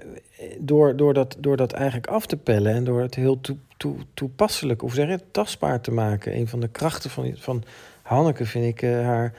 door, 0.60 0.96
door, 0.96 1.14
dat, 1.14 1.36
door 1.40 1.58
dat 1.58 1.72
eigenlijk 1.72 2.08
af 2.08 2.26
te 2.26 2.38
pellen 2.38 2.74
en 2.74 2.84
door 2.84 3.02
het 3.02 3.16
heel 3.16 3.42
toe, 3.42 3.58
toe, 3.78 3.96
toepasselijk, 4.14 4.84
of 4.84 4.94
zeg 4.94 5.10
je, 5.10 5.20
tastbaar 5.32 5.82
te 5.82 5.92
maken. 5.92 6.36
Een 6.36 6.48
van 6.48 6.60
de 6.60 6.68
krachten 6.68 7.10
van, 7.10 7.34
van 7.38 7.64
Hanneke 8.02 8.46
vind 8.46 8.66
ik 8.66 8.90
haar, 8.90 9.34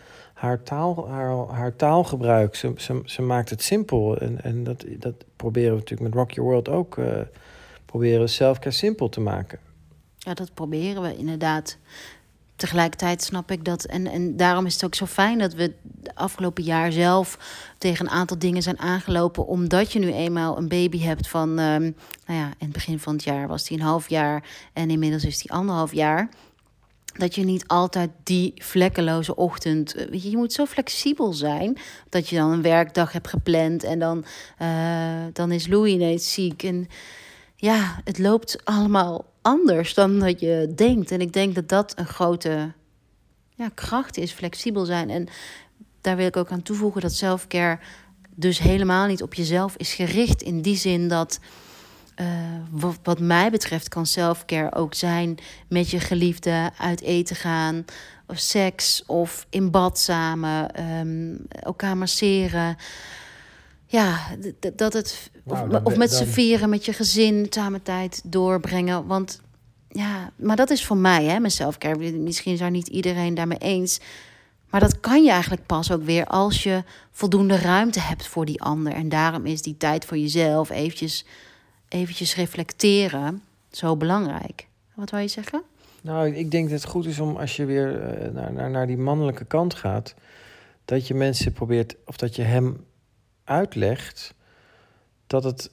haar, 0.45 0.62
taal, 0.62 1.09
haar, 1.09 1.49
haar 1.49 1.76
taalgebruik. 1.76 2.55
Ze, 2.55 2.72
ze, 2.76 3.03
ze 3.05 3.22
maakt 3.22 3.51
het 3.51 3.62
simpel. 3.62 4.18
En, 4.18 4.42
en 4.42 4.64
dat, 4.64 4.84
dat 4.99 5.14
proberen 5.36 5.70
we 5.70 5.78
natuurlijk 5.78 6.09
met 6.09 6.18
Rock 6.18 6.30
Your 6.30 6.51
World 6.51 6.68
ook. 6.68 6.97
Uh, 6.97 7.07
proberen 7.86 8.28
selfcare 8.28 8.70
simpel 8.70 9.09
te 9.09 9.20
maken. 9.20 9.59
Ja, 10.18 10.34
dat 10.34 10.55
proberen 10.55 11.03
we 11.03 11.16
inderdaad 11.16 11.78
tegelijkertijd 12.57 13.22
snap 13.22 13.51
ik 13.51 13.64
dat. 13.64 13.84
En, 13.84 14.07
en 14.07 14.36
daarom 14.36 14.66
is 14.66 14.74
het 14.74 14.84
ook 14.84 14.95
zo 14.95 15.07
fijn 15.07 15.38
dat 15.38 15.55
we 15.55 15.72
de 15.82 16.14
afgelopen 16.14 16.64
jaar 16.64 16.92
zelf 16.92 17.38
tegen 17.78 18.07
een 18.07 18.12
aantal 18.12 18.38
dingen 18.38 18.62
zijn 18.62 18.78
aangelopen. 18.78 19.47
Omdat 19.47 19.92
je 19.92 19.99
nu 19.99 20.12
eenmaal 20.12 20.59
een 20.59 20.68
baby 20.68 21.01
hebt 21.01 21.28
van, 21.28 21.49
um, 21.49 21.97
nou 22.26 22.38
ja, 22.38 22.47
in 22.47 22.55
het 22.66 22.72
begin 22.72 22.99
van 22.99 23.12
het 23.12 23.24
jaar 23.24 23.49
was 23.49 23.64
die 23.64 23.78
een 23.78 23.84
half 23.84 24.09
jaar 24.09 24.45
en 24.72 24.90
inmiddels 24.90 25.24
is 25.24 25.38
die 25.38 25.53
anderhalf 25.53 25.92
jaar. 25.92 26.28
Dat 27.19 27.35
je 27.35 27.45
niet 27.45 27.67
altijd 27.67 28.11
die 28.23 28.53
vlekkeloze 28.57 29.37
ochtend. 29.37 29.95
Eh, 29.95 30.23
je, 30.23 30.31
je 30.31 30.37
moet 30.37 30.53
zo 30.53 30.65
flexibel 30.65 31.33
zijn. 31.33 31.79
Dat 32.09 32.29
je 32.29 32.37
dan 32.37 32.51
een 32.51 32.62
werkdag 32.62 33.12
hebt 33.12 33.29
gepland. 33.29 33.85
En 33.85 33.99
dan, 33.99 34.25
uh, 34.62 35.25
dan 35.33 35.53
is 35.53 35.67
Louis 35.67 35.93
ineens 35.93 36.33
ziek. 36.33 36.62
En 36.62 36.89
ja, 37.57 38.01
het 38.05 38.19
loopt 38.19 38.65
allemaal 38.65 39.25
anders 39.43 39.95
dan 39.95 40.19
dat 40.19 40.41
je 40.41 40.73
denkt. 40.75 41.11
En 41.11 41.21
ik 41.21 41.33
denk 41.33 41.55
dat 41.55 41.69
dat 41.69 41.93
een 41.99 42.07
grote 42.07 42.73
ja, 43.55 43.69
kracht 43.75 44.17
is, 44.17 44.33
flexibel 44.33 44.85
zijn. 44.85 45.11
En 45.11 45.29
daar 46.01 46.17
wil 46.17 46.27
ik 46.27 46.37
ook 46.37 46.51
aan 46.51 46.62
toevoegen 46.62 47.01
dat 47.01 47.12
selfcare 47.12 47.79
dus 48.35 48.59
helemaal 48.59 49.07
niet 49.07 49.23
op 49.23 49.35
jezelf 49.35 49.77
is 49.77 49.95
gericht. 49.95 50.43
In 50.43 50.62
die 50.62 50.77
zin 50.77 51.09
dat, 51.09 51.41
uh, 52.21 52.27
wat, 52.71 52.99
wat, 53.03 53.21
mij 53.21 53.51
betreft, 53.51 53.89
kan 53.89 54.07
selfcare 54.07 54.75
ook 54.75 54.95
zijn 54.95 55.39
met 55.69 55.91
je 55.91 56.01
geliefde 56.01 56.71
uit 56.79 57.01
eten 57.01 57.37
gaan, 57.37 57.85
of 58.27 58.39
seks, 58.39 59.03
of 59.07 59.47
in 59.51 59.71
bad 59.71 59.99
samen, 59.99 60.83
um, 61.01 61.47
elkaar 61.49 61.97
masseren 61.97 62.77
ja, 63.95 64.21
dat 64.75 64.93
het. 64.93 65.31
Nou, 65.45 65.75
of, 65.75 65.83
of 65.85 65.97
met 65.97 66.12
z'n 66.12 66.25
vieren, 66.25 66.69
met 66.69 66.85
je 66.85 66.93
gezin 66.93 67.47
samen 67.51 67.83
tijd 67.83 68.23
doorbrengen. 68.25 69.07
Want 69.07 69.41
ja, 69.89 70.31
maar 70.37 70.57
dat 70.57 70.71
is 70.71 70.85
voor 70.85 70.97
mij, 70.97 71.25
hè, 71.25 71.41
mezelf. 71.41 71.79
Misschien 71.99 72.53
is 72.53 72.59
daar 72.59 72.71
niet 72.71 72.89
iedereen 72.89 73.35
daarmee 73.35 73.59
eens. 73.59 74.01
Maar 74.71 74.81
dat 74.81 75.01
kan 75.01 75.23
je 75.23 75.31
eigenlijk 75.31 75.67
pas 75.67 75.93
ook 75.93 76.03
weer 76.03 76.27
als 76.27 76.62
je 76.62 76.85
voldoende 77.11 77.57
ruimte 77.57 78.01
hebt 78.01 78.27
voor 78.27 78.45
die 78.45 78.62
ander. 78.62 78.93
En 78.93 79.09
daarom 79.09 79.47
is 79.47 79.62
die 79.62 79.77
tijd 79.77 80.05
voor 80.05 80.19
jezelf, 80.19 80.71
eventjes, 80.71 81.25
eventjes 81.95 82.36
reflecteren, 82.36 83.42
zo 83.70 83.97
belangrijk. 83.97 84.66
Wat 84.95 85.11
wil 85.11 85.20
je 85.20 85.28
zeggen? 85.28 85.62
Nou, 86.01 86.34
ik 86.34 86.51
denk 86.51 86.70
dat 86.70 86.80
het 86.80 86.90
goed 86.90 87.07
is 87.07 87.18
om 87.18 87.36
als 87.36 87.57
je 87.57 87.64
weer 87.64 88.18
uh, 88.26 88.32
naar, 88.32 88.53
naar, 88.53 88.70
naar 88.70 88.86
die 88.86 88.97
mannelijke 88.97 89.45
kant 89.45 89.74
gaat, 89.74 90.14
dat 90.84 91.07
je 91.07 91.14
mensen 91.14 91.53
probeert, 91.53 91.97
of 92.07 92.16
dat 92.16 92.36
je 92.36 92.42
hem 92.42 92.84
uitlegt 93.45 94.34
dat 95.26 95.45
het, 95.45 95.70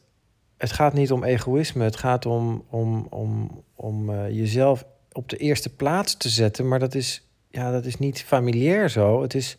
het 0.57 0.71
gaat 0.71 0.93
niet 0.93 1.11
om 1.11 1.23
egoïsme, 1.23 1.83
het 1.83 1.95
gaat 1.95 2.25
om, 2.25 2.63
om, 2.69 3.07
om, 3.09 3.63
om 3.75 4.09
uh, 4.09 4.29
jezelf 4.29 4.85
op 5.11 5.29
de 5.29 5.37
eerste 5.37 5.75
plaats 5.75 6.17
te 6.17 6.29
zetten. 6.29 6.67
Maar 6.67 6.79
dat 6.79 6.95
is, 6.95 7.27
ja, 7.49 7.71
dat 7.71 7.85
is 7.85 7.97
niet 7.97 8.23
familiair 8.23 8.89
zo. 8.89 9.21
Het 9.21 9.33
is 9.33 9.57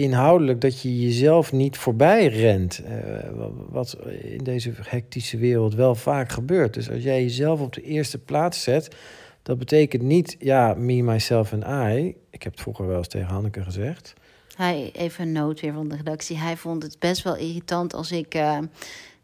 inhoudelijk 0.00 0.60
dat 0.60 0.80
je 0.80 1.00
jezelf 1.00 1.52
niet 1.52 1.76
voorbij 1.76 2.26
rent. 2.26 2.82
Uh, 2.84 3.46
wat 3.68 3.96
in 4.22 4.44
deze 4.44 4.72
hectische 4.82 5.36
wereld 5.36 5.74
wel 5.74 5.94
vaak 5.94 6.32
gebeurt. 6.32 6.74
Dus 6.74 6.90
als 6.90 7.02
jij 7.02 7.22
jezelf 7.22 7.60
op 7.60 7.72
de 7.72 7.82
eerste 7.82 8.18
plaats 8.18 8.62
zet, 8.62 8.96
dat 9.42 9.58
betekent 9.58 10.02
niet, 10.02 10.36
ja, 10.38 10.74
me, 10.74 11.02
myself 11.02 11.52
en 11.52 11.92
I. 11.96 12.14
Ik 12.30 12.42
heb 12.42 12.52
het 12.52 12.60
vroeger 12.60 12.86
wel 12.86 12.96
eens 12.96 13.08
tegen 13.08 13.28
Hanneke 13.28 13.62
gezegd. 13.62 14.14
Hij, 14.54 14.90
even 14.92 15.26
een 15.26 15.32
noot 15.32 15.60
weer 15.60 15.72
van 15.72 15.88
de 15.88 15.96
redactie. 15.96 16.36
Hij 16.36 16.56
vond 16.56 16.82
het 16.82 16.98
best 16.98 17.22
wel 17.22 17.36
irritant 17.36 17.94
als 17.94 18.12
ik 18.12 18.34
uh, 18.34 18.58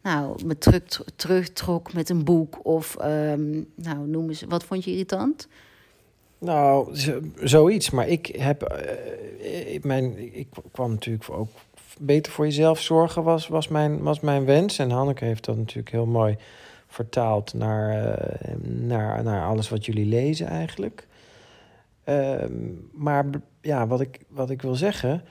nou, 0.02 0.44
me 0.44 0.58
terug, 0.58 0.82
terugtrok 1.16 1.92
met 1.92 2.08
een 2.08 2.24
boek. 2.24 2.66
Of, 2.66 2.96
um, 3.04 3.66
nou, 3.74 4.08
noem 4.08 4.28
eens, 4.28 4.44
wat 4.48 4.64
vond 4.64 4.84
je 4.84 4.90
irritant? 4.90 5.48
Nou, 6.38 6.96
zoiets. 7.42 7.90
Maar 7.90 8.08
ik 8.08 8.26
heb, 8.26 8.76
uh, 9.42 9.82
mijn, 9.82 10.36
ik 10.36 10.48
kwam 10.72 10.90
natuurlijk 10.90 11.30
ook 11.30 11.48
beter 11.98 12.32
voor 12.32 12.44
jezelf 12.44 12.80
zorgen 12.80 13.22
was, 13.22 13.48
was, 13.48 13.68
mijn, 13.68 14.02
was 14.02 14.20
mijn 14.20 14.44
wens. 14.44 14.78
En 14.78 14.90
Hanneke 14.90 15.24
heeft 15.24 15.44
dat 15.44 15.56
natuurlijk 15.56 15.90
heel 15.90 16.06
mooi 16.06 16.36
vertaald 16.86 17.54
naar, 17.54 18.18
uh, 18.18 18.54
naar, 18.62 19.22
naar 19.22 19.46
alles 19.46 19.68
wat 19.68 19.86
jullie 19.86 20.06
lezen 20.06 20.46
eigenlijk. 20.46 21.06
Uh, 22.08 22.44
maar 22.92 23.24
ja, 23.60 23.86
wat 23.86 24.00
ik, 24.00 24.20
wat 24.28 24.50
ik 24.50 24.62
wil 24.62 24.74
zeggen, 24.74 25.24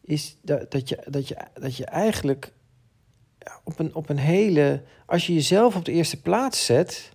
is 0.00 0.36
dat, 0.42 0.70
dat, 0.70 0.88
je, 0.88 0.98
dat, 1.06 1.28
je, 1.28 1.36
dat 1.54 1.76
je 1.76 1.84
eigenlijk 1.84 2.52
op 3.64 3.78
een, 3.78 3.94
op 3.94 4.08
een 4.08 4.18
hele. 4.18 4.82
Als 5.06 5.26
je 5.26 5.34
jezelf 5.34 5.76
op 5.76 5.84
de 5.84 5.92
eerste 5.92 6.20
plaats 6.20 6.64
zet, 6.64 7.12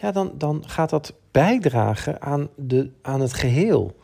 ja, 0.00 0.12
dan, 0.12 0.32
dan 0.38 0.62
gaat 0.66 0.90
dat 0.90 1.14
bijdragen 1.30 2.22
aan, 2.22 2.48
de, 2.56 2.90
aan 3.02 3.20
het 3.20 3.32
geheel. 3.32 3.96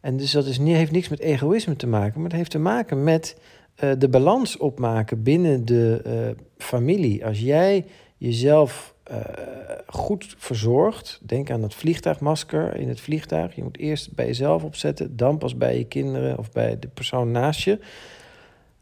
En 0.00 0.16
dus 0.16 0.30
dat 0.30 0.46
is, 0.46 0.58
heeft 0.58 0.92
niks 0.92 1.08
met 1.08 1.20
egoïsme 1.20 1.76
te 1.76 1.86
maken, 1.86 2.20
maar 2.20 2.28
het 2.28 2.38
heeft 2.38 2.50
te 2.50 2.58
maken 2.58 3.04
met 3.04 3.36
uh, 3.84 3.90
de 3.98 4.08
balans 4.08 4.56
opmaken 4.56 5.22
binnen 5.22 5.64
de 5.64 6.02
uh, 6.06 6.44
familie. 6.56 7.26
Als 7.26 7.40
jij 7.40 7.84
jezelf 8.16 8.94
uh, 9.10 9.16
goed 9.86 10.34
verzorgd. 10.38 11.20
Denk 11.22 11.50
aan 11.50 11.62
het 11.62 11.74
vliegtuigmasker 11.74 12.76
in 12.76 12.88
het 12.88 13.00
vliegtuig. 13.00 13.54
Je 13.54 13.62
moet 13.62 13.78
eerst 13.78 14.14
bij 14.14 14.26
jezelf 14.26 14.64
opzetten, 14.64 15.16
dan 15.16 15.38
pas 15.38 15.56
bij 15.56 15.78
je 15.78 15.84
kinderen 15.84 16.38
of 16.38 16.52
bij 16.52 16.78
de 16.78 16.88
persoon 16.88 17.30
naast 17.30 17.60
je. 17.60 17.78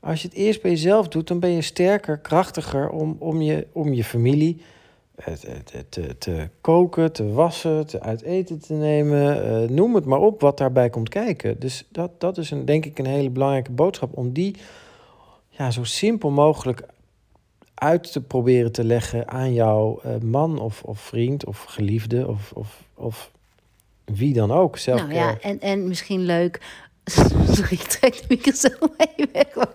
Als 0.01 0.23
je 0.23 0.29
het 0.29 0.37
eerst 0.37 0.63
bij 0.63 0.71
jezelf 0.71 1.09
doet, 1.09 1.29
dan 1.29 1.41
ben 1.41 1.51
je 1.51 1.63
sterker, 1.63 2.19
krachtiger 2.19 2.89
om, 2.89 3.17
om, 3.19 3.43
je, 3.43 3.67
om 3.73 3.93
je 3.93 4.05
familie 4.05 4.57
eh, 4.59 4.67
te, 5.65 5.89
te, 5.89 6.19
te 6.19 6.49
koken, 6.61 7.13
te 7.13 7.33
wassen, 7.33 7.87
te 7.87 8.01
uit 8.01 8.23
eten 8.23 8.61
te 8.61 8.75
nemen. 8.75 9.63
Uh, 9.63 9.69
noem 9.69 9.95
het 9.95 10.05
maar 10.05 10.21
op 10.21 10.41
wat 10.41 10.59
daarbij 10.59 10.91
komt 10.91 11.09
kijken. 11.09 11.59
Dus 11.59 11.87
dat, 11.91 12.21
dat 12.21 12.39
is 12.39 12.51
een, 12.51 12.65
denk 12.65 12.85
ik 12.85 12.99
een 12.99 13.07
hele 13.07 13.31
belangrijke 13.31 13.71
boodschap 13.71 14.17
om 14.17 14.33
die 14.33 14.57
ja, 15.49 15.71
zo 15.71 15.85
simpel 15.85 16.31
mogelijk 16.31 16.83
uit 17.75 18.13
te 18.13 18.21
proberen 18.21 18.73
te 18.73 18.85
leggen 18.85 19.29
aan 19.29 19.53
jouw 19.53 20.01
uh, 20.07 20.17
man 20.17 20.59
of, 20.59 20.83
of 20.83 21.01
vriend 21.01 21.45
of 21.47 21.63
geliefde 21.63 22.29
of, 22.29 22.53
of, 22.55 22.83
of 22.95 23.31
wie 24.05 24.35
dan 24.35 24.53
ook. 24.53 24.79
Zelf 24.79 25.01
nou 25.01 25.15
ja, 25.15 25.39
en, 25.41 25.61
en 25.61 25.89
misschien 25.89 26.21
leuk. 26.21 26.61
Sorry, 27.55 27.73
ik 27.73 27.83
trek 27.83 28.15
de 28.15 28.25
microfoon 28.29 28.91
mee 28.99 29.29
weg. 29.33 29.75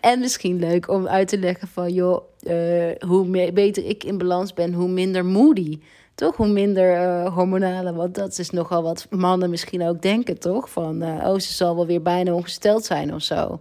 En 0.00 0.20
misschien 0.20 0.58
leuk 0.58 0.88
om 0.88 1.08
uit 1.08 1.28
te 1.28 1.38
leggen 1.38 1.68
van, 1.68 1.92
joh, 1.92 2.29
uh, 2.42 3.08
hoe 3.08 3.52
beter 3.52 3.84
ik 3.84 4.04
in 4.04 4.18
balans 4.18 4.54
ben, 4.54 4.72
hoe 4.72 4.88
minder 4.88 5.24
moody. 5.24 5.78
Toch? 6.14 6.36
Hoe 6.36 6.48
minder 6.48 6.94
uh, 6.94 7.34
hormonale. 7.34 7.92
Want 7.92 8.14
dat 8.14 8.38
is 8.38 8.50
nogal 8.50 8.82
wat 8.82 9.06
mannen 9.10 9.50
misschien 9.50 9.82
ook 9.82 10.02
denken, 10.02 10.38
toch? 10.38 10.70
Van, 10.70 11.02
uh, 11.02 11.26
oh, 11.26 11.38
ze 11.38 11.52
zal 11.52 11.76
wel 11.76 11.86
weer 11.86 12.02
bijna 12.02 12.32
ongesteld 12.32 12.84
zijn 12.84 13.14
of 13.14 13.22
zo. 13.22 13.60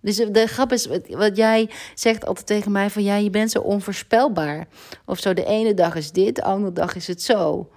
Dus 0.00 0.16
de 0.16 0.46
grap 0.46 0.72
is, 0.72 0.88
wat 1.08 1.36
jij 1.36 1.70
zegt 1.94 2.26
altijd 2.26 2.46
tegen 2.46 2.72
mij: 2.72 2.90
van 2.90 3.02
ja, 3.02 3.16
je 3.16 3.30
bent 3.30 3.50
zo 3.50 3.58
onvoorspelbaar. 3.58 4.66
Of 5.04 5.18
zo, 5.18 5.34
de 5.34 5.44
ene 5.44 5.74
dag 5.74 5.94
is 5.94 6.12
dit, 6.12 6.36
de 6.36 6.42
andere 6.42 6.72
dag 6.72 6.94
is 6.94 7.06
het 7.06 7.22
zo. 7.22 7.68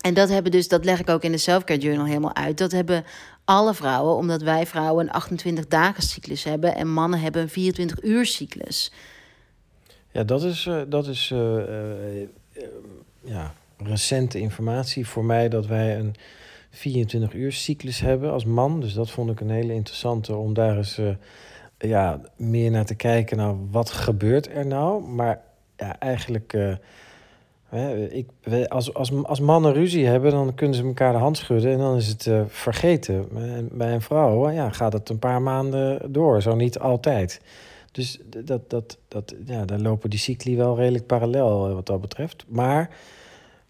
En 0.00 0.14
dat 0.14 0.28
hebben 0.28 0.52
dus, 0.52 0.68
dat 0.68 0.84
leg 0.84 1.00
ik 1.00 1.08
ook 1.08 1.22
in 1.22 1.32
de 1.32 1.38
Selfcare 1.38 1.80
Journal 1.80 2.06
helemaal 2.06 2.34
uit. 2.34 2.58
Dat 2.58 2.72
hebben 2.72 3.04
alle 3.46 3.74
vrouwen, 3.74 4.16
omdat 4.16 4.42
wij 4.42 4.66
vrouwen 4.66 5.06
een 5.06 5.12
28 5.12 5.66
dagen 5.66 6.02
cyclus 6.02 6.44
hebben 6.44 6.74
en 6.74 6.88
mannen 6.88 7.20
hebben 7.20 7.42
een 7.42 7.48
24 7.48 8.02
uur 8.02 8.26
cyclus. 8.26 8.92
Ja, 10.12 10.24
dat 10.24 10.42
is, 10.42 10.64
uh, 10.64 10.82
dat 10.88 11.06
is 11.06 11.30
uh, 11.30 11.38
uh, 11.38 12.28
ja, 13.20 13.54
recente 13.76 14.38
informatie 14.38 15.06
voor 15.06 15.24
mij 15.24 15.48
dat 15.48 15.66
wij 15.66 15.98
een 15.98 16.14
24 16.70 17.34
uur 17.34 17.52
cyclus 17.52 18.00
hebben 18.00 18.32
als 18.32 18.44
man. 18.44 18.80
Dus 18.80 18.92
dat 18.92 19.10
vond 19.10 19.30
ik 19.30 19.40
een 19.40 19.50
hele 19.50 19.72
interessante 19.72 20.34
om 20.34 20.54
daar 20.54 20.76
eens 20.76 21.00
ja, 21.78 22.20
meer 22.36 22.70
naar 22.70 22.84
te 22.84 22.94
kijken. 22.94 23.36
Nou, 23.36 23.56
wat 23.70 23.90
gebeurt 23.90 24.48
er 24.48 24.66
nou? 24.66 25.02
Maar 25.02 25.40
ja, 25.76 25.98
eigenlijk 25.98 26.56
ik, 28.10 28.28
als, 28.68 28.94
als, 28.94 29.12
als 29.24 29.40
mannen 29.40 29.72
ruzie 29.72 30.06
hebben, 30.06 30.30
dan 30.30 30.54
kunnen 30.54 30.76
ze 30.76 30.84
elkaar 30.84 31.12
de 31.12 31.18
hand 31.18 31.36
schudden 31.36 31.72
en 31.72 31.78
dan 31.78 31.96
is 31.96 32.08
het 32.08 32.26
uh, 32.26 32.40
vergeten. 32.46 33.28
Bij 33.72 33.92
een 33.92 34.00
vrouw 34.00 34.50
ja, 34.50 34.70
gaat 34.70 34.92
het 34.92 35.08
een 35.08 35.18
paar 35.18 35.42
maanden 35.42 36.12
door, 36.12 36.42
zo 36.42 36.54
niet 36.54 36.78
altijd. 36.78 37.40
Dus 37.92 38.20
dat, 38.44 38.70
dat, 38.70 38.98
dat, 39.08 39.34
ja, 39.44 39.64
daar 39.64 39.78
lopen 39.78 40.10
die 40.10 40.18
cycli 40.18 40.56
wel 40.56 40.76
redelijk 40.76 41.06
parallel 41.06 41.68
eh, 41.68 41.74
wat 41.74 41.86
dat 41.86 42.00
betreft. 42.00 42.44
Maar 42.48 42.90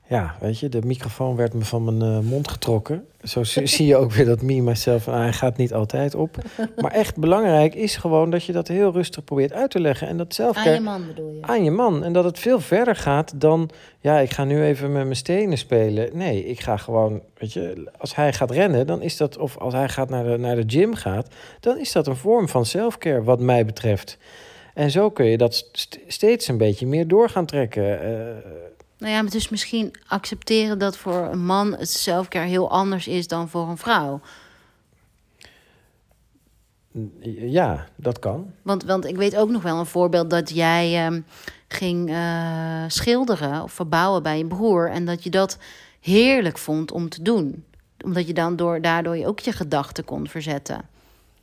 ja, 0.08 0.36
weet 0.40 0.58
je, 0.58 0.68
de 0.68 0.82
microfoon 0.84 1.36
werd 1.36 1.54
me 1.54 1.64
van 1.64 1.84
mijn 1.84 2.12
uh, 2.12 2.30
mond 2.30 2.48
getrokken. 2.48 3.06
Zo 3.22 3.44
zie 3.74 3.86
je 3.86 3.96
ook 3.96 4.12
weer 4.12 4.24
dat 4.24 4.42
me, 4.42 4.62
myself, 4.62 5.06
hij 5.06 5.32
gaat 5.32 5.56
niet 5.56 5.74
altijd 5.74 6.14
op. 6.14 6.36
Maar 6.76 6.90
echt 6.90 7.16
belangrijk 7.16 7.74
is 7.74 7.96
gewoon 7.96 8.30
dat 8.30 8.44
je 8.44 8.52
dat 8.52 8.68
heel 8.68 8.92
rustig 8.92 9.24
probeert 9.24 9.52
uit 9.52 9.70
te 9.70 9.80
leggen. 9.80 10.08
En 10.08 10.16
dat 10.16 10.34
zelf 10.34 10.56
aan 10.56 10.72
je 10.72 10.80
man 10.80 11.06
bedoel 11.06 11.32
je? 11.32 11.42
Aan 11.42 11.64
je 11.64 11.70
man. 11.70 12.04
En 12.04 12.12
dat 12.12 12.24
het 12.24 12.38
veel 12.38 12.60
verder 12.60 12.96
gaat 12.96 13.40
dan, 13.40 13.70
ja, 14.00 14.18
ik 14.18 14.30
ga 14.30 14.44
nu 14.44 14.62
even 14.62 14.92
met 14.92 15.04
mijn 15.04 15.16
stenen 15.16 15.58
spelen. 15.58 16.10
Nee, 16.12 16.44
ik 16.44 16.60
ga 16.60 16.76
gewoon, 16.76 17.22
weet 17.38 17.52
je, 17.52 17.90
als 17.98 18.14
hij 18.14 18.32
gaat 18.32 18.50
rennen, 18.50 18.86
dan 18.86 19.02
is 19.02 19.16
dat, 19.16 19.38
of 19.38 19.58
als 19.58 19.74
hij 19.74 19.88
gaat 19.88 20.10
naar 20.10 20.24
de, 20.24 20.36
naar 20.36 20.56
de 20.56 20.64
gym 20.66 20.94
gaat, 20.94 21.28
dan 21.60 21.78
is 21.78 21.92
dat 21.92 22.06
een 22.06 22.16
vorm 22.16 22.48
van 22.48 22.66
selfcare 22.66 23.22
wat 23.22 23.40
mij 23.40 23.64
betreft. 23.64 24.18
En 24.74 24.90
zo 24.90 25.10
kun 25.10 25.26
je 25.26 25.36
dat 25.36 25.70
steeds 26.06 26.48
een 26.48 26.58
beetje 26.58 26.86
meer 26.86 27.08
door 27.08 27.28
gaan 27.28 27.46
trekken. 27.46 27.82
Uh, 27.82 28.18
nou 28.98 29.12
ja, 29.12 29.22
dus 29.22 29.48
misschien 29.48 29.94
accepteren 30.06 30.78
dat 30.78 30.96
voor 30.96 31.28
een 31.32 31.44
man 31.44 31.72
het 31.72 31.90
zelfcare 31.90 32.46
heel 32.46 32.70
anders 32.70 33.06
is 33.06 33.26
dan 33.26 33.48
voor 33.48 33.68
een 33.68 33.78
vrouw. 33.78 34.20
Ja, 37.36 37.86
dat 37.96 38.18
kan. 38.18 38.52
Want, 38.62 38.84
want 38.84 39.04
ik 39.04 39.16
weet 39.16 39.36
ook 39.36 39.50
nog 39.50 39.62
wel 39.62 39.78
een 39.78 39.86
voorbeeld 39.86 40.30
dat 40.30 40.50
jij 40.50 41.10
uh, 41.10 41.18
ging 41.68 42.10
uh, 42.10 42.84
schilderen 42.86 43.62
of 43.62 43.72
verbouwen 43.72 44.22
bij 44.22 44.38
je 44.38 44.46
broer. 44.46 44.90
En 44.90 45.04
dat 45.04 45.22
je 45.22 45.30
dat 45.30 45.58
heerlijk 46.00 46.58
vond 46.58 46.92
om 46.92 47.08
te 47.08 47.22
doen. 47.22 47.64
Omdat 48.04 48.26
je 48.26 48.34
dan 48.34 48.56
door, 48.56 48.80
daardoor 48.80 49.24
ook 49.24 49.38
je 49.38 49.52
gedachten 49.52 50.04
kon 50.04 50.28
verzetten. 50.28 50.88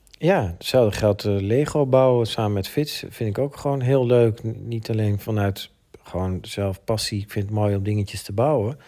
Ja, 0.09 0.53
hetzelfde 0.57 0.97
geldt 0.97 1.23
uh, 1.23 1.41
Lego 1.41 1.85
bouwen 1.85 2.27
samen 2.27 2.53
met 2.53 2.67
Fits. 2.67 3.03
Vind 3.09 3.29
ik 3.29 3.37
ook 3.37 3.57
gewoon 3.57 3.81
heel 3.81 4.05
leuk. 4.05 4.43
Niet 4.43 4.89
alleen 4.89 5.19
vanuit 5.19 5.69
gewoon 6.13 6.37
zelf 6.41 6.83
passie. 6.83 7.21
Ik 7.21 7.31
vind 7.31 7.45
het 7.45 7.53
mooi 7.53 7.75
om 7.75 7.83
dingetjes 7.83 8.23
te 8.23 8.31
bouwen. 8.31 8.79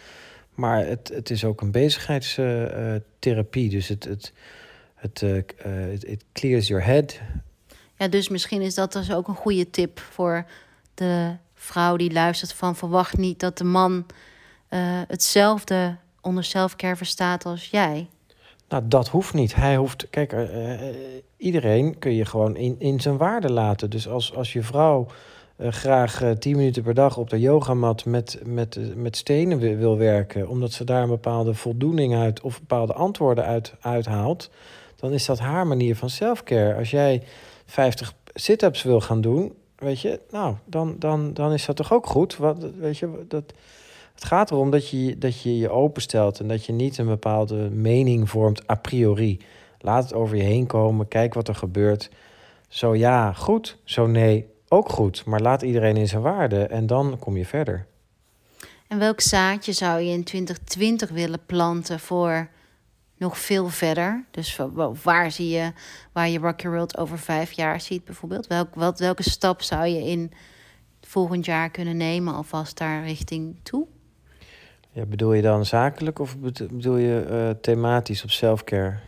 Maar 0.54 0.86
het, 0.86 1.10
het 1.14 1.30
is 1.30 1.44
ook 1.44 1.60
een 1.60 1.70
bezigheidstherapie. 1.70 3.68
dus 3.68 3.88
het, 3.88 4.04
het, 4.04 4.32
het, 4.96 6.04
it 6.04 6.24
clears 6.32 6.68
your 6.68 6.84
head. 6.84 7.20
Ja, 7.96 8.08
dus 8.08 8.28
misschien 8.28 8.62
is 8.62 8.74
dat 8.74 8.92
dus 8.92 9.12
ook 9.12 9.28
een 9.28 9.34
goede 9.34 9.70
tip 9.70 10.00
voor 10.00 10.46
de 10.94 11.36
vrouw 11.54 11.96
die 11.96 12.12
luistert 12.12 12.52
van 12.52 12.76
verwacht 12.76 13.16
niet 13.16 13.40
dat 13.40 13.58
de 13.58 13.64
man 13.64 14.06
uh, 14.70 14.80
hetzelfde 15.08 15.96
onder 16.20 16.44
selfcare 16.44 16.96
verstaat 16.96 17.44
als 17.44 17.70
jij. 17.70 18.08
Nou, 18.68 18.82
dat 18.88 19.08
hoeft 19.08 19.34
niet. 19.34 19.54
Hij 19.54 19.76
hoeft. 19.76 20.10
Kijk, 20.10 20.32
uh, 20.32 20.72
iedereen 21.36 21.98
kun 21.98 22.14
je 22.14 22.24
gewoon 22.24 22.56
in, 22.56 22.76
in 22.78 23.00
zijn 23.00 23.16
waarde 23.16 23.52
laten. 23.52 23.90
Dus 23.90 24.08
als, 24.08 24.34
als 24.34 24.52
je 24.52 24.62
vrouw 24.62 25.06
uh, 25.58 25.72
graag 25.72 26.22
uh, 26.22 26.30
10 26.30 26.56
minuten 26.56 26.82
per 26.82 26.94
dag 26.94 27.16
op 27.16 27.30
de 27.30 27.40
yogamat 27.40 28.04
met, 28.04 28.40
met, 28.44 28.96
met 28.96 29.16
stenen 29.16 29.58
wil, 29.58 29.76
wil, 29.76 29.96
werken, 29.98 30.48
omdat 30.48 30.72
ze 30.72 30.84
daar 30.84 31.02
een 31.02 31.08
bepaalde 31.08 31.54
voldoening 31.54 32.14
uit 32.14 32.40
of 32.40 32.58
bepaalde 32.58 32.92
antwoorden 32.92 33.44
uit 33.44 33.74
uithaalt, 33.80 34.50
dan 34.96 35.12
is 35.12 35.26
dat 35.26 35.38
haar 35.38 35.66
manier 35.66 35.96
van 35.96 36.10
selfcare. 36.10 36.74
Als 36.74 36.90
jij 36.90 37.22
50 37.66 38.14
sit-ups 38.34 38.82
wil 38.82 39.00
gaan 39.00 39.20
doen, 39.20 39.52
weet 39.76 40.00
je, 40.00 40.20
nou, 40.30 40.54
dan, 40.64 40.96
dan, 40.98 41.34
dan 41.34 41.52
is 41.52 41.66
dat 41.66 41.76
toch 41.76 41.92
ook 41.92 42.06
goed. 42.06 42.36
Wat, 42.36 42.66
weet 42.78 42.98
je, 42.98 43.24
dat, 43.28 43.52
het 44.14 44.24
gaat 44.24 44.50
erom 44.50 44.70
dat 44.70 44.88
je, 44.88 45.18
dat 45.18 45.40
je 45.40 45.58
je 45.58 45.70
openstelt 45.70 46.40
en 46.40 46.48
dat 46.48 46.64
je 46.64 46.72
niet 46.72 46.98
een 46.98 47.06
bepaalde 47.06 47.70
mening 47.70 48.30
vormt 48.30 48.70
a 48.70 48.74
priori. 48.74 49.40
Laat 49.78 50.02
het 50.02 50.14
over 50.14 50.36
je 50.36 50.42
heen 50.42 50.66
komen, 50.66 51.08
kijk 51.08 51.34
wat 51.34 51.48
er 51.48 51.54
gebeurt. 51.54 52.10
Zo 52.68 52.94
ja, 52.94 53.32
goed. 53.32 53.78
Zo 53.84 54.06
nee, 54.06 54.46
ook 54.68 54.88
goed. 54.88 55.24
Maar 55.24 55.40
laat 55.40 55.62
iedereen 55.62 55.96
in 55.96 56.08
zijn 56.08 56.22
waarde 56.22 56.66
en 56.66 56.86
dan 56.86 57.18
kom 57.18 57.36
je 57.36 57.46
verder. 57.46 57.86
En 58.88 58.98
welk 58.98 59.20
zaadje 59.20 59.72
zou 59.72 60.00
je 60.00 60.12
in 60.12 60.24
2020 60.24 61.10
willen 61.10 61.44
planten 61.46 62.00
voor 62.00 62.48
nog 63.16 63.38
veel 63.38 63.68
verder? 63.68 64.24
Dus 64.30 64.60
waar 65.02 65.30
zie 65.30 65.48
je 65.48 65.72
waar 66.12 66.28
je 66.28 66.38
Rock 66.38 66.60
Your 66.60 66.76
World 66.76 66.98
over 66.98 67.18
vijf 67.18 67.52
jaar 67.52 67.80
ziet 67.80 68.04
bijvoorbeeld? 68.04 68.46
Welk, 68.46 68.74
wat, 68.74 68.98
welke 68.98 69.22
stap 69.22 69.62
zou 69.62 69.86
je 69.86 70.04
in 70.04 70.32
volgend 71.00 71.44
jaar 71.44 71.70
kunnen 71.70 71.96
nemen 71.96 72.34
alvast 72.34 72.78
daar 72.78 73.04
richting 73.04 73.60
toe? 73.62 73.86
Ja, 74.92 75.04
bedoel 75.04 75.32
je 75.32 75.42
dan 75.42 75.64
zakelijk 75.64 76.18
of 76.18 76.38
bedoel 76.38 76.96
je 76.96 77.26
uh, 77.30 77.60
thematisch 77.60 78.22
op 78.22 78.30
selfcare? 78.30 78.98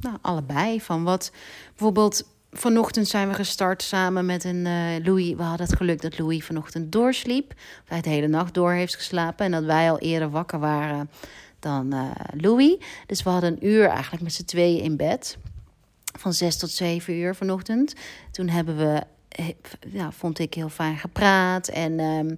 Nou, 0.00 0.16
allebei. 0.20 0.80
Van 0.80 1.04
wat 1.04 1.32
bijvoorbeeld 1.68 2.24
vanochtend 2.50 3.08
zijn 3.08 3.28
we 3.28 3.34
gestart 3.34 3.82
samen 3.82 4.26
met 4.26 4.44
een 4.44 4.66
uh, 4.66 5.04
Louis. 5.04 5.34
We 5.34 5.42
hadden 5.42 5.66
het 5.66 5.76
geluk 5.76 6.00
dat 6.00 6.18
Louis 6.18 6.44
vanochtend 6.44 6.92
doorsliep. 6.92 7.54
Hij 7.84 7.96
het 7.96 8.04
de 8.04 8.10
hele 8.10 8.26
nacht 8.26 8.54
door 8.54 8.72
heeft 8.72 8.94
geslapen. 8.94 9.44
En 9.44 9.50
dat 9.50 9.64
wij 9.64 9.90
al 9.90 9.98
eerder 9.98 10.30
wakker 10.30 10.58
waren 10.58 11.10
dan 11.58 11.94
uh, 11.94 12.10
Louis. 12.32 12.76
Dus 13.06 13.22
we 13.22 13.30
hadden 13.30 13.52
een 13.52 13.66
uur 13.66 13.88
eigenlijk 13.88 14.22
met 14.22 14.32
z'n 14.32 14.44
tweeën 14.44 14.82
in 14.82 14.96
bed. 14.96 15.38
Van 16.18 16.32
zes 16.32 16.56
tot 16.56 16.70
zeven 16.70 17.14
uur 17.14 17.34
vanochtend. 17.34 17.94
Toen 18.30 18.48
hebben 18.48 18.76
we, 18.76 19.02
ja, 19.88 20.12
vond 20.12 20.38
ik 20.38 20.54
heel 20.54 20.68
fijn 20.68 20.96
gepraat. 20.96 21.68
En 21.68 21.98
uh, 21.98 22.36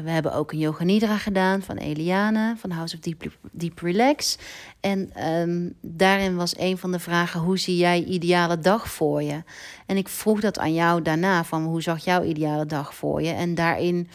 we 0.00 0.10
hebben 0.10 0.34
ook 0.34 0.52
een 0.52 0.58
yoga 0.58 0.84
nidra 0.84 1.18
gedaan 1.18 1.62
van 1.62 1.76
Eliane 1.76 2.54
van 2.56 2.70
House 2.70 2.94
of 2.94 3.00
Deep, 3.00 3.36
Deep 3.50 3.78
Relax. 3.78 4.38
En 4.80 5.28
um, 5.32 5.74
daarin 5.80 6.36
was 6.36 6.58
een 6.58 6.78
van 6.78 6.92
de 6.92 6.98
vragen: 6.98 7.40
hoe 7.40 7.58
zie 7.58 7.76
jij 7.76 8.04
ideale 8.04 8.58
dag 8.58 8.88
voor 8.88 9.22
je? 9.22 9.42
En 9.86 9.96
ik 9.96 10.08
vroeg 10.08 10.40
dat 10.40 10.58
aan 10.58 10.74
jou 10.74 11.02
daarna: 11.02 11.44
van 11.44 11.64
hoe 11.64 11.82
zag 11.82 12.04
jouw 12.04 12.22
ideale 12.22 12.66
dag 12.66 12.94
voor 12.94 13.22
je? 13.22 13.30
En 13.30 13.54
daarin 13.54 14.08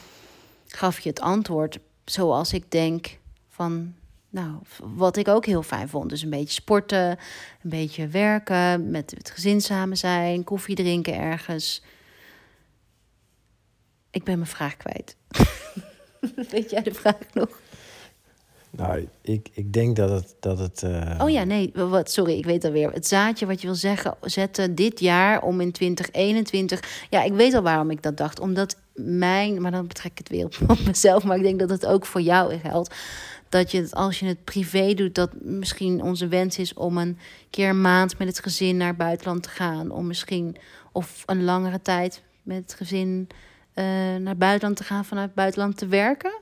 gaf 0.68 1.00
je 1.00 1.10
het 1.10 1.22
antwoord 1.22 1.80
zoals 2.06 2.54
ik 2.54 2.72
denk 2.72 3.18
van. 3.50 3.94
Nou, 4.30 4.56
wat 4.96 5.18
ik 5.18 5.28
ook 5.28 5.46
heel 5.46 5.64
fijn 5.64 5.90
vond. 5.90 6.10
Dus 6.10 6.22
een 6.22 6.30
beetje 6.30 6.62
sporten, 6.62 7.10
een 7.64 7.70
beetje 7.70 8.08
werken, 8.08 8.92
met 8.92 9.12
het 9.18 9.30
gezin 9.30 9.62
samen 9.62 9.98
zijn, 9.98 10.44
koffie 10.44 10.76
drinken 10.76 11.16
ergens. 11.16 11.82
Ik 14.12 14.24
ben 14.24 14.36
mijn 14.36 14.50
vraag 14.50 14.78
kwijt. 14.78 15.16
Weet 16.52 16.70
jij 16.70 16.82
de 16.82 16.94
vraag 16.94 17.34
nog? 17.34 17.62
Nou, 18.70 19.08
ik, 19.22 19.50
ik 19.54 19.74
denk 19.74 19.96
dat 19.96 20.10
het. 20.10 20.36
Dat 20.40 20.60
het 20.60 20.82
uh... 20.82 21.20
Oh 21.22 21.30
ja, 21.30 21.44
nee, 21.44 21.72
wat, 21.74 22.12
sorry, 22.12 22.38
ik 22.38 22.46
weet 22.46 22.66
alweer. 22.66 22.92
Het 22.92 23.08
zaadje 23.08 23.46
wat 23.46 23.62
je 23.62 23.68
wil 23.68 23.76
zeggen, 23.76 24.16
zetten 24.22 24.76
dit 24.76 25.00
jaar 25.00 25.42
om 25.42 25.62
in 25.62 25.72
2021. 25.72 27.08
Ja, 27.10 27.24
ik 27.24 27.34
weet 27.34 27.54
al 27.54 27.62
waarom 27.62 27.92
ik 27.92 28.04
dat 28.04 28.18
dacht. 28.18 28.40
Omdat 28.40 28.78
mijn, 28.94 29.62
maar 29.62 29.72
dan 29.72 29.88
betrek 29.88 30.12
ik 30.12 30.18
het 30.18 30.30
weer 30.30 30.46
op 30.68 30.80
mezelf, 30.86 31.24
maar 31.24 31.38
ik 31.38 31.44
denk 31.44 31.60
dat 31.60 31.70
het 31.70 31.86
ook 31.86 32.06
voor 32.06 32.22
jou 32.22 32.58
geldt. 32.58 32.96
Dat 33.50 33.72
je 33.72 33.82
het, 33.82 33.94
als 33.94 34.20
je 34.20 34.26
het 34.26 34.44
privé 34.44 34.94
doet, 34.94 35.16
dat 35.16 35.30
misschien 35.42 36.02
onze 36.02 36.28
wens 36.28 36.58
is 36.58 36.74
om 36.74 36.98
een 36.98 37.18
keer 37.50 37.70
een 37.70 37.82
maand 37.82 38.18
met 38.18 38.28
het 38.28 38.40
gezin 38.40 38.78
naar 38.78 38.88
het 38.88 38.98
buitenland 38.98 39.44
te 39.44 39.50
gaan. 39.50 39.92
Om 39.92 40.08
misschien, 40.08 40.58
of 40.92 41.24
een 41.26 41.44
langere 41.44 41.82
tijd 41.82 42.22
met 42.44 42.58
het 42.58 42.74
gezin 42.74 43.28
uh, 43.80 43.86
naar 44.16 44.38
buitenland 44.38 44.78
te 44.78 44.84
gaan, 44.84 45.06
vanuit 45.06 45.26
het 45.26 45.36
buitenland 45.36 45.78
te 45.78 45.88
werken. 45.88 46.40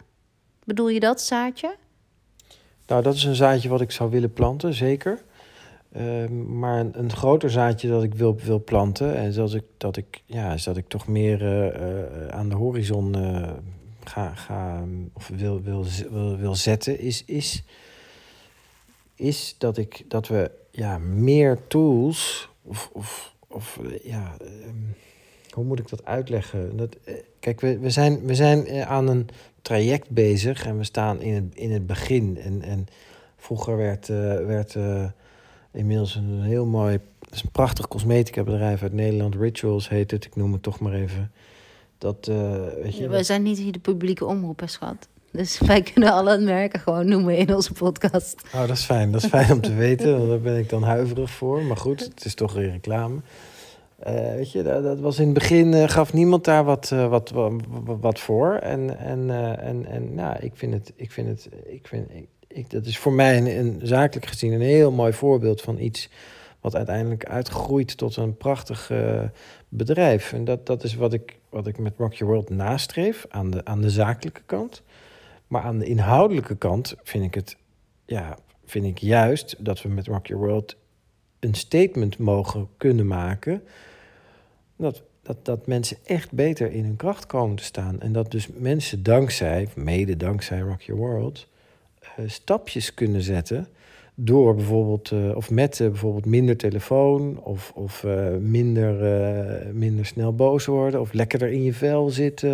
Bedoel 0.64 0.90
je 0.90 1.00
dat, 1.00 1.22
zaadje? 1.22 1.76
Nou, 2.88 3.04
dat 3.04 3.14
is 3.14 3.24
een 3.24 3.36
zaadje 3.36 3.70
wat 3.70 3.82
ik 3.82 3.92
zou 3.92 4.10
willen 4.10 4.34
planten, 4.34 4.74
zeker. 4.74 5.24
Ehm, 5.92 6.60
maar 6.60 6.80
een, 6.80 7.00
een, 7.00 7.12
groter 7.12 7.50
zaadje 7.50 7.90
dat 7.90 8.04
ik 8.04 8.14
wil, 8.14 8.36
wil 8.36 8.64
planten, 8.64 9.16
en 9.16 9.34
dat 9.34 9.54
ik, 9.54 9.64
dat 9.78 9.98
ik, 9.98 10.22
ja, 10.26 10.54
is 10.54 10.64
dat 10.64 10.78
ik 10.78 10.88
toch 10.88 11.08
meer 11.08 11.42
uh, 11.42 11.66
uh, 11.66 12.28
aan 12.28 12.50
de 12.50 12.56
horizon 12.56 13.16
ga, 14.04 14.36
ga 14.36 14.84
of 15.14 15.28
wil, 15.28 15.62
wil, 15.62 15.86
wil, 16.10 16.38
wil 16.38 16.56
zetten, 16.56 17.00
is, 17.00 17.24
is, 17.26 17.64
is 19.16 19.56
dat, 19.58 19.78
ik, 19.78 20.04
dat 20.08 20.28
we 20.28 20.52
ja, 20.72 20.98
meer 20.98 21.68
tools, 21.68 22.50
of, 22.62 22.90
of, 22.94 23.36
of 23.48 23.80
ja, 24.04 24.38
um, 24.42 24.96
hoe 25.56 25.66
moet 25.66 25.80
ik 25.80 25.90
dat 25.90 26.06
uitleggen? 26.06 26.78
Dat, 26.78 26.98
kijk, 27.40 27.62
we, 27.62 27.80
we, 27.80 27.90
zijn, 27.90 28.26
we 28.26 28.36
zijn 28.36 28.86
aan 28.86 29.08
een 29.08 29.28
traject 29.62 30.10
bezig 30.10 30.66
en 30.66 30.78
we 30.78 30.84
staan 30.84 31.22
in 31.22 31.34
het, 31.34 31.44
in 31.54 31.72
het 31.72 31.88
begin. 31.88 32.38
En, 32.38 32.62
en 32.62 32.88
vroeger 33.38 33.78
werd, 33.78 34.10
uh, 34.10 34.46
werd 34.46 34.76
uh, 34.76 35.06
inmiddels 35.72 36.16
een 36.16 36.42
heel 36.42 36.66
mooi, 36.66 37.00
is 37.32 37.44
een 37.44 37.52
prachtig 37.52 37.88
cosmetica 37.88 38.44
bedrijf 38.44 38.82
uit 38.82 38.94
Nederland, 38.94 39.36
Rituals 39.36 39.90
heet 39.90 40.12
het, 40.12 40.26
ik 40.26 40.36
noem 40.36 40.52
het 40.52 40.64
toch 40.64 40.80
maar 40.80 40.94
even. 40.94 41.32
Dat, 41.98 42.28
uh, 42.28 42.52
weet 42.82 42.98
je, 42.98 43.10
we 43.10 43.24
zijn 43.24 43.44
niet 43.44 43.58
hier 43.58 43.72
de 43.72 43.80
publieke 43.80 44.26
omroep, 44.26 44.60
hè, 44.60 44.68
schat. 44.68 45.08
Dus 45.32 45.60
wij 45.68 45.82
kunnen 45.82 46.12
alle 46.12 46.38
merken 46.38 46.80
gewoon 46.80 47.08
noemen 47.08 47.38
in 47.38 47.56
onze 47.56 47.74
podcast. 47.74 48.42
Oh, 48.54 48.60
dat 48.60 48.78
is 48.78 48.84
fijn. 48.84 49.12
Dat 49.12 49.24
is 49.24 49.30
fijn 49.30 49.52
om 49.52 49.62
te 49.62 49.74
weten. 49.74 50.18
Want 50.18 50.30
daar 50.30 50.40
ben 50.40 50.58
ik 50.58 50.70
dan 50.70 50.84
huiverig 50.84 51.30
voor. 51.30 51.64
Maar 51.64 51.78
goed, 51.78 52.00
het 52.00 52.26
is 52.26 52.36
toch 52.36 52.54
weer 52.54 52.72
reclame. 52.72 53.20
Uh, 54.08 54.14
weet 54.14 54.52
je, 54.52 54.64
dat, 54.64 54.84
dat, 54.84 55.00
was 55.00 55.20
in 55.20 55.26
het 55.26 55.34
begin 55.34 55.74
uh, 55.74 55.88
gaf 55.88 56.14
niemand 56.14 56.44
daar 56.44 56.64
wat, 56.64 56.92
uh, 56.94 57.08
wat, 57.08 57.32
wat, 57.32 57.54
wat, 58.00 58.20
voor. 58.20 58.54
En, 58.54 58.98
en, 59.00 59.30
en, 59.60 59.86
en 59.86 60.16
nou, 60.16 60.38
ik 60.40 60.52
vind 60.56 60.74
het, 60.74 60.94
ik 60.96 61.12
vind 61.12 61.28
het, 61.28 61.50
ik 61.66 61.88
vind, 61.88 62.10
ik, 62.48 62.70
dat 62.70 62.86
is 62.86 62.98
voor 62.98 63.14
mij 63.14 63.58
een, 63.58 63.80
zakelijk 63.84 64.26
gezien 64.26 64.54
een 64.54 64.62
heel 64.62 64.92
mooi 64.92 65.14
voorbeeld 65.14 65.62
van 65.62 65.80
iets 65.80 66.10
wat 66.60 66.76
uiteindelijk 66.76 67.26
uitgroeit 67.26 67.98
tot 67.98 68.16
een 68.16 68.38
prachtig 68.38 68.92
bedrijf. 69.70 70.34
En 70.34 70.46
dat, 70.46 70.66
dat 70.66 70.84
is 70.84 70.96
wat 70.96 71.14
ik, 71.14 71.38
wat 71.50 71.68
ik 71.68 71.78
met 71.78 71.94
Rock 71.98 72.14
Your 72.14 72.34
World 72.34 72.50
nastreef 72.50 73.26
aan 73.30 73.52
de, 73.52 73.66
aan 73.66 73.82
de 73.82 73.90
zakelijke 73.90 74.42
kant. 74.46 74.84
Maar 75.48 75.62
aan 75.62 75.80
de 75.80 75.86
inhoudelijke 75.86 76.56
kant 76.56 76.96
vind 77.04 77.24
ik 77.24 77.34
het, 77.34 77.58
ja, 78.06 78.38
vind 78.66 78.86
ik 78.86 78.98
juist 78.98 79.56
dat 79.60 79.82
we 79.82 79.90
met 79.90 80.08
Rock 80.08 80.28
Your 80.28 80.46
World 80.46 80.78
een 81.40 81.54
statement 81.54 82.18
mogen 82.18 82.68
kunnen 82.78 83.08
maken. 83.08 83.64
Dat, 84.76 85.02
dat, 85.22 85.46
dat 85.46 85.68
mensen 85.68 85.98
echt 86.04 86.32
beter 86.32 86.72
in 86.72 86.84
hun 86.84 86.96
kracht 86.96 87.26
komen 87.26 87.56
te 87.56 87.64
staan. 87.64 88.02
En 88.02 88.12
dat 88.12 88.32
dus 88.32 88.48
mensen 88.48 89.04
dankzij, 89.04 89.68
mede 89.76 90.18
dankzij 90.18 90.60
Rock 90.60 90.82
Your 90.82 91.02
World, 91.02 91.48
uh, 92.20 92.30
stapjes 92.30 92.94
kunnen 92.94 93.22
zetten. 93.22 93.68
Door 94.16 94.56
bijvoorbeeld, 94.56 95.12
uh, 95.12 95.36
of 95.36 95.52
met 95.52 95.80
uh, 95.80 95.88
bijvoorbeeld 95.88 96.26
minder 96.26 96.58
telefoon, 96.58 97.40
of, 97.40 97.72
of 97.76 98.06
minder, 98.40 98.96
minder 99.74 100.06
snel 100.06 100.36
boos 100.36 100.66
worden, 100.66 101.02
of 101.02 101.14
lekkerder 101.14 101.52
in 101.52 101.64
je 101.64 101.74
vel 101.74 102.10
zitten. 102.10 102.50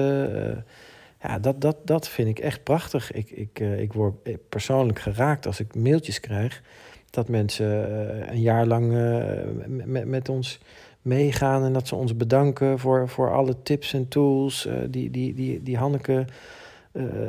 ja, 1.21 1.39
dat, 1.39 1.61
dat, 1.61 1.77
dat 1.85 2.07
vind 2.07 2.27
ik 2.27 2.39
echt 2.39 2.63
prachtig. 2.63 3.11
Ik, 3.11 3.29
ik, 3.29 3.59
ik 3.59 3.93
word 3.93 4.15
persoonlijk 4.49 4.99
geraakt 4.99 5.45
als 5.45 5.59
ik 5.59 5.75
mailtjes 5.75 6.19
krijg 6.19 6.61
dat 7.09 7.27
mensen 7.27 7.67
een 8.31 8.41
jaar 8.41 8.65
lang 8.65 8.91
met, 9.85 10.05
met 10.05 10.29
ons 10.29 10.59
meegaan 11.01 11.63
en 11.63 11.73
dat 11.73 11.87
ze 11.87 11.95
ons 11.95 12.17
bedanken 12.17 12.79
voor, 12.79 13.09
voor 13.09 13.33
alle 13.33 13.55
tips 13.63 13.93
en 13.93 14.07
tools 14.07 14.65
uh, 14.65 14.73
die, 14.89 15.11
die, 15.11 15.33
die, 15.33 15.63
die 15.63 15.77
Hanneke 15.77 16.25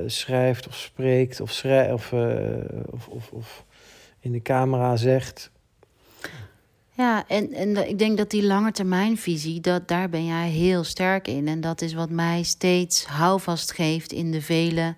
schrijft 0.06 0.68
of 0.68 0.76
spreekt 0.76 1.40
of, 1.40 1.50
schrij 1.50 1.92
of, 1.92 2.12
of, 2.90 3.08
of, 3.08 3.30
of, 3.30 3.64
in 4.20 4.32
de 4.32 4.42
camera 4.42 4.96
zegt. 4.96 5.50
Ja, 6.94 7.28
en, 7.28 7.52
en 7.52 7.88
ik 7.88 7.98
denk 7.98 8.16
dat 8.16 8.30
die 8.30 8.42
langetermijnvisie, 8.46 9.60
dat, 9.60 9.88
daar 9.88 10.08
ben 10.08 10.26
jij 10.26 10.48
heel 10.48 10.84
sterk 10.84 11.28
in. 11.28 11.48
En 11.48 11.60
dat 11.60 11.80
is 11.80 11.94
wat 11.94 12.10
mij 12.10 12.42
steeds 12.42 13.04
houvast 13.04 13.72
geeft 13.72 14.12
in 14.12 14.30
de 14.30 14.42
vele 14.42 14.94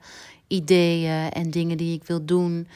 ideeën 0.47 1.31
en 1.31 1.51
dingen 1.51 1.77
die 1.77 1.95
ik 1.95 2.05
wil 2.05 2.25
doen 2.25 2.69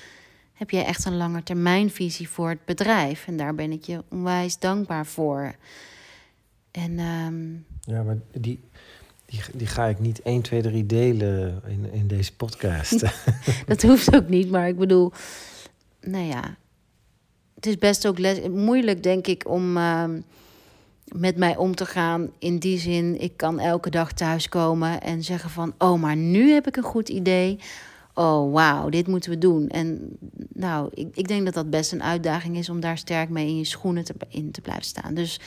heb 0.59 0.71
jij 0.71 0.85
echt 0.85 1.05
een 1.05 1.17
langetermijnvisie 1.17 2.29
voor 2.29 2.49
het 2.49 2.65
bedrijf. 2.65 3.27
En 3.27 3.37
daar 3.37 3.55
ben 3.55 3.73
ik 3.73 3.85
je 3.85 4.03
onwijs 4.11 4.59
dankbaar 4.59 5.07
voor. 5.07 5.55
En, 6.71 6.99
um... 6.99 7.67
Ja, 7.81 8.03
maar 8.03 8.19
die, 8.33 8.61
die, 9.27 9.41
die 9.55 9.67
ga 9.67 9.87
ik 9.87 9.99
niet 9.99 10.23
1, 10.23 10.43
2, 10.43 10.63
3 10.63 10.87
delen 10.87 11.63
in, 11.67 11.93
in 11.93 12.07
deze 12.07 12.37
podcast. 12.37 13.05
dat 13.67 13.83
hoeft 13.83 14.15
ook 14.15 14.29
niet, 14.29 14.51
maar 14.51 14.69
ik 14.69 14.79
bedoel, 14.79 15.13
nou 16.01 16.25
ja, 16.25 16.57
het 17.55 17.67
is 17.67 17.79
best 17.79 18.07
ook 18.07 18.19
les, 18.19 18.49
moeilijk, 18.49 19.03
denk 19.03 19.27
ik, 19.27 19.49
om 19.49 19.77
uh, 19.77 20.05
met 21.05 21.37
mij 21.37 21.57
om 21.57 21.75
te 21.75 21.87
gaan. 21.87 22.31
In 22.39 22.59
die 22.59 22.79
zin, 22.79 23.21
ik 23.21 23.37
kan 23.37 23.59
elke 23.59 23.91
dag 23.91 24.13
thuiskomen 24.13 25.01
en 25.01 25.25
zeggen 25.25 25.51
van, 25.51 25.75
oh, 25.79 26.01
maar 26.01 26.17
nu 26.17 26.51
heb 26.51 26.67
ik 26.67 26.77
een 26.77 26.83
goed 26.83 27.09
idee 27.09 27.59
oh 28.19 28.53
wauw, 28.53 28.89
dit 28.89 29.07
moeten 29.07 29.31
we 29.31 29.39
doen. 29.39 29.69
En 29.69 30.19
nou, 30.53 30.91
ik, 30.95 31.09
ik 31.17 31.29
denk 31.29 31.45
dat 31.45 31.55
dat 31.55 31.71
best 31.71 31.93
een 31.93 32.03
uitdaging 32.03 32.57
is 32.57 32.69
om 32.69 32.81
daar 32.81 32.99
sterk 32.99 33.29
mee 33.29 33.47
in 33.47 33.57
je 33.57 33.65
schoenen 33.65 34.05
te, 34.05 34.15
in 34.29 34.51
te 34.51 34.61
blijven 34.61 34.85
staan. 34.85 35.15
Dus 35.15 35.41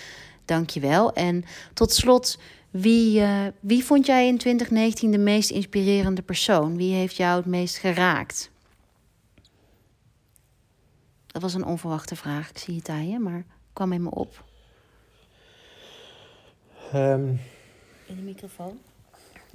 dank 0.46 0.70
je 0.70 0.80
wel. 0.80 1.14
En 1.14 1.44
tot 1.74 1.94
slot, 1.94 2.40
wie, 2.70 3.20
uh, 3.20 3.46
wie 3.60 3.84
vond 3.84 4.06
jij 4.06 4.28
in 4.28 4.38
2019 4.38 5.12
de 5.12 5.18
meest 5.18 5.50
inspirerende 5.50 6.22
persoon? 6.22 6.78
Wie 6.78 6.94
heeft 6.94 7.16
jou 7.16 7.38
het 7.38 7.46
meest 7.46 7.78
geraakt? 7.78 8.52
Dat 11.28 11.42
was 11.42 11.54
een 11.54 11.66
onverwachte 11.66 12.16
vraag. 12.16 12.50
Ik 12.50 12.58
zie 12.58 12.76
het 12.76 12.90
aan 12.90 13.10
je, 13.10 13.20
maar 13.20 13.44
kwam 13.74 13.94
in 13.94 14.04
me 14.04 14.10
op. 14.10 14.44
Um, 16.96 17.40
in 18.06 18.16
de 18.16 18.22
microfoon. 18.22 18.80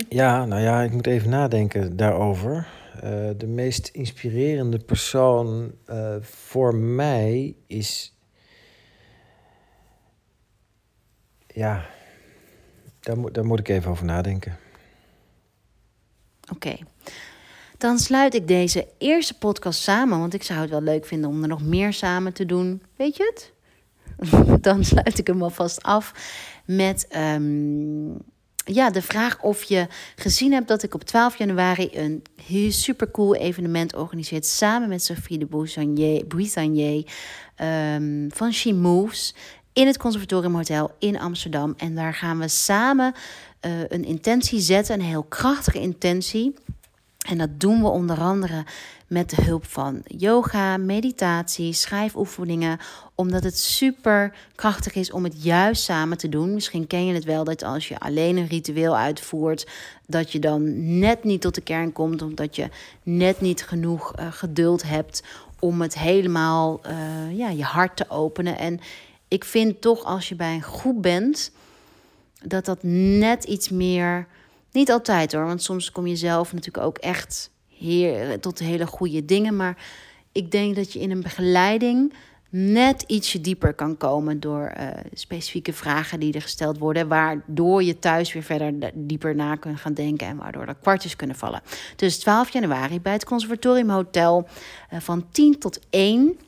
Ja, 0.09 0.45
nou 0.45 0.63
ja, 0.63 0.83
ik 0.83 0.93
moet 0.93 1.07
even 1.07 1.31
nadenken 1.31 1.97
daarover. 1.97 2.69
Uh, 3.05 3.31
de 3.37 3.47
meest 3.47 3.89
inspirerende 3.89 4.79
persoon 4.79 5.75
uh, 5.91 6.17
voor 6.21 6.75
mij 6.75 7.57
is. 7.67 8.15
Ja, 11.47 11.87
daar 13.01 13.19
moet, 13.19 13.35
daar 13.35 13.45
moet 13.45 13.59
ik 13.59 13.69
even 13.69 13.91
over 13.91 14.05
nadenken. 14.05 14.59
Oké. 16.53 16.77
Dan 17.79 17.99
sluit 17.99 18.35
ik 18.35 18.49
deze 18.49 18.89
eerste 18.99 19.39
podcast 19.39 19.81
samen, 19.81 20.19
want 20.19 20.35
ik 20.35 20.43
zou 20.43 20.61
het 20.61 20.71
wel 20.71 20.83
leuk 20.83 21.07
vinden 21.07 21.31
om 21.31 21.43
er 21.43 21.49
nog 21.49 21.63
meer 21.63 21.93
samen 21.93 22.33
te 22.33 22.47
doen. 22.47 22.83
Weet 22.97 23.17
je 23.17 23.33
het? 23.35 23.53
Dan 24.61 24.85
sluit 24.85 25.19
ik 25.19 25.27
hem 25.27 25.43
alvast 25.43 25.83
af 25.83 26.13
met. 26.65 27.17
Um, 27.17 28.19
ja, 28.73 28.91
de 28.91 29.03
vraag 29.03 29.43
of 29.43 29.63
je 29.63 29.87
gezien 30.17 30.53
hebt 30.53 30.69
dat 30.69 30.83
ik 30.83 30.95
op 30.95 31.05
12 31.05 31.37
januari 31.39 31.89
een 31.93 32.23
super 32.73 33.11
cool 33.11 33.35
evenement 33.35 33.95
organiseer 33.95 34.45
samen 34.45 34.89
met 34.89 35.03
Sophie 35.03 35.39
de 35.39 35.47
Buissanier 36.27 37.07
um, 37.63 38.29
van 38.33 38.53
She 38.53 38.73
Moves 38.73 39.35
in 39.73 39.87
het 39.87 39.97
Conservatorium 39.97 40.55
Hotel 40.55 40.95
in 40.99 41.19
Amsterdam. 41.19 41.75
En 41.77 41.95
daar 41.95 42.15
gaan 42.15 42.39
we 42.39 42.49
samen 42.49 43.15
uh, 43.67 43.73
een 43.89 44.05
intentie 44.05 44.61
zetten, 44.61 44.95
een 44.95 45.07
heel 45.07 45.23
krachtige 45.23 45.81
intentie. 45.81 46.55
En 47.29 47.39
dat 47.39 47.61
doen 47.61 47.83
we 47.83 47.89
onder 47.89 48.19
andere 48.19 48.65
met 49.07 49.31
de 49.31 49.43
hulp 49.43 49.67
van 49.67 50.03
yoga, 50.05 50.77
meditatie, 50.77 51.73
schrijfoefeningen, 51.73 52.79
omdat 53.15 53.45
het 53.45 53.59
super 53.59 54.35
krachtig 54.55 54.95
is 54.95 55.11
om 55.11 55.25
het 55.25 55.43
juist 55.43 55.83
samen 55.83 56.19
te 56.19 56.29
doen. 56.29 56.55
Misschien 56.55 56.87
ken 56.87 57.07
je 57.07 57.15
het 57.15 57.25
wel 57.25 57.45
dat 57.45 57.63
als 57.63 57.89
je 57.89 57.99
alleen 57.99 58.37
een 58.37 58.47
ritueel 58.47 58.97
uitvoert, 58.97 59.67
dat 60.07 60.33
je 60.33 60.39
dan 60.39 60.99
net 60.99 61.25
niet 61.25 61.41
tot 61.41 61.55
de 61.55 61.61
kern 61.61 61.93
komt, 61.93 62.23
omdat 62.23 62.57
je 62.57 62.69
net 63.03 63.41
niet 63.41 63.63
genoeg 63.63 64.19
uh, 64.19 64.27
geduld 64.31 64.83
hebt 64.83 65.23
om 65.59 65.81
het 65.81 65.99
helemaal 65.99 66.81
uh, 66.87 67.39
ja, 67.39 67.49
je 67.49 67.65
hart 67.65 67.97
te 67.97 68.11
openen. 68.11 68.59
En 68.59 68.81
ik 69.29 69.45
vind 69.45 69.81
toch 69.81 70.05
als 70.05 70.29
je 70.29 70.35
bij 70.35 70.55
een 70.55 70.63
groep 70.63 71.03
bent, 71.03 71.51
dat 72.43 72.65
dat 72.65 72.79
net 72.83 73.45
iets 73.45 73.69
meer. 73.69 74.27
Niet 74.73 74.91
altijd 74.91 75.33
hoor, 75.33 75.47
want 75.47 75.63
soms 75.63 75.93
kom 75.93 76.07
je 76.07 76.17
zelf 76.17 76.53
natuurlijk 76.53 76.87
ook 76.87 76.99
echt 76.99 77.51
heer, 77.79 78.41
tot 78.41 78.59
hele 78.59 78.87
goede 78.87 79.25
dingen. 79.25 79.57
Maar 79.57 79.77
ik 80.33 80.51
denk 80.51 80.77
dat 80.77 80.93
je 80.93 81.01
in 81.01 81.11
een 81.11 81.23
begeleiding 81.23 82.13
net 82.51 83.03
ietsje 83.07 83.41
dieper 83.41 83.75
kan 83.75 83.97
komen 83.97 84.41
door 84.41 84.67
eh, 84.67 84.89
specifieke 85.13 85.73
vragen 85.73 86.21
die 86.21 86.33
er 86.33 86.43
gesteld 86.43 86.79
worden, 86.79 87.09
waardoor 87.09 87.83
je 87.83 87.99
thuis 87.99 88.33
weer 88.33 88.43
verder 88.43 88.91
dieper 88.95 89.35
na 89.35 89.57
kunt 89.57 89.81
gaan 89.81 89.95
denken 89.95 90.27
en 90.27 90.37
waardoor 90.37 90.67
er 90.67 90.75
kwartjes 90.75 91.17
kunnen 91.17 91.37
vallen. 91.37 91.63
Dus 91.97 92.19
12 92.19 92.53
januari 92.53 93.01
bij 93.01 93.13
het 93.13 93.25
Conservatorium 93.25 93.91
Hotel 93.91 94.49
uh, 94.93 95.01
van 95.01 95.27
10 95.31 95.59
tot 95.59 95.81
1 95.91 96.39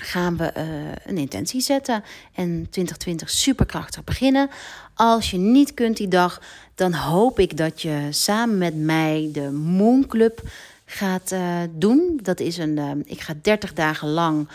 gaan 0.00 0.36
we 0.36 0.52
uh, 0.56 0.64
een 1.06 1.18
intentie 1.18 1.60
zetten 1.60 2.04
en 2.32 2.66
2020 2.70 3.30
superkrachtig 3.30 4.04
beginnen. 4.04 4.50
Als 4.98 5.30
je 5.30 5.36
niet 5.36 5.74
kunt 5.74 5.96
die 5.96 6.08
dag, 6.08 6.42
dan 6.74 6.94
hoop 6.94 7.38
ik 7.38 7.56
dat 7.56 7.82
je 7.82 8.06
samen 8.10 8.58
met 8.58 8.76
mij 8.76 9.28
de 9.32 9.50
Moon 9.50 10.06
Club 10.06 10.40
gaat 10.84 11.34
doen. 11.70 12.20
Dat 12.22 12.40
is 12.40 12.56
een, 12.56 13.02
ik 13.06 13.20
ga 13.20 13.34
30 13.42 13.72
dagen 13.72 14.08
lang 14.08 14.48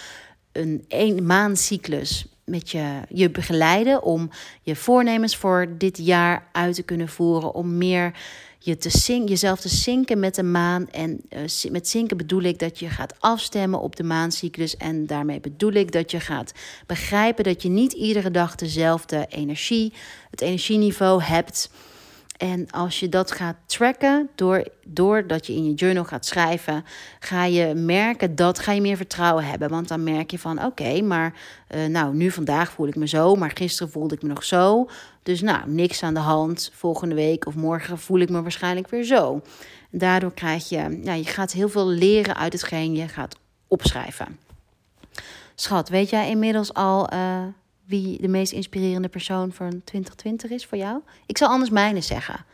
een 0.52 0.86
een 0.88 1.26
maandcyclus 1.26 2.26
met 2.44 2.70
je, 2.70 3.00
je 3.10 3.30
begeleiden 3.30 4.04
om 4.04 4.30
je 4.62 4.76
voornemens 4.76 5.36
voor 5.36 5.68
dit 5.78 5.98
jaar 5.98 6.48
uit 6.52 6.76
te 6.76 6.84
kunnen 6.84 7.10
voeren. 7.10 7.54
Om 7.54 7.78
meer 7.78 8.14
je 8.66 8.78
te 8.78 8.90
zink, 8.90 9.30
jezelf 9.30 9.60
te 9.60 9.70
zinken 9.70 10.20
met 10.20 10.36
de 10.36 10.44
maan. 10.44 10.90
En 10.90 11.22
uh, 11.30 11.72
met 11.72 11.88
zinken 11.88 12.18
bedoel 12.18 12.42
ik 12.42 12.60
dat 12.60 12.80
je 12.80 12.90
gaat 12.90 13.16
afstemmen 13.20 13.80
op 13.80 13.96
de 13.96 14.04
maancyclus. 14.04 14.78
En 14.78 15.06
daarmee 15.06 15.40
bedoel 15.40 15.72
ik 15.72 15.92
dat 15.92 16.12
je 16.12 16.20
gaat 16.20 16.52
begrijpen 16.86 17.44
dat 17.44 17.62
je 17.62 17.70
niet 17.70 17.94
iedere 17.94 18.32
dag 18.32 18.56
dezelfde 18.56 19.26
energie, 19.30 19.94
het 20.30 20.42
energieniveau 20.42 21.24
hebt. 21.24 21.70
En 22.44 22.72
als 22.72 23.00
je 23.00 23.10
dat 23.10 23.32
gaat 23.32 23.56
tracken, 23.66 24.30
door, 24.36 24.68
doordat 24.86 25.48
je 25.48 25.54
in 25.54 25.66
je 25.66 25.74
journal 25.74 26.04
gaat 26.04 26.26
schrijven, 26.26 26.86
ga 27.20 27.46
je 27.46 27.74
merken 27.74 28.36
dat 28.36 28.60
ga 28.60 28.72
je 28.72 28.82
meer 28.82 28.98
vertrouwen 28.98 29.46
hebben. 29.46 29.70
Want 29.70 29.88
dan 29.88 30.04
merk 30.04 30.32
je 30.32 30.40
van 30.40 30.66
oké, 30.66 31.02
maar 31.02 31.34
uh, 31.76 31.86
nou, 31.86 32.16
nu 32.16 32.32
vandaag 32.32 32.72
voel 32.72 32.88
ik 32.88 32.96
me 32.96 33.08
zo, 33.08 33.36
maar 33.36 33.52
gisteren 33.54 33.92
voelde 33.92 34.16
ik 34.16 34.22
me 34.22 34.28
nog 34.28 34.44
zo. 34.44 34.90
Dus 35.22 35.42
nou, 35.42 35.70
niks 35.70 36.04
aan 36.04 36.14
de 36.14 36.20
hand. 36.20 36.72
Volgende 36.74 37.16
week 37.16 37.46
of 37.46 37.56
morgen 37.56 38.00
voel 38.00 38.20
ik 38.20 38.30
me 38.30 38.42
waarschijnlijk 38.42 38.90
weer 38.90 39.04
zo. 39.04 39.42
daardoor 39.92 40.34
krijg 40.34 40.70
je, 40.70 41.00
ja, 41.04 41.14
je 41.14 41.26
gaat 41.26 41.52
heel 41.52 41.70
veel 41.70 41.88
leren 41.88 42.36
uit 42.36 42.54
hetgeen 42.54 42.96
je 42.96 43.08
gaat 43.08 43.36
opschrijven. 43.68 44.40
Schat, 45.56 45.90
weet 45.90 46.10
jij 46.10 46.30
inmiddels 46.30 46.74
al 46.74 47.14
uh, 47.14 47.44
wie 47.86 48.22
de 48.22 48.28
meest 48.28 48.52
inspirerende 48.52 49.08
persoon 49.08 49.52
van 49.52 49.82
2020 49.84 50.50
is 50.50 50.66
voor 50.66 50.78
jou? 50.78 51.02
Ik 51.26 51.38
zal 51.38 51.48
anders 51.48 51.70
mijne 51.70 52.02
zeggen. 52.02 52.46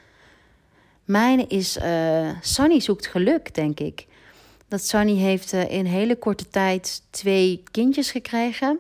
Mijne 1.06 1.46
is 1.48 1.78
uh, 1.78 2.30
Sunny 2.42 2.80
zoekt 2.80 3.08
geluk, 3.08 3.54
denk 3.54 3.80
ik. 3.80 4.06
Dat 4.68 4.84
Sunny 4.84 5.16
heeft 5.16 5.54
uh, 5.54 5.72
in 5.72 5.86
hele 5.86 6.16
korte 6.16 6.48
tijd 6.50 7.02
twee 7.10 7.64
kindjes 7.72 8.12
gekregen. 8.12 8.80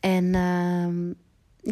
En 0.00 0.24
uh, 0.24 1.14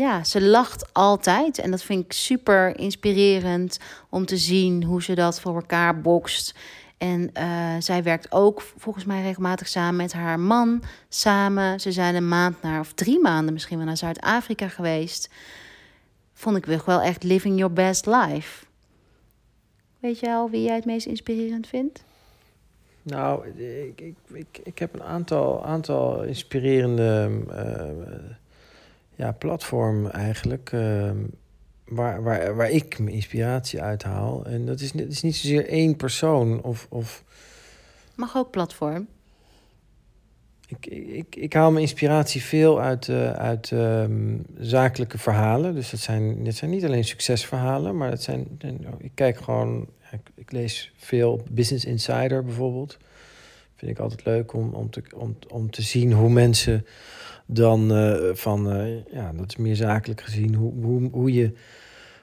ja, 0.01 0.25
ze 0.25 0.43
lacht 0.43 0.95
altijd. 0.95 1.59
En 1.59 1.71
dat 1.71 1.83
vind 1.83 2.05
ik 2.05 2.13
super 2.13 2.79
inspirerend 2.79 3.79
om 4.09 4.27
te 4.27 4.37
zien 4.37 4.85
hoe 4.85 5.03
ze 5.03 5.15
dat 5.15 5.41
voor 5.41 5.55
elkaar 5.55 6.01
bokst. 6.01 6.55
En 6.99 7.31
uh, 7.35 7.75
zij 7.79 8.03
werkt 8.03 8.33
ook 8.33 8.63
volgens 8.77 9.05
mij 9.05 9.23
regelmatig 9.23 9.69
samen 9.69 9.97
met 9.97 10.13
haar 10.13 10.41
man. 10.41 10.83
Samen. 11.09 11.81
Ze 11.81 11.93
zijn 11.93 12.15
een 12.15 12.29
maand 12.29 12.63
naar, 12.63 12.81
of 12.81 12.93
drie 12.93 13.21
maanden 13.21 13.53
misschien 13.53 13.77
wel 13.77 13.87
naar 13.87 13.97
Zuid-Afrika 13.97 14.69
geweest. 14.69 15.31
Vond 16.33 16.57
ik 16.57 16.85
wel 16.85 17.01
echt 17.01 17.23
living 17.23 17.59
your 17.59 17.73
best 17.73 18.07
life. 18.07 18.65
Weet 20.01 20.19
je 20.19 20.33
al 20.33 20.51
wie 20.51 20.63
jij 20.63 20.75
het 20.75 20.85
meest 20.85 21.07
inspirerend 21.07 21.67
vindt? 21.67 22.05
Nou, 23.03 23.47
ik, 23.49 24.01
ik, 24.01 24.17
ik, 24.33 24.61
ik 24.63 24.79
heb 24.79 24.95
een 24.95 25.03
aantal, 25.03 25.65
aantal 25.65 26.23
inspirerende 26.23 27.31
uh, 27.51 28.31
ja, 29.15 29.33
platformen 29.33 30.13
eigenlijk. 30.13 30.73
Uh, 30.73 31.11
waar, 31.89 32.23
waar, 32.23 32.57
waar 32.57 32.71
ik 32.71 32.99
mijn 32.99 33.15
inspiratie 33.15 33.83
uit 33.83 34.03
haal. 34.03 34.45
En 34.47 34.67
dat 34.67 34.81
is, 34.81 34.93
het 34.93 35.13
is 35.13 35.23
niet 35.23 35.37
zozeer 35.37 35.69
één 35.69 35.97
persoon 35.97 36.63
of. 36.63 36.87
of... 36.91 37.25
Mag 38.15 38.37
ook 38.37 38.51
platform. 38.51 39.09
Ik, 40.67 40.87
ik, 40.87 41.37
ik 41.37 41.53
haal 41.53 41.71
mijn 41.71 41.83
inspiratie 41.83 42.43
veel 42.43 42.81
uit, 42.81 43.09
uh, 43.09 43.31
uit 43.31 43.71
um, 43.71 44.45
zakelijke 44.59 45.19
verhalen. 45.19 45.75
Dus 45.75 45.91
dat 45.91 46.01
zijn, 46.01 46.45
dat 46.45 46.55
zijn 46.55 46.71
niet 46.71 46.85
alleen 46.85 47.05
succesverhalen, 47.05 47.97
maar 47.97 48.11
dat 48.11 48.23
zijn. 48.23 48.59
Ik 48.99 49.11
kijk 49.15 49.39
gewoon. 49.39 49.89
Ik, 50.11 50.21
ik 50.35 50.53
lees 50.53 50.93
veel 50.97 51.43
Business 51.51 51.85
Insider 51.85 52.45
bijvoorbeeld. 52.45 52.99
Vind 53.77 53.91
ik 53.91 53.99
altijd 53.99 54.25
leuk 54.25 54.53
om, 54.53 54.75
om, 54.75 54.91
te, 54.91 55.03
om, 55.15 55.37
om 55.49 55.71
te 55.71 55.83
zien 55.83 56.13
hoe 56.13 56.31
mensen 56.31 56.87
dan 57.51 57.97
uh, 57.97 58.35
van, 58.35 58.77
uh, 58.77 59.05
ja, 59.13 59.33
dat 59.33 59.49
is 59.49 59.57
meer 59.57 59.77
zakelijk 59.77 60.21
gezien, 60.21 60.55
hoe, 60.55 60.73
hoe, 60.83 61.09
hoe 61.11 61.33
je 61.33 61.53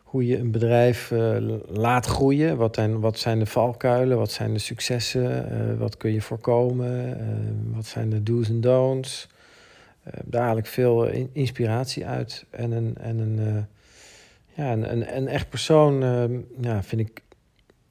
hoe 0.04 0.26
je 0.26 0.38
een 0.38 0.52
bedrijf 0.52 1.12
uh, 1.12 1.38
laat 1.68 2.06
groeien. 2.06 2.58
Wat 2.58 2.76
zijn, 2.76 3.00
wat 3.00 3.20
zijn 3.20 3.40
de 3.40 3.46
valkuilen? 3.46 4.18
Wat 4.18 4.32
zijn 4.32 4.54
de 4.54 4.60
successen? 4.60 5.78
Wat 5.78 5.98
kun 5.98 6.14
je 6.14 6.22
voorkomen? 6.22 7.18
Wat 7.74 7.86
zijn 7.86 8.10
de 8.10 8.24
do's 8.24 8.50
en 8.50 8.62
don'ts? 8.62 9.28
daar 10.24 10.44
haal 10.44 10.60
veel 10.64 11.08
inspiratie 11.32 12.06
uit. 12.06 12.46
En 12.50 12.72
een, 12.72 12.98
en 12.98 13.18
een, 13.20 13.66
ja, 14.54 14.72
een, 14.72 15.16
een, 15.16 15.28
echt 15.28 15.50
persoon, 15.50 16.00
ja, 16.62 16.84
vind 16.84 17.02
ik, 17.02 17.22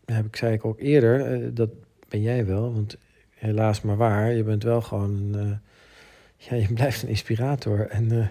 heb 0.05 0.26
ik, 0.26 0.37
zei 0.37 0.53
ik 0.53 0.64
ook 0.64 0.80
eerder, 0.80 1.55
dat 1.55 1.70
ben 2.09 2.22
jij 2.22 2.47
wel. 2.47 2.72
Want 2.72 2.97
helaas 3.35 3.80
maar 3.80 3.97
waar, 3.97 4.32
je 4.32 4.43
bent 4.43 4.62
wel 4.62 4.80
gewoon 4.80 5.35
een, 5.35 5.61
ja, 6.49 6.57
je 6.57 6.73
blijft 6.75 7.03
een 7.03 7.09
inspirator. 7.09 7.89
En, 7.89 8.31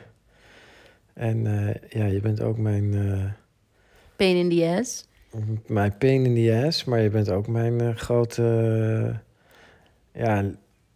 en 1.13 1.43
ja, 1.89 2.05
je 2.05 2.19
bent 2.21 2.41
ook 2.41 2.57
mijn 2.57 2.89
pain 4.15 4.35
in 4.35 4.49
the 4.49 4.75
ass? 4.79 5.07
Mijn 5.67 5.97
pain 5.97 6.25
in 6.25 6.35
the 6.35 6.65
ass, 6.65 6.83
maar 6.83 7.01
je 7.01 7.09
bent 7.09 7.29
ook 7.29 7.47
mijn 7.47 7.97
grote 7.97 9.21
ja, 10.13 10.51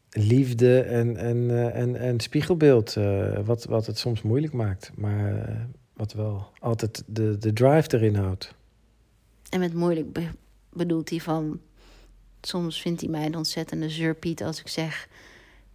liefde 0.09 0.82
en, 0.82 1.18
en, 1.18 1.72
en, 1.74 1.95
en 1.95 2.20
spiegelbeeld. 2.20 2.93
wat, 3.45 3.65
wat 3.65 3.86
het 3.86 3.97
soms 3.97 4.22
moeilijk 4.22 4.53
maakt, 4.53 4.91
maar 4.95 5.68
wat 5.93 6.13
wel 6.13 6.51
altijd 6.59 7.03
de, 7.05 7.38
de 7.38 7.53
drive 7.53 7.95
erin 7.95 8.15
houdt. 8.15 8.53
En 9.49 9.59
met 9.59 9.74
moeilijk 9.74 10.13
be 10.13 10.28
bedoelt 10.70 11.09
hij 11.09 11.20
van... 11.20 11.59
Soms 12.41 12.82
vindt 12.82 13.01
hij 13.01 13.09
mij 13.09 13.26
een 13.26 13.36
ontzettende 13.36 13.89
zeurpiet 13.89 14.43
als 14.43 14.59
ik 14.59 14.68
zeg... 14.68 15.07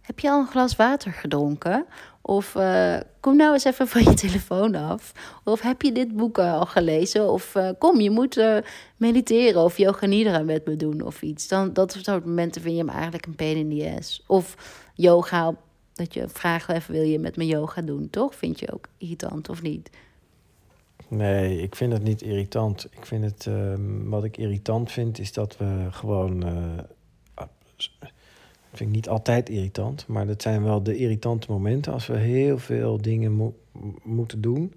Heb 0.03 0.19
je 0.19 0.29
al 0.29 0.39
een 0.39 0.47
glas 0.47 0.75
water 0.75 1.11
gedronken? 1.11 1.85
Of 2.21 2.55
uh, 2.55 2.97
kom 3.19 3.35
nou 3.35 3.53
eens 3.53 3.63
even 3.63 3.87
van 3.93 4.03
je 4.03 4.13
telefoon 4.13 4.75
af. 4.75 5.11
Of 5.43 5.61
heb 5.61 5.81
je 5.81 5.91
dit 5.91 6.15
boek 6.15 6.39
al 6.39 6.65
gelezen? 6.65 7.31
Of 7.31 7.55
uh, 7.55 7.69
kom, 7.79 7.99
je 7.99 8.09
moet 8.09 8.61
mediteren 8.97 9.63
of 9.63 9.77
yoga 9.77 10.05
nidra 10.05 10.39
met 10.39 10.65
me 10.65 10.75
doen 10.75 11.01
of 11.01 11.21
iets. 11.21 11.47
Dan, 11.47 11.73
dat 11.73 11.97
soort 12.01 12.25
momenten 12.25 12.61
vind 12.61 12.73
je 12.73 12.79
hem 12.79 12.89
eigenlijk 12.89 13.25
een 13.25 13.35
pain 13.35 13.57
in 13.57 13.77
the 13.77 13.95
ass. 13.97 14.23
Of 14.27 14.55
yoga, 14.93 15.55
dat 15.93 16.13
je 16.13 16.27
vraagt 16.27 16.69
even, 16.69 16.93
wil 16.93 17.03
je 17.03 17.19
met 17.19 17.37
me 17.37 17.45
yoga 17.45 17.81
doen? 17.81 18.09
Toch? 18.09 18.35
Vind 18.35 18.59
je 18.59 18.73
ook 18.73 18.87
irritant 18.97 19.49
of 19.49 19.61
niet? 19.61 19.89
Nee, 21.07 21.61
ik 21.61 21.75
vind 21.75 21.93
het 21.93 22.03
niet 22.03 22.21
irritant. 22.21 22.87
Ik 22.91 23.05
vind 23.05 23.23
het, 23.23 23.47
ehm, 23.47 24.09
wat 24.09 24.23
ik 24.23 24.37
irritant 24.37 24.91
vind, 24.91 25.19
is 25.19 25.33
dat 25.33 25.57
we 25.57 25.87
gewoon 25.89 26.43
vind 28.77 28.89
ik 28.89 28.95
niet 28.95 29.09
altijd 29.09 29.49
irritant, 29.49 30.07
maar 30.07 30.27
dat 30.27 30.41
zijn 30.41 30.63
wel 30.63 30.83
de 30.83 30.97
irritante 30.97 31.51
momenten 31.51 31.93
als 31.93 32.07
we 32.07 32.17
heel 32.17 32.57
veel 32.57 33.01
dingen 33.01 33.53
moeten 34.03 34.41
doen. 34.41 34.73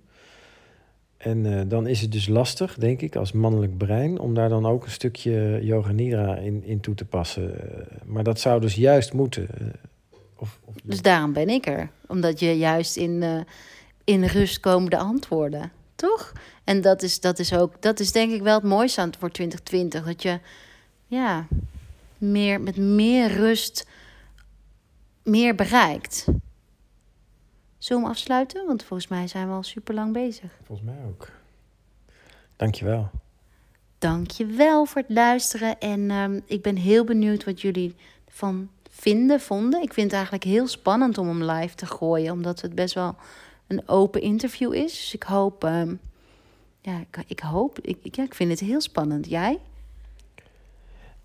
En 1.16 1.44
uh, 1.44 1.60
dan 1.66 1.86
is 1.86 2.00
het 2.00 2.12
dus 2.12 2.28
lastig, 2.28 2.74
denk 2.74 3.00
ik, 3.00 3.16
als 3.16 3.32
mannelijk 3.32 3.76
brein, 3.76 4.18
om 4.18 4.34
daar 4.34 4.48
dan 4.48 4.66
ook 4.66 4.84
een 4.84 4.90
stukje 4.90 5.58
yoga 5.62 5.92
nidra 5.92 6.36
in, 6.36 6.64
in 6.64 6.80
toe 6.80 6.94
te 6.94 7.04
passen. 7.04 7.50
Uh, 7.50 7.86
maar 8.04 8.24
dat 8.24 8.40
zou 8.40 8.60
dus 8.60 8.74
juist 8.74 9.12
moeten. 9.12 9.48
Uh, 9.60 9.66
of, 10.36 10.60
of... 10.64 10.74
Dus 10.82 11.02
daarom 11.02 11.32
ben 11.32 11.48
ik 11.48 11.66
er, 11.66 11.90
omdat 12.06 12.40
je 12.40 12.58
juist 12.58 12.96
in, 12.96 13.44
in 14.04 14.24
rust 14.24 14.60
komen 14.60 14.90
de 14.90 14.98
antwoorden, 14.98 15.72
toch? 15.94 16.32
En 16.64 16.80
dat 16.80 17.02
is, 17.02 17.20
dat 17.20 17.38
is 17.38 17.52
ook, 17.54 17.82
dat 17.82 18.00
is 18.00 18.12
denk 18.12 18.32
ik 18.32 18.42
wel 18.42 18.54
het 18.54 18.64
mooiste 18.64 19.00
aan 19.00 19.08
het 19.08 19.16
voor 19.16 19.30
2020, 19.30 20.04
dat 20.04 20.22
je, 20.22 20.38
ja, 21.06 21.46
meer, 22.18 22.60
met 22.60 22.76
meer 22.76 23.30
rust 23.32 23.86
meer 25.22 25.54
bereikt. 25.54 26.26
Zullen 27.78 28.02
we 28.02 28.08
afsluiten? 28.08 28.66
Want 28.66 28.84
volgens 28.84 29.08
mij 29.08 29.26
zijn 29.26 29.48
we 29.48 29.54
al 29.54 29.62
super 29.62 29.94
lang 29.94 30.12
bezig. 30.12 30.50
Volgens 30.64 30.88
mij 30.88 31.04
ook. 31.06 31.30
Dankjewel. 32.56 33.10
Dankjewel 33.98 34.84
voor 34.84 35.02
het 35.02 35.10
luisteren. 35.10 35.78
En 35.78 36.10
um, 36.10 36.42
ik 36.46 36.62
ben 36.62 36.76
heel 36.76 37.04
benieuwd 37.04 37.44
wat 37.44 37.60
jullie 37.60 37.94
van 38.28 38.70
vinden, 38.90 39.40
vonden. 39.40 39.82
Ik 39.82 39.92
vind 39.92 40.06
het 40.06 40.14
eigenlijk 40.14 40.44
heel 40.44 40.66
spannend 40.66 41.18
om 41.18 41.28
hem 41.28 41.42
live 41.42 41.74
te 41.74 41.86
gooien. 41.86 42.32
Omdat 42.32 42.60
het 42.60 42.74
best 42.74 42.94
wel 42.94 43.16
een 43.66 43.88
open 43.88 44.20
interview 44.20 44.74
is. 44.74 44.92
Dus 44.92 45.14
ik 45.14 45.22
hoop... 45.22 45.64
Um, 45.64 46.00
ja, 46.80 46.98
ik, 46.98 47.24
ik 47.26 47.40
hoop... 47.40 47.80
Ik, 47.80 48.16
ja, 48.16 48.22
ik 48.22 48.34
vind 48.34 48.50
het 48.50 48.60
heel 48.60 48.80
spannend. 48.80 49.28
Jij? 49.28 49.58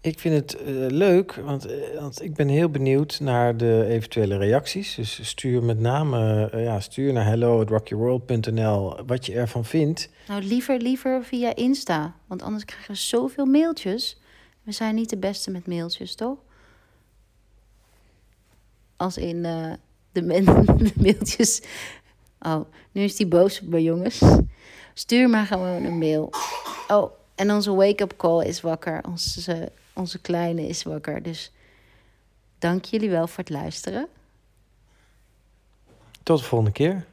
Ik 0.01 0.19
vind 0.19 0.35
het 0.35 0.61
eh, 0.61 0.73
leuk, 0.87 1.35
want, 1.35 1.65
eh, 1.65 1.99
want 1.99 2.21
ik 2.23 2.33
ben 2.33 2.47
heel 2.47 2.69
benieuwd 2.69 3.19
naar 3.19 3.57
de 3.57 3.85
eventuele 3.85 4.37
reacties. 4.37 4.95
Dus 4.95 5.27
stuur 5.27 5.63
met 5.63 5.79
name 5.79 6.49
eh, 6.49 6.63
ja, 6.63 6.79
stuur 6.79 7.13
naar 7.13 7.25
hello@rockyourworld.nl 7.25 9.05
wat 9.05 9.25
je 9.25 9.33
ervan 9.33 9.65
vindt. 9.65 10.09
Nou, 10.27 10.43
liever, 10.43 10.77
liever 10.77 11.23
via 11.23 11.55
Insta. 11.55 12.15
Want 12.27 12.41
anders 12.41 12.65
krijgen 12.65 12.91
we 12.91 12.97
zoveel 12.97 13.45
mailtjes. 13.45 14.19
We 14.63 14.71
zijn 14.71 14.95
niet 14.95 15.09
de 15.09 15.17
beste 15.17 15.51
met 15.51 15.67
mailtjes, 15.67 16.15
toch? 16.15 16.37
Als 18.97 19.17
in 19.17 19.43
de, 19.43 19.77
de 20.11 20.91
mailtjes. 20.95 21.61
Oh, 22.39 22.61
nu 22.91 23.01
is 23.01 23.15
die 23.15 23.27
boos 23.27 23.61
op 23.61 23.67
me, 23.67 23.83
jongens. 23.83 24.21
Stuur 24.93 25.29
maar 25.29 25.45
gewoon 25.45 25.83
een 25.83 25.97
mail. 25.97 26.29
Oh, 26.87 27.11
en 27.35 27.51
onze 27.51 27.73
wake-up 27.73 28.13
call 28.17 28.45
is 28.45 28.61
wakker. 28.61 29.01
Onze, 29.07 29.71
onze 29.93 30.19
kleine 30.19 30.67
is 30.67 30.83
wakker. 30.83 31.23
Dus 31.23 31.51
dank 32.59 32.85
jullie 32.85 33.09
wel 33.09 33.27
voor 33.27 33.43
het 33.43 33.49
luisteren. 33.49 34.07
Tot 36.23 36.39
de 36.39 36.45
volgende 36.45 36.73
keer. 36.73 37.05